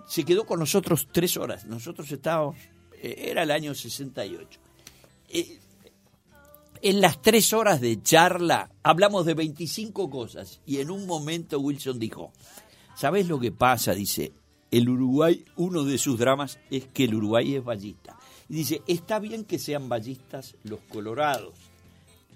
Se 0.07 0.25
quedó 0.25 0.47
con 0.47 0.61
nosotros 0.61 1.09
tres 1.13 1.37
horas. 1.37 1.67
Nosotros 1.67 2.11
estábamos, 2.11 2.57
eh, 3.03 3.27
era 3.31 3.43
el 3.43 3.51
año 3.51 3.75
68. 3.75 4.61
Eh, 5.29 5.61
en 6.83 7.01
las 7.01 7.21
tres 7.23 7.53
horas 7.53 7.81
de 7.81 8.03
charla 8.03 8.71
hablamos 8.83 9.27
de 9.27 9.35
25 9.35 10.11
cosas 10.11 10.61
y 10.67 10.79
en 10.79 10.91
un 10.91 11.07
momento 11.07 11.61
Wilson 11.61 11.99
dijo, 11.99 12.33
¿sabes 12.97 13.29
lo 13.29 13.39
que 13.39 13.53
pasa? 13.53 13.95
Dice, 13.95 14.33
el 14.71 14.89
Uruguay, 14.89 15.45
uno 15.57 15.85
de 15.85 15.99
sus 15.99 16.19
dramas 16.19 16.59
es 16.71 16.87
que 16.87 17.05
el 17.05 17.15
Uruguay 17.15 17.55
es 17.55 17.65
ballista. 17.65 18.17
Y 18.49 18.55
dice, 18.55 18.83
está 18.87 19.19
bien 19.19 19.45
que 19.45 19.59
sean 19.59 19.89
ballistas 19.89 20.57
los 20.65 20.81
colorados. 20.89 21.55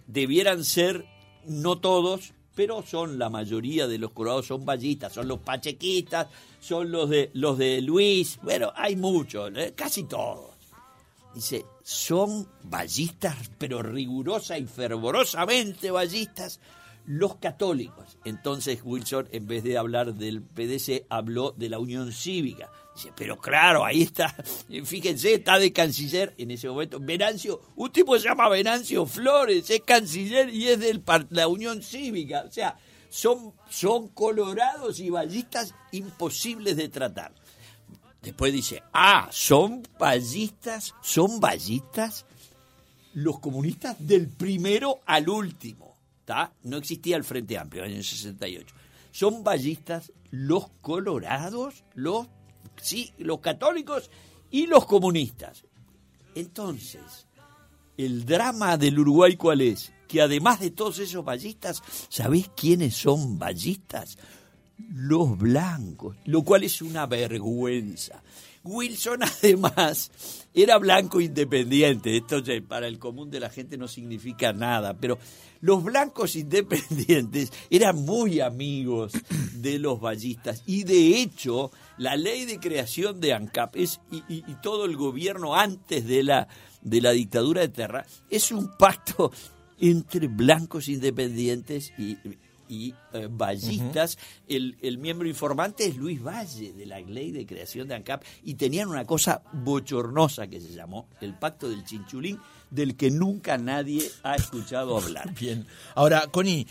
Debieran 0.07 0.65
ser, 0.65 1.07
no 1.47 1.79
todos, 1.79 2.33
pero 2.55 2.83
son 2.83 3.19
la 3.19 3.31
mayoría 3.31 3.87
de 3.87 3.99
los 3.99 4.13
colorados 4.13 4.47
son 4.47 4.65
ballistas, 4.65 5.13
son 5.13 5.29
los 5.29 5.41
pachequistas, 5.41 6.29
son 6.61 6.91
los 6.91 7.09
de 7.09 7.31
los 7.35 7.59
de 7.59 7.81
Luis, 7.81 8.39
bueno, 8.43 8.73
hay 8.75 8.97
muchos, 8.97 9.51
¿eh? 9.57 9.73
casi 9.75 10.05
todos. 10.05 10.52
Dice, 11.35 11.65
son 11.83 12.49
ballistas, 12.63 13.37
pero 13.59 13.83
rigurosa 13.83 14.59
y 14.59 14.67
fervorosamente 14.67 15.91
ballistas, 15.91 16.61
los 17.07 17.37
católicos. 17.37 18.19
Entonces 18.25 18.81
Wilson, 18.85 19.29
en 19.33 19.47
vez 19.47 19.65
de 19.65 19.79
hablar 19.79 20.15
del 20.15 20.43
PDC, 20.43 21.07
habló 21.09 21.53
de 21.53 21.69
la 21.69 21.79
Unión 21.79 22.13
Cívica. 22.13 22.71
Dice, 22.95 23.13
pero 23.17 23.39
claro, 23.39 23.85
ahí 23.85 24.03
está, 24.03 24.29
fíjense, 24.85 25.35
está 25.35 25.59
de 25.59 25.73
canciller 25.73 26.35
en 26.37 26.51
ese 26.51 26.69
momento. 26.69 27.01
Venancio, 27.01 27.61
un 27.77 27.91
tipo 27.91 28.19
se 28.19 28.29
llama 28.29 28.49
Venancio 28.49 29.07
Flores, 29.07 29.71
es 29.71 29.81
canciller 29.81 30.51
y 30.51 30.69
es 30.69 30.81
de 30.81 31.01
la 31.31 31.49
Unión 31.49 31.83
Cívica. 31.83 32.45
O 32.47 32.53
sea, 32.53 32.77
son, 33.09 33.55
son 33.69 34.09
colorados 34.09 35.01
y 35.01 35.11
ballistas 35.11 35.75
imposibles 35.93 36.77
de 36.77 36.89
tratar. 36.89 37.35
Después 38.23 38.53
dice, 38.53 38.83
ah, 38.93 39.29
son 39.33 39.83
ballistas, 39.99 40.95
son 41.03 41.41
ballistas 41.41 42.25
los 43.15 43.41
comunistas 43.41 43.97
del 43.99 44.29
primero 44.29 45.01
al 45.07 45.29
último. 45.29 45.97
¿tá? 46.25 46.53
No 46.63 46.77
existía 46.77 47.17
el 47.17 47.25
Frente 47.25 47.59
Amplio 47.59 47.83
en 47.83 47.91
el 47.91 47.97
año 47.97 48.05
68. 48.05 48.75
Son 49.11 49.45
ballistas 49.45 50.13
los 50.31 50.69
colorados, 50.81 51.85
los, 51.95 52.27
sí, 52.81 53.13
los 53.19 53.41
católicos 53.41 54.11
y 54.51 54.67
los 54.67 54.87
comunistas. 54.87 55.65
Entonces, 56.35 57.27
el 57.97 58.25
drama 58.25 58.79
del 58.79 58.99
Uruguay, 58.99 59.37
¿cuál 59.37 59.61
es? 59.61 59.93
Que 60.09 60.23
además 60.23 60.61
de 60.61 60.71
todos 60.71 60.99
esos 60.99 61.25
ballistas, 61.25 61.83
¿sabés 62.09 62.51
quiénes 62.57 62.95
son 62.95 63.39
ballistas? 63.39 64.17
Los 64.91 65.39
blancos, 65.39 66.17
lo 66.25 66.43
cual 66.43 66.65
es 66.65 66.83
una 66.83 67.07
vergüenza. 67.07 68.23
Wilson 68.65 69.21
además 69.43 70.11
era 70.55 70.79
blanco 70.79 71.21
independiente, 71.21 72.17
esto 72.17 72.43
para 72.69 72.87
el 72.87 72.99
común 72.99 73.31
de 73.31 73.41
la 73.41 73.51
gente 73.51 73.77
no 73.77 73.89
significa 73.89 74.53
nada, 74.53 74.95
pero 74.95 75.19
los 75.61 75.83
blancos 75.83 76.37
independientes 76.37 77.53
eran 77.71 78.05
muy 78.05 78.41
amigos 78.41 79.13
de 79.55 79.79
los 79.79 80.01
ballistas 80.01 80.63
y 80.67 80.85
de 80.85 81.21
hecho 81.21 81.71
la 81.99 82.17
ley 82.17 82.45
de 82.45 82.59
creación 82.59 83.21
de 83.21 83.33
ANCAP 83.33 83.77
es, 83.77 84.01
y, 84.11 84.43
todo 84.63 84.85
el 84.85 84.97
gobierno 84.97 85.57
antes 85.57 86.07
de 86.07 86.23
la, 86.23 86.49
de 86.83 87.01
la 87.01 87.13
dictadura 87.13 87.63
de 87.63 87.69
Terra 87.69 88.07
es 88.29 88.53
un 88.53 88.77
pacto 88.77 89.33
entre 89.81 90.29
blancos 90.29 90.89
independientes 90.89 91.93
y 91.99 92.17
y 92.73 92.95
eh, 93.13 93.29
ballistas. 93.31 94.17
el, 94.49 94.79
el, 94.81 94.97
miembro 94.97 95.29
informante 95.29 95.85
es 95.85 95.97
Luis 95.97 96.23
Valle 96.23 96.73
de 96.73 96.87
la 96.87 96.99
ley 97.01 97.31
de 97.31 97.45
creación 97.45 97.87
de 97.87 97.97
ANCAP 97.97 98.25
y 98.45 98.55
tenían 98.55 98.89
una 98.89 99.05
cosa 99.05 99.43
bochornosa 99.53 100.47
que 100.47 100.59
se 100.59 100.73
llamó 100.73 101.07
el 101.21 101.35
Pacto 101.39 101.69
del 101.69 101.85
Chinchulín, 101.85 102.41
del 102.71 102.97
que 102.97 103.11
nunca 103.11 103.59
nadie 103.59 104.11
ha 104.23 104.37
escuchado 104.37 104.97
hablar. 105.03 105.35
Bien. 105.39 105.67
Ahora, 105.95 106.29
Connie, 106.29 106.67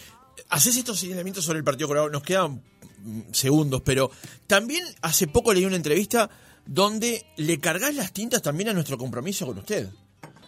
haces 0.50 0.76
estos 0.76 0.98
señalamientos 1.00 1.46
sobre 1.46 1.60
el 1.60 1.64
Partido 1.64 1.88
Colorado, 1.88 2.10
nos 2.10 2.24
quedan 2.24 2.64
mm, 3.04 3.22
segundos, 3.32 3.84
pero 3.86 4.10
también 4.48 4.84
hace 5.04 5.28
poco 5.28 5.54
leí 5.54 5.66
una 5.66 5.76
entrevista 5.76 6.32
donde 6.66 7.28
le 7.38 7.60
cargas 7.60 7.94
las 7.94 8.12
tintas 8.12 8.42
también 8.42 8.70
a 8.70 8.74
nuestro 8.74 8.98
compromiso 8.98 9.46
con 9.46 9.60
usted 9.60 9.88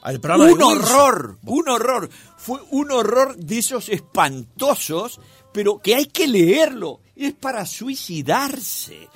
un 0.05 0.61
horror, 0.61 1.37
un 1.45 1.69
horror. 1.69 2.09
Fue 2.37 2.59
un 2.71 2.91
horror 2.91 3.37
de 3.37 3.59
esos 3.59 3.89
espantosos, 3.89 5.19
pero 5.53 5.79
que 5.79 5.95
hay 5.95 6.05
que 6.05 6.27
leerlo. 6.27 6.99
Es 7.15 7.33
para 7.33 7.65
suicidarse. 7.65 9.07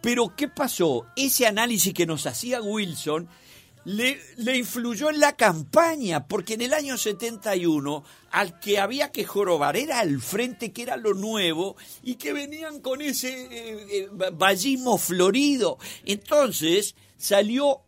Pero 0.00 0.36
¿qué 0.36 0.48
pasó? 0.48 1.06
Ese 1.16 1.46
análisis 1.46 1.92
que 1.92 2.06
nos 2.06 2.26
hacía 2.26 2.60
Wilson 2.60 3.28
le, 3.86 4.20
le, 4.36 4.58
influyó 4.58 5.10
en 5.10 5.20
la 5.20 5.36
campaña, 5.36 6.26
porque 6.26 6.54
en 6.54 6.62
el 6.62 6.74
año 6.74 6.96
71 6.96 8.04
al 8.32 8.58
que 8.58 8.78
había 8.78 9.12
que 9.12 9.24
jorobar 9.24 9.76
era 9.76 10.02
el 10.02 10.20
frente, 10.20 10.72
que 10.72 10.82
era 10.82 10.96
lo 10.96 11.14
nuevo, 11.14 11.76
y 12.02 12.16
que 12.16 12.32
venían 12.32 12.80
con 12.80 13.00
ese 13.00 13.46
eh, 13.50 14.08
eh 14.12 14.98
florido. 14.98 15.78
Entonces 16.04 16.96
salió 17.16 17.85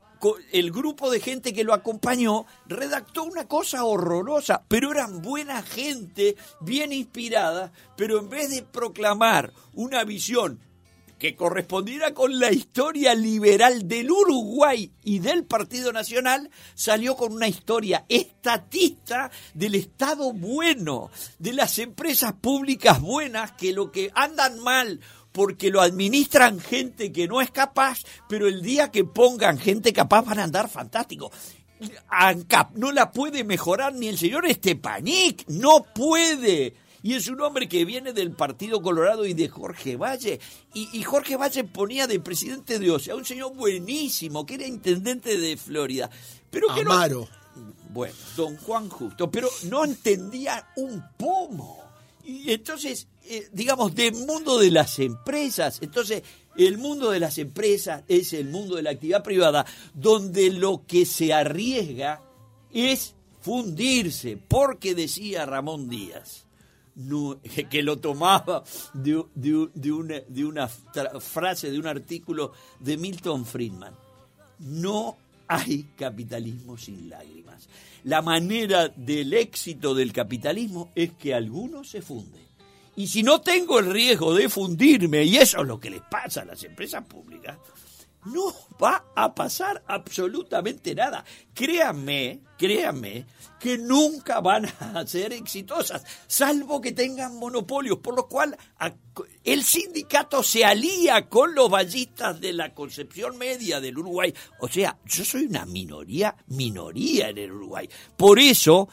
el 0.52 0.70
grupo 0.70 1.10
de 1.10 1.20
gente 1.20 1.52
que 1.52 1.64
lo 1.64 1.74
acompañó 1.74 2.46
redactó 2.66 3.24
una 3.24 3.46
cosa 3.46 3.84
horrorosa, 3.84 4.64
pero 4.68 4.90
eran 4.92 5.22
buena 5.22 5.62
gente, 5.62 6.36
bien 6.60 6.92
inspirada, 6.92 7.72
pero 7.96 8.18
en 8.18 8.28
vez 8.28 8.50
de 8.50 8.62
proclamar 8.62 9.52
una 9.74 10.04
visión 10.04 10.60
que 11.18 11.34
correspondiera 11.34 12.14
con 12.14 12.38
la 12.38 12.52
historia 12.52 13.14
liberal 13.14 13.88
del 13.88 14.10
Uruguay 14.10 14.92
y 15.02 15.18
del 15.18 15.44
Partido 15.44 15.92
Nacional, 15.92 16.50
salió 16.74 17.16
con 17.16 17.32
una 17.32 17.48
historia 17.48 18.04
estatista 18.08 19.30
del 19.52 19.74
Estado 19.74 20.32
bueno, 20.32 21.10
de 21.38 21.52
las 21.52 21.78
empresas 21.78 22.34
públicas 22.34 23.00
buenas 23.00 23.52
que 23.52 23.72
lo 23.72 23.90
que 23.90 24.10
andan 24.14 24.60
mal 24.60 25.00
porque 25.32 25.70
lo 25.70 25.80
administran 25.80 26.60
gente 26.60 27.12
que 27.12 27.28
no 27.28 27.40
es 27.40 27.50
capaz, 27.50 28.00
pero 28.28 28.48
el 28.48 28.62
día 28.62 28.90
que 28.90 29.04
pongan 29.04 29.58
gente 29.58 29.92
capaz 29.92 30.22
van 30.22 30.38
a 30.38 30.44
andar 30.44 30.68
fantástico. 30.68 31.30
ANCAP 32.08 32.76
no 32.76 32.92
la 32.92 33.12
puede 33.12 33.44
mejorar 33.44 33.94
ni 33.94 34.08
el 34.08 34.18
señor 34.18 34.46
Estepanic, 34.46 35.44
no 35.48 35.84
puede. 35.94 36.74
Y 37.02 37.14
es 37.14 37.28
un 37.28 37.40
hombre 37.40 37.68
que 37.68 37.84
viene 37.84 38.12
del 38.12 38.32
Partido 38.32 38.82
Colorado 38.82 39.24
y 39.24 39.32
de 39.32 39.48
Jorge 39.48 39.96
Valle. 39.96 40.40
Y, 40.74 41.02
Jorge 41.02 41.36
Valle 41.36 41.64
ponía 41.64 42.06
de 42.06 42.20
presidente 42.20 42.78
de 42.78 42.90
OSEA 42.90 43.14
un 43.14 43.24
señor 43.24 43.54
buenísimo, 43.54 44.44
que 44.44 44.54
era 44.54 44.66
intendente 44.66 45.38
de 45.38 45.56
Florida. 45.56 46.10
Pero 46.50 46.74
que 46.74 46.80
Amaro. 46.80 47.28
Bueno, 47.90 48.14
don 48.36 48.56
Juan 48.58 48.88
Justo, 48.88 49.30
pero 49.30 49.48
no 49.64 49.84
entendía 49.84 50.68
un 50.76 51.02
pomo. 51.16 51.82
Y 52.24 52.52
entonces, 52.52 53.08
eh, 53.30 53.48
digamos, 53.52 53.94
del 53.94 54.14
mundo 54.14 54.58
de 54.58 54.70
las 54.70 54.98
empresas, 54.98 55.78
entonces 55.82 56.22
el 56.56 56.78
mundo 56.78 57.10
de 57.10 57.20
las 57.20 57.36
empresas 57.36 58.02
es 58.08 58.32
el 58.32 58.48
mundo 58.48 58.76
de 58.76 58.82
la 58.82 58.90
actividad 58.90 59.22
privada, 59.22 59.66
donde 59.92 60.50
lo 60.50 60.84
que 60.86 61.04
se 61.04 61.32
arriesga 61.34 62.22
es 62.72 63.14
fundirse, 63.40 64.36
porque 64.36 64.94
decía 64.94 65.46
Ramón 65.46 65.88
Díaz, 65.88 66.46
que 67.70 67.82
lo 67.82 67.98
tomaba 67.98 68.64
de, 68.94 69.14
una, 69.92 70.20
de 70.26 70.44
una 70.44 70.68
frase, 70.68 71.70
de 71.70 71.78
un 71.78 71.86
artículo 71.86 72.52
de 72.80 72.96
Milton 72.96 73.44
Friedman, 73.44 73.94
no 74.58 75.16
hay 75.46 75.84
capitalismo 75.96 76.76
sin 76.76 77.08
lágrimas. 77.08 77.68
La 78.04 78.22
manera 78.22 78.88
del 78.88 79.34
éxito 79.34 79.94
del 79.94 80.12
capitalismo 80.12 80.90
es 80.94 81.12
que 81.12 81.34
algunos 81.34 81.90
se 81.90 82.02
funden. 82.02 82.47
Y 82.98 83.06
si 83.06 83.22
no 83.22 83.40
tengo 83.40 83.78
el 83.78 83.92
riesgo 83.92 84.34
de 84.34 84.48
fundirme, 84.48 85.22
y 85.22 85.36
eso 85.36 85.60
es 85.60 85.68
lo 85.68 85.78
que 85.78 85.88
les 85.88 86.02
pasa 86.02 86.42
a 86.42 86.44
las 86.44 86.64
empresas 86.64 87.04
públicas, 87.04 87.56
no 88.24 88.52
va 88.82 89.04
a 89.14 89.32
pasar 89.32 89.84
absolutamente 89.86 90.96
nada. 90.96 91.24
Créanme, 91.54 92.40
créanme, 92.58 93.24
que 93.60 93.78
nunca 93.78 94.40
van 94.40 94.66
a 94.80 95.06
ser 95.06 95.32
exitosas, 95.32 96.02
salvo 96.26 96.80
que 96.80 96.90
tengan 96.90 97.36
monopolios, 97.36 97.98
por 97.98 98.16
lo 98.16 98.26
cual 98.26 98.58
el 99.44 99.62
sindicato 99.62 100.42
se 100.42 100.64
alía 100.64 101.28
con 101.28 101.54
los 101.54 101.70
ballistas 101.70 102.40
de 102.40 102.52
la 102.52 102.74
concepción 102.74 103.38
media 103.38 103.80
del 103.80 103.96
Uruguay. 103.96 104.34
O 104.58 104.66
sea, 104.66 104.98
yo 105.04 105.24
soy 105.24 105.44
una 105.44 105.64
minoría, 105.66 106.34
minoría 106.48 107.28
en 107.28 107.38
el 107.38 107.52
Uruguay. 107.52 107.88
Por 108.16 108.40
eso 108.40 108.88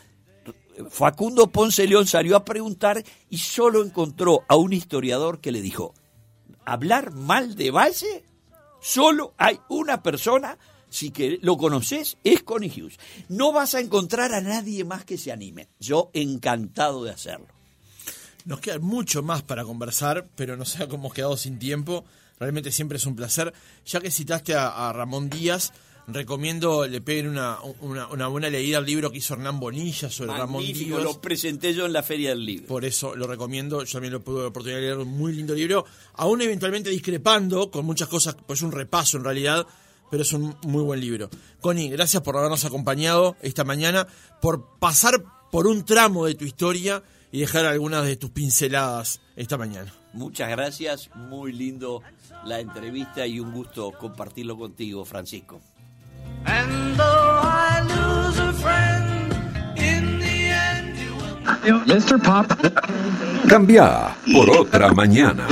Facundo 0.89 1.47
Ponce 1.47 1.87
León 1.87 2.07
salió 2.07 2.35
a 2.35 2.45
preguntar 2.45 3.03
y 3.29 3.37
solo 3.37 3.83
encontró 3.83 4.43
a 4.47 4.55
un 4.55 4.73
historiador 4.73 5.39
que 5.39 5.51
le 5.51 5.61
dijo, 5.61 5.93
¿hablar 6.65 7.11
mal 7.11 7.55
de 7.55 7.71
Valle? 7.71 8.25
Solo 8.81 9.33
hay 9.37 9.59
una 9.69 10.03
persona, 10.03 10.57
si 10.89 11.11
que 11.11 11.39
lo 11.41 11.57
conoces, 11.57 12.17
es 12.23 12.43
Connie 12.43 12.69
Hughes. 12.69 12.99
No 13.29 13.51
vas 13.51 13.73
a 13.73 13.79
encontrar 13.79 14.33
a 14.33 14.41
nadie 14.41 14.83
más 14.83 15.05
que 15.05 15.17
se 15.17 15.31
anime. 15.31 15.69
Yo 15.79 16.11
encantado 16.13 17.03
de 17.03 17.11
hacerlo. 17.11 17.47
Nos 18.43 18.59
queda 18.59 18.77
mucho 18.77 19.23
más 19.23 19.41
para 19.41 19.63
conversar, 19.63 20.27
pero 20.35 20.55
no 20.55 20.65
sé 20.65 20.87
cómo 20.87 21.05
hemos 21.05 21.13
quedado 21.13 21.35
sin 21.35 21.57
tiempo. 21.57 22.05
Realmente 22.37 22.71
siempre 22.71 22.97
es 22.97 23.05
un 23.07 23.15
placer. 23.15 23.53
Ya 23.85 23.99
que 24.01 24.11
citaste 24.11 24.53
a 24.53 24.93
Ramón 24.93 25.29
Díaz, 25.29 25.73
recomiendo 26.07 26.87
le 26.87 27.01
peguen 27.01 27.27
una, 27.27 27.57
una, 27.81 28.27
buena 28.27 28.49
leída 28.49 28.77
al 28.77 28.85
libro 28.85 29.11
que 29.11 29.17
hizo 29.17 29.33
Hernán 29.33 29.59
Bonilla 29.59 30.09
sobre 30.09 30.33
Ramón 30.33 30.63
Díaz. 30.63 31.03
lo 31.03 31.19
presenté 31.19 31.73
yo 31.73 31.85
en 31.85 31.93
la 31.93 32.03
Feria 32.03 32.29
del 32.29 32.45
Libro. 32.45 32.67
Por 32.67 32.85
eso 32.85 33.15
lo 33.15 33.27
recomiendo, 33.27 33.83
yo 33.83 33.91
también 33.91 34.13
lo 34.13 34.21
pude 34.21 34.41
la 34.41 34.47
oportunidad 34.49 34.79
de 34.79 34.85
leer, 34.85 34.97
un 34.97 35.17
muy 35.17 35.33
lindo 35.33 35.55
libro, 35.55 35.85
aún 36.13 36.41
eventualmente 36.41 36.89
discrepando 36.89 37.71
con 37.71 37.85
muchas 37.85 38.07
cosas, 38.07 38.35
pues 38.45 38.59
es 38.59 38.63
un 38.63 38.71
repaso 38.71 39.17
en 39.17 39.23
realidad, 39.23 39.65
pero 40.11 40.23
es 40.23 40.33
un 40.33 40.55
muy 40.63 40.83
buen 40.83 40.99
libro. 40.99 41.29
Connie, 41.59 41.89
gracias 41.89 42.21
por 42.21 42.37
habernos 42.37 42.65
acompañado 42.65 43.35
esta 43.41 43.63
mañana, 43.63 44.07
por 44.41 44.77
pasar 44.79 45.23
por 45.51 45.67
un 45.67 45.85
tramo 45.85 46.25
de 46.25 46.35
tu 46.35 46.45
historia 46.45 47.03
y 47.31 47.39
dejar 47.39 47.65
algunas 47.65 48.05
de 48.05 48.15
tus 48.15 48.29
pinceladas 48.29 49.21
esta 49.35 49.57
mañana. 49.57 49.93
Muchas 50.13 50.49
gracias, 50.49 51.09
muy 51.15 51.51
lindo 51.51 52.01
la 52.45 52.59
entrevista 52.59 53.27
y 53.27 53.39
un 53.39 53.51
gusto 53.51 53.91
compartirlo 53.91 54.57
contigo, 54.57 55.03
Francisco. 55.03 55.59
Cambia 63.47 64.15
por 64.33 64.49
otra 64.49 64.91
mañana. 64.93 65.47